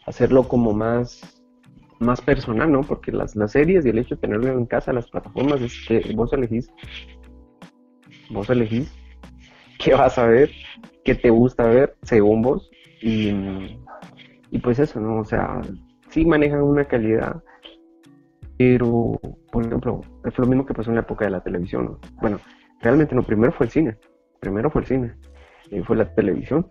[0.04, 1.40] hacerlo como más,
[2.00, 2.80] más personal, ¿no?
[2.80, 6.12] Porque las, las series y el hecho de tenerlo en casa, las plataformas, es que
[6.14, 6.72] vos elegís,
[8.30, 8.92] vos elegís
[9.78, 10.50] qué vas a ver,
[11.04, 12.70] qué te gusta ver según vos
[13.00, 13.30] y,
[14.50, 15.20] y pues eso, ¿no?
[15.20, 15.60] O sea,
[16.10, 17.42] sí manejan una calidad,
[18.58, 19.18] pero,
[19.50, 21.98] por ejemplo, es lo mismo que pasó en la época de la televisión, ¿no?
[22.20, 22.38] Bueno,
[22.82, 23.96] realmente no, primero fue el cine,
[24.38, 25.14] primero fue el cine,
[25.70, 26.70] y fue la televisión,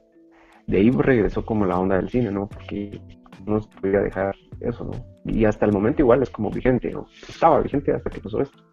[0.68, 2.48] de ahí regresó como la onda del cine, ¿no?
[2.48, 3.02] Porque
[3.46, 4.92] no se podía dejar eso, ¿no?
[5.26, 7.08] Y hasta el momento igual es como vigente, ¿no?
[7.28, 8.69] Estaba vigente hasta que pasó esto.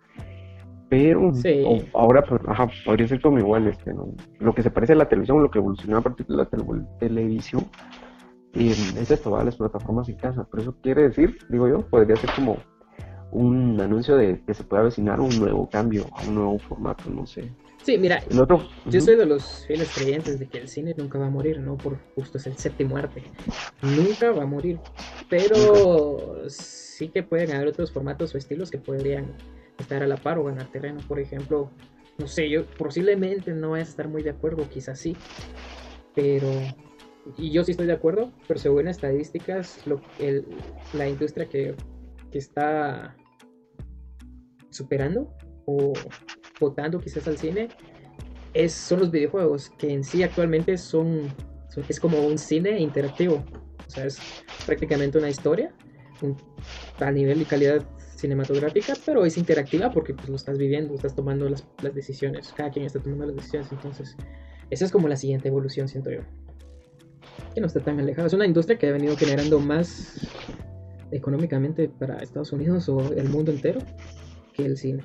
[0.88, 1.32] Pero
[1.94, 4.14] ahora, pues, ajá, podría ser como igual, este, ¿no?
[4.38, 6.48] Lo que se parece a la televisión, lo que evolucionó a partir de la
[7.00, 7.66] televisión,
[8.54, 9.46] y es esto, ¿vale?
[9.46, 10.46] Las plataformas en casa.
[10.50, 12.56] Pero eso quiere decir, digo yo, podría ser como
[13.32, 17.50] un anuncio de que se puede avecinar un nuevo cambio, un nuevo formato, no sé.
[17.82, 18.20] Sí, mira,
[18.86, 21.76] yo soy de los fieles creyentes de que el cine nunca va a morir, ¿no?
[21.76, 23.22] Por justo es el séptimo arte.
[23.82, 24.78] Nunca va a morir.
[25.28, 29.26] Pero sí que pueden haber otros formatos o estilos que podrían
[29.78, 31.01] estar a la par o ganar terreno.
[31.07, 31.70] Por ejemplo,
[32.19, 35.16] no sé, yo posiblemente no voy a estar muy de acuerdo, quizás sí.
[36.15, 36.51] Pero
[37.36, 40.01] y yo sí estoy de acuerdo, pero según estadísticas, lo,
[40.93, 41.74] la industria que,
[42.31, 43.16] que, está
[44.70, 45.35] superando
[45.65, 45.93] o
[46.61, 47.69] votando quizás al cine
[48.55, 51.35] es, son los videojuegos, que en sí actualmente son,
[51.89, 53.44] es como un cine interactivo.
[53.86, 54.20] O sea, es
[54.65, 55.73] prácticamente una historia
[57.01, 57.85] a nivel y calidad
[58.16, 62.70] cinematográfica, pero es interactiva porque pues, lo estás viviendo, estás tomando las, las decisiones, cada
[62.70, 64.16] quien está tomando las decisiones, entonces
[64.70, 66.20] esa es como la siguiente evolución, siento yo
[67.55, 68.26] que no está tan alejado.
[68.26, 70.28] Es una industria que ha venido generando más
[71.10, 73.80] económicamente para Estados Unidos o el mundo entero
[74.52, 75.02] que el cine.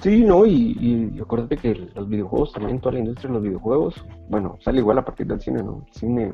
[0.00, 4.04] Sí, no, y, y acuérdate que los videojuegos, también toda la industria de los videojuegos,
[4.28, 5.84] bueno, sale igual a partir del cine, ¿no?
[5.86, 6.32] El cine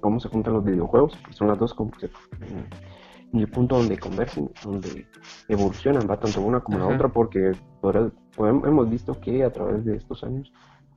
[0.00, 1.90] cómo se juntan los videojuegos, son las dos como
[3.32, 5.06] en el punto donde conversen, donde
[5.48, 7.52] evolucionan, va tanto una como la otra, porque
[8.38, 10.52] hemos visto que a través de estos años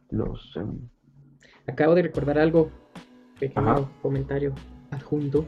[0.10, 0.56] los...
[0.56, 0.90] Em,
[1.68, 2.70] Acabo de recordar algo
[3.40, 4.54] pequeño comentario
[4.92, 5.46] adjunto.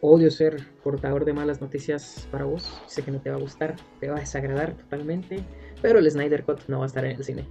[0.00, 2.82] Odio ser portador de malas noticias para vos.
[2.86, 5.42] Sé que no te va a gustar, te va a desagradar totalmente.
[5.80, 7.46] Pero el Snyder Cut no va a estar en el cine.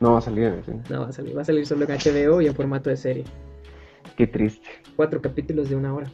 [0.00, 0.82] No va a salir en el cine.
[0.88, 3.24] No va a salir, va a salir solo en HBO y en formato de serie.
[4.16, 4.66] Qué triste.
[4.96, 6.10] Cuatro capítulos de una hora.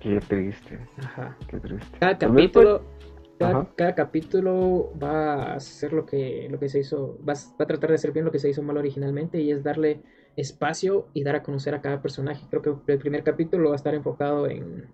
[0.00, 0.78] Qué triste.
[0.98, 1.36] Ajá.
[1.48, 1.98] Qué triste.
[1.98, 2.82] Cada capítulo,
[3.38, 7.90] cada, capítulo va a hacer lo que, lo que se hizo, va, va, a tratar
[7.90, 10.02] de hacer bien lo que se hizo mal originalmente y es darle
[10.36, 12.46] espacio y dar a conocer a cada personaje.
[12.50, 14.86] Creo que el primer capítulo va a estar enfocado en,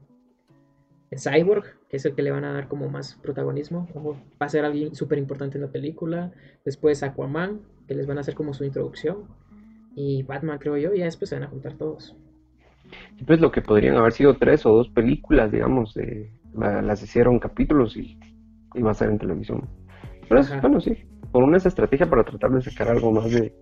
[1.11, 3.87] en Cyborg, que es el que le van a dar como más protagonismo.
[4.41, 6.33] Va a ser alguien súper importante en la película.
[6.65, 9.29] Después Aquaman, que les van a hacer como su introducción.
[9.95, 12.17] Y Batman, creo yo, y ya después se van a juntar todos.
[13.27, 15.95] Pues lo que podrían haber sido tres o dos películas, digamos,
[16.55, 18.19] las hicieron capítulos y,
[18.83, 19.69] va a ser en televisión.
[20.29, 20.97] Pero bueno, sí,
[21.31, 23.55] por una estrategia para tratar de sacar algo más de,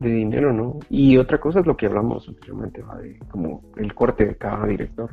[0.00, 0.78] de dinero, ¿no?
[0.90, 5.10] Y otra cosa es lo que hablamos anteriormente, de como el corte de cada director.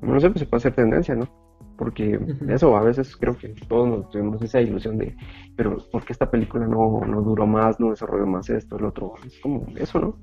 [0.00, 1.28] No sé, pues se puede hacer tendencia, ¿no?
[1.78, 2.18] Porque
[2.48, 5.16] eso a veces creo que todos nos tuvimos esa ilusión de,
[5.56, 9.14] pero ¿por qué esta película no, no duró más, no desarrolló más esto, el otro?
[9.24, 10.18] Es como eso, ¿no?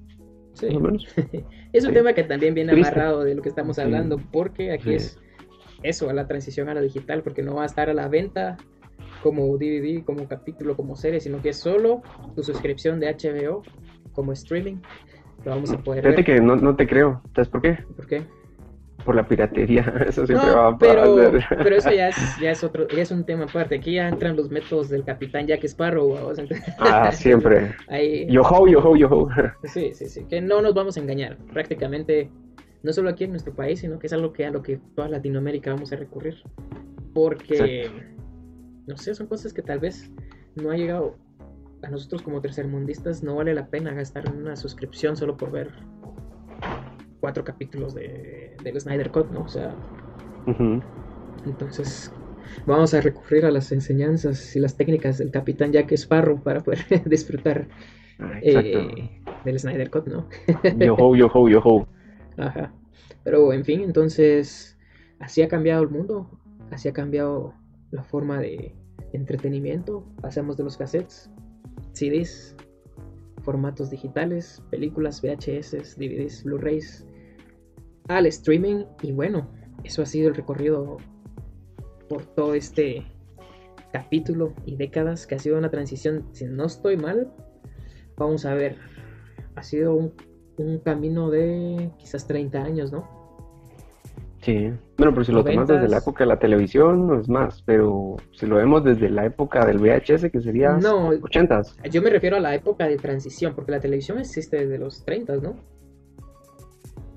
[0.54, 0.68] Sí.
[1.74, 5.20] es un tema que también viene amarrado de lo que estamos hablando, porque aquí es
[5.84, 8.58] eso, a la transición a la digital, porque no va a estar a la venta
[9.24, 12.02] como DVD, como capítulo, como serie, sino que es solo
[12.36, 13.64] tu suscripción de HBO
[14.14, 14.78] como streaming.
[15.46, 17.22] Lo vamos a poder Fíjate que no, no te creo.
[17.34, 17.78] ¿Sabes por qué?
[17.96, 18.24] ¿Por qué?
[19.06, 19.82] Por la piratería.
[20.08, 21.16] Eso siempre va a pero,
[21.50, 23.76] pero eso ya es, ya es otro, ya es un tema aparte.
[23.76, 26.18] Aquí ya entran los métodos del capitán Jack Sparrow.
[26.80, 27.76] ah, siempre.
[27.88, 28.28] Ahí...
[28.30, 29.30] Yo ho, yo ho, yo ho.
[29.64, 30.26] Sí, sí, sí.
[30.26, 31.38] Que no nos vamos a engañar.
[31.54, 32.30] Prácticamente,
[32.84, 35.08] no solo aquí en nuestro país, sino que es algo que a lo que toda
[35.10, 36.36] Latinoamérica vamos a recurrir.
[37.14, 37.90] Porque
[38.90, 40.12] no sé, son cosas que tal vez
[40.56, 41.16] no ha llegado
[41.84, 45.72] a nosotros como tercermundistas, no vale la pena gastar una suscripción solo por ver
[47.20, 49.42] cuatro capítulos de, del Snyder Cut, ¿no?
[49.42, 49.76] O sea,
[51.46, 52.12] entonces
[52.66, 56.86] vamos a recurrir a las enseñanzas y las técnicas del capitán Jack Sparrow para poder
[57.06, 57.68] disfrutar
[58.20, 60.28] ah, eh, del Snyder Cut, ¿no?
[60.78, 61.88] yo ho, yo ho, yo ho.
[62.38, 62.74] Ajá.
[63.24, 64.78] Pero en fin, entonces
[65.20, 66.30] así ha cambiado el mundo,
[66.72, 67.54] así ha cambiado
[67.92, 68.76] la forma de
[69.14, 70.06] entretenimiento.
[70.22, 71.30] Pasamos de los cassettes,
[71.94, 72.56] CDs,
[73.44, 77.06] formatos digitales, películas, VHS, DVDs, Blu-rays,
[78.10, 78.84] al streaming.
[79.02, 79.48] Y bueno,
[79.84, 80.98] eso ha sido el recorrido
[82.10, 83.06] por todo este
[83.94, 87.32] capítulo y décadas que ha sido una transición, si no estoy mal,
[88.18, 88.76] vamos a ver,
[89.56, 90.14] ha sido un,
[90.58, 93.18] un camino de quizás 30 años, ¿no?
[94.42, 97.62] Sí, bueno, pero si lo tomas desde la época de la televisión, no es más,
[97.64, 101.62] pero si lo vemos desde la época del VHS, que sería no, 80
[101.92, 105.38] Yo me refiero a la época de transición, porque la televisión existe desde los 30,
[105.38, 105.56] ¿no?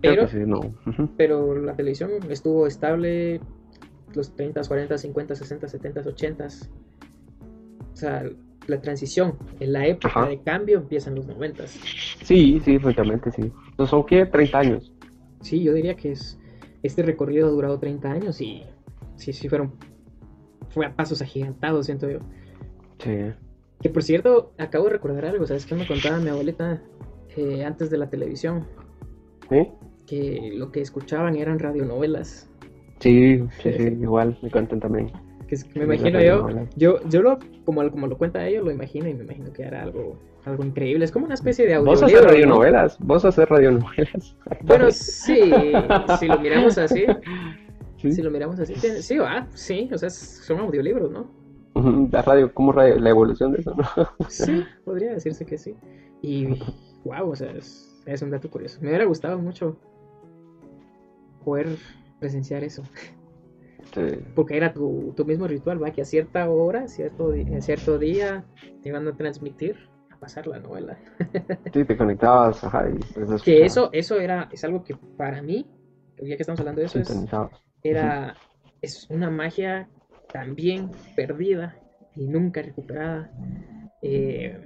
[0.03, 0.61] Pero, sí, no.
[1.16, 3.41] pero la televisión estuvo estable
[4.15, 6.47] los 30, 40, 50, 60, 70, 80.
[6.47, 8.24] O sea,
[8.66, 11.66] la transición en la época de cambio empieza en los 90.
[11.66, 13.43] Sí, sí, francamente sí.
[13.70, 14.27] Entonces, ¿son qué?
[14.27, 14.93] 30 años.
[15.41, 16.39] Sí, yo diría que es
[16.83, 18.65] este recorrido ha durado 30 años y
[19.16, 19.73] sí, sí fueron
[20.70, 22.19] fue a pasos agigantados, siento yo.
[22.99, 23.33] Sí.
[23.81, 26.83] Que por cierto, acabo de recordar algo, ¿sabes qué me contaba mi abuelita
[27.37, 28.66] eh, antes de la televisión?
[29.51, 29.69] ¿Sí?
[30.07, 32.51] Que lo que escuchaban eran radionovelas.
[33.01, 35.11] Sí, sí, sí, igual, me cuentan también.
[35.49, 39.15] Que, me imagino yo, yo, yo lo, como, como lo cuenta ellos, lo imagino y
[39.15, 41.05] me imagino que era algo algo increíble.
[41.05, 41.91] Es como una especie de audio.
[41.91, 44.37] Vos haces radionovelas, vos haces radionovelas.
[44.62, 45.51] Bueno, sí,
[46.19, 47.07] si lo miramos así.
[47.97, 51.31] Si lo miramos así, sí, va, sí, o sea, son audiolibros, ¿no?
[52.12, 53.85] La radio, como la evolución de eso, ¿no?
[54.29, 55.77] Sí, podría decirse que sí.
[56.20, 56.47] Y,
[57.05, 58.79] wow, o sea, es, es un dato curioso.
[58.81, 59.77] Me hubiera gustado mucho
[61.43, 61.77] poder
[62.19, 62.82] presenciar eso.
[64.35, 68.44] Porque era tu, tu, mismo ritual, va, que a cierta hora, cierto, cierto día,
[68.82, 69.77] te iban a transmitir
[70.23, 70.97] pasar la novela.
[71.73, 72.86] sí, te conectabas, ajá,
[73.44, 75.66] Que eso, eso era, es algo que para mí,
[76.16, 77.12] ya que estamos hablando de eso, es,
[77.82, 78.36] era,
[78.81, 79.89] es una magia
[80.32, 81.77] también perdida
[82.14, 83.32] y nunca recuperada.
[84.01, 84.64] Eh,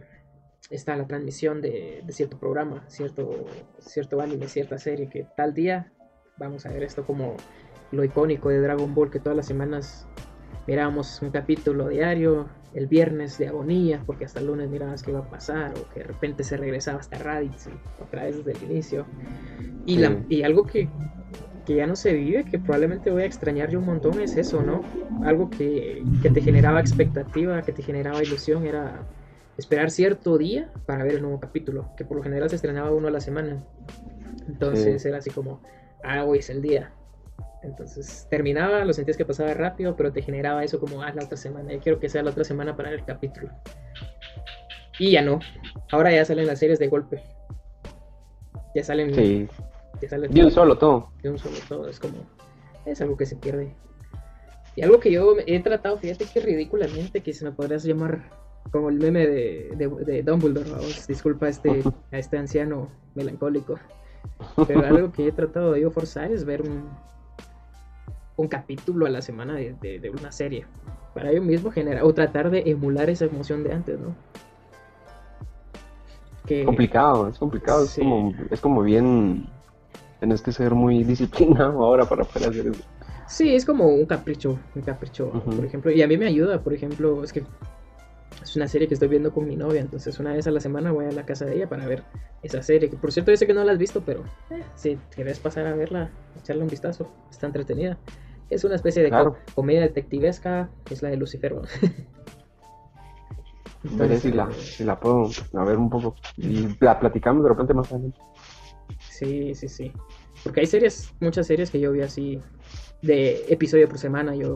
[0.68, 3.46] está la transmisión de, cierto programa, cierto,
[3.78, 5.90] cierto anime, cierta serie, que tal día
[6.38, 7.36] vamos a ver esto como
[7.92, 10.06] lo icónico de Dragon Ball, que todas las semanas
[10.66, 15.20] mirábamos un capítulo diario, el viernes de agonía, porque hasta el lunes mirabas qué iba
[15.20, 17.68] a pasar, o que de repente se regresaba hasta Raditz
[18.02, 19.06] otra vez desde el inicio.
[19.86, 20.88] Y, la, y algo que,
[21.64, 24.62] que, ya no se vive, que probablemente voy a extrañar yo un montón, es eso,
[24.62, 24.82] ¿no?
[25.24, 29.06] Algo que, que te generaba expectativa, que te generaba ilusión, era
[29.56, 33.08] esperar cierto día para ver el nuevo capítulo, que por lo general se estrenaba uno
[33.08, 33.64] a la semana.
[34.48, 35.60] Entonces era así como,
[36.04, 36.92] ah, hoy es el día.
[37.62, 41.36] Entonces terminaba, lo sentías que pasaba rápido, pero te generaba eso como, ah, la otra
[41.36, 43.50] semana, yo quiero que sea la otra semana para el capítulo.
[44.98, 45.40] Y ya no.
[45.90, 47.22] Ahora ya salen las series de golpe.
[48.74, 49.14] Ya salen.
[49.14, 49.48] Sí.
[50.00, 51.10] de un solo todo.
[51.22, 51.88] De un solo todo.
[51.88, 52.18] Es como.
[52.84, 53.74] Es algo que se pierde.
[54.74, 58.30] Y algo que yo he tratado, fíjate que ridículamente, que se me podrías llamar
[58.70, 60.70] como el meme de, de, Dumbledore.
[61.08, 61.82] Disculpa a este,
[62.12, 63.78] a este anciano melancólico.
[64.66, 66.84] Pero algo que he tratado de yo forzar es ver un,
[68.36, 70.66] un capítulo a la semana de, una serie.
[71.14, 74.14] Para ello mismo generar o tratar de emular esa emoción de antes, ¿no?
[76.46, 79.48] Que, complicado, es complicado, es, como, es como bien,
[80.20, 82.84] tienes que ser muy disciplinado ahora para poder hacer eso.
[83.26, 86.72] Sí, es como un capricho, un capricho, por ejemplo, y a mí me ayuda, por
[86.72, 87.42] ejemplo, es que
[88.42, 90.92] es una serie que estoy viendo con mi novia, entonces una vez a la semana
[90.92, 92.04] voy a la casa de ella para ver
[92.42, 94.96] esa serie, que por cierto yo sé que no la has visto, pero eh, si
[95.14, 97.98] quieres pasar a verla, echarle un vistazo, está entretenida.
[98.48, 99.12] Es una especie de
[99.54, 101.56] comedia detectivesca, es la de Lucifer.
[103.82, 107.74] Entonces, si la, si la puedo a ver un poco y la platicamos de repente
[107.74, 108.18] más adelante.
[109.10, 109.92] Sí, sí, sí.
[110.44, 112.40] Porque hay series, muchas series que yo vi así
[113.02, 114.36] de episodio por semana.
[114.36, 114.54] Yo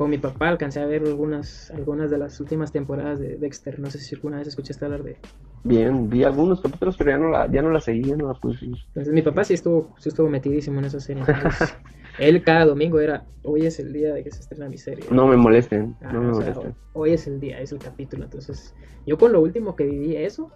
[0.00, 3.78] con mi papá alcancé a ver algunas, algunas de las últimas temporadas de Dexter.
[3.78, 5.18] No sé si alguna vez escuchaste hablar de.
[5.62, 8.32] Bien, vi algunos capítulos, pero ya no la, ya no la seguí, ya no la
[8.32, 8.64] puse.
[8.64, 11.22] Entonces mi papá sí estuvo, sí estuvo metidísimo en esa serie.
[12.18, 15.04] Él cada domingo era, hoy es el día de que se estrena mi serie.
[15.10, 16.74] No me molesten, ah, no me molesten.
[16.94, 18.24] Hoy es el día, es el capítulo.
[18.24, 18.74] Entonces,
[19.06, 20.50] yo con lo último que viví eso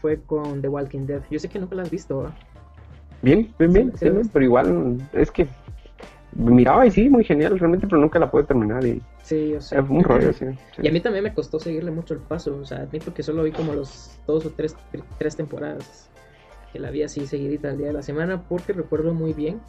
[0.00, 1.22] fue con The Walking Dead.
[1.32, 2.32] Yo sé que nunca la has visto,
[3.22, 5.48] Bien, bien, bien, pero igual es que
[6.32, 9.80] miraba y sí, muy genial realmente, pero nunca la pude terminar y sí, yo sé.
[9.80, 10.46] un rollo, sí,
[10.82, 13.42] Y a mí también me costó seguirle mucho el paso, o sea, admito que solo
[13.42, 14.76] vi como los dos o tres,
[15.18, 16.10] tres temporadas
[16.72, 19.60] que la vi así seguidita al día de la semana, porque recuerdo muy bien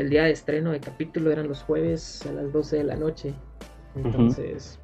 [0.00, 3.34] el día de estreno de capítulo eran los jueves a las 12 de la noche.
[3.94, 4.78] Entonces...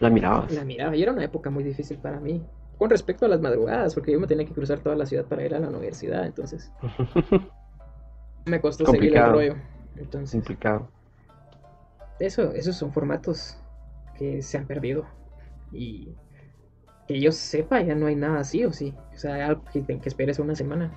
[0.00, 0.46] La miraba.
[0.50, 0.96] La miraba.
[0.96, 2.42] Y era una época muy difícil para mí.
[2.76, 5.44] Con respecto a las madrugadas, porque yo me tenía que cruzar toda la ciudad para
[5.44, 6.26] ir a la universidad.
[6.26, 6.70] Entonces...
[8.44, 9.56] me costó seguir el rollo.
[9.96, 10.32] Entonces...
[10.32, 10.88] Complicado.
[12.18, 13.58] Eso, esos son formatos
[14.16, 15.06] que se han perdido.
[15.72, 16.14] Y
[17.08, 18.94] que yo sepa, ya no hay nada así o sí.
[19.14, 20.90] O sea, algo que, que esperes una semana.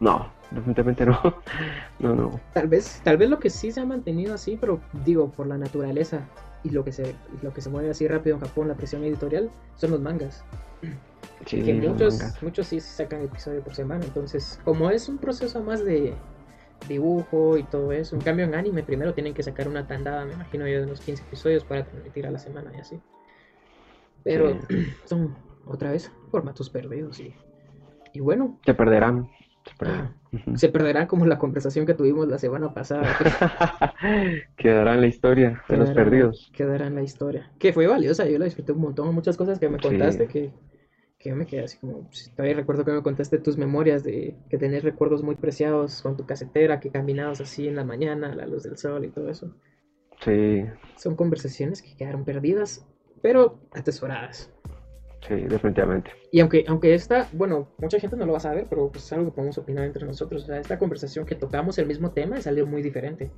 [0.00, 1.18] No, definitivamente no.
[1.98, 2.40] No, no.
[2.52, 5.56] Tal vez, tal vez lo que sí se ha mantenido así, pero digo, por la
[5.56, 6.28] naturaleza
[6.64, 9.50] y lo que se lo que se mueve así rápido en Japón, la presión editorial,
[9.76, 10.44] son los mangas.
[11.46, 15.84] Sí, que muchos, muchos sí sacan episodio por semana, entonces como es un proceso más
[15.84, 16.14] de
[16.88, 20.32] dibujo y todo eso, en cambio en anime primero tienen que sacar una tandada, me
[20.34, 23.00] imagino yo, de unos 15 episodios para transmitir a la semana y así.
[24.22, 24.58] Pero
[25.04, 25.36] son
[25.66, 27.34] otra vez formatos perdidos y,
[28.12, 29.28] y bueno, Se perderán.
[29.64, 30.58] Se ah, perderán.
[30.58, 33.06] Se perderá como la conversación que tuvimos la semana pasada.
[34.56, 36.50] Quedará en la historia de los perdidos.
[36.54, 37.50] Quedará en la historia.
[37.58, 39.14] Que fue valiosa, yo la disfruté un montón.
[39.14, 39.88] Muchas cosas que me Sí.
[39.88, 40.50] contaste que,
[41.24, 42.02] que yo me quedé así como.
[42.06, 46.16] pues, Todavía recuerdo que me contaste tus memorias de que tenés recuerdos muy preciados con
[46.16, 49.30] tu casetera, que caminabas así en la mañana a la luz del sol y todo
[49.30, 49.50] eso.
[50.24, 50.64] Sí,
[50.96, 52.86] Son conversaciones que quedaron perdidas,
[53.22, 54.52] pero atesoradas.
[55.26, 56.10] sí, definitivamente.
[56.30, 59.12] Y aunque, aunque esta, bueno, mucha gente no lo va a saber, pero pues es
[59.12, 60.42] algo que podemos opinar entre nosotros.
[60.44, 63.30] O sea, esta conversación que tocamos el mismo tema salió muy diferente.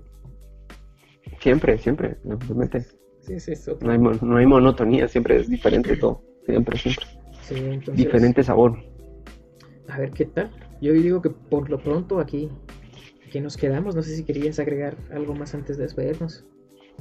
[1.41, 2.87] Siempre, siempre, definitivamente.
[3.21, 3.87] Sí, sí, es otro.
[3.87, 6.23] No hay, no hay monotonía, siempre es diferente todo.
[6.47, 7.07] Siempre, siempre.
[7.47, 8.77] Sí, entonces, Diferente sabor.
[9.89, 10.51] A ver qué tal.
[10.81, 12.51] Yo digo que por lo pronto aquí,
[13.25, 13.95] aquí nos quedamos.
[13.95, 16.45] No sé si querías agregar algo más antes de despedirnos.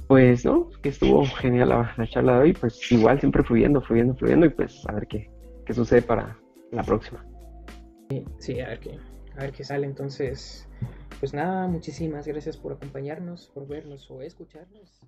[0.07, 4.13] Pues no, que estuvo genial la, la charla de hoy, pues igual siempre fluyendo, fluyendo,
[4.15, 5.31] fluyendo y pues a ver qué,
[5.65, 6.38] qué sucede para
[6.72, 7.26] la próxima.
[8.38, 8.99] Sí, a ver qué,
[9.35, 9.88] a ver qué sale.
[9.88, 10.67] Entonces,
[11.19, 15.01] pues nada, muchísimas gracias por acompañarnos, por vernos o escucharnos.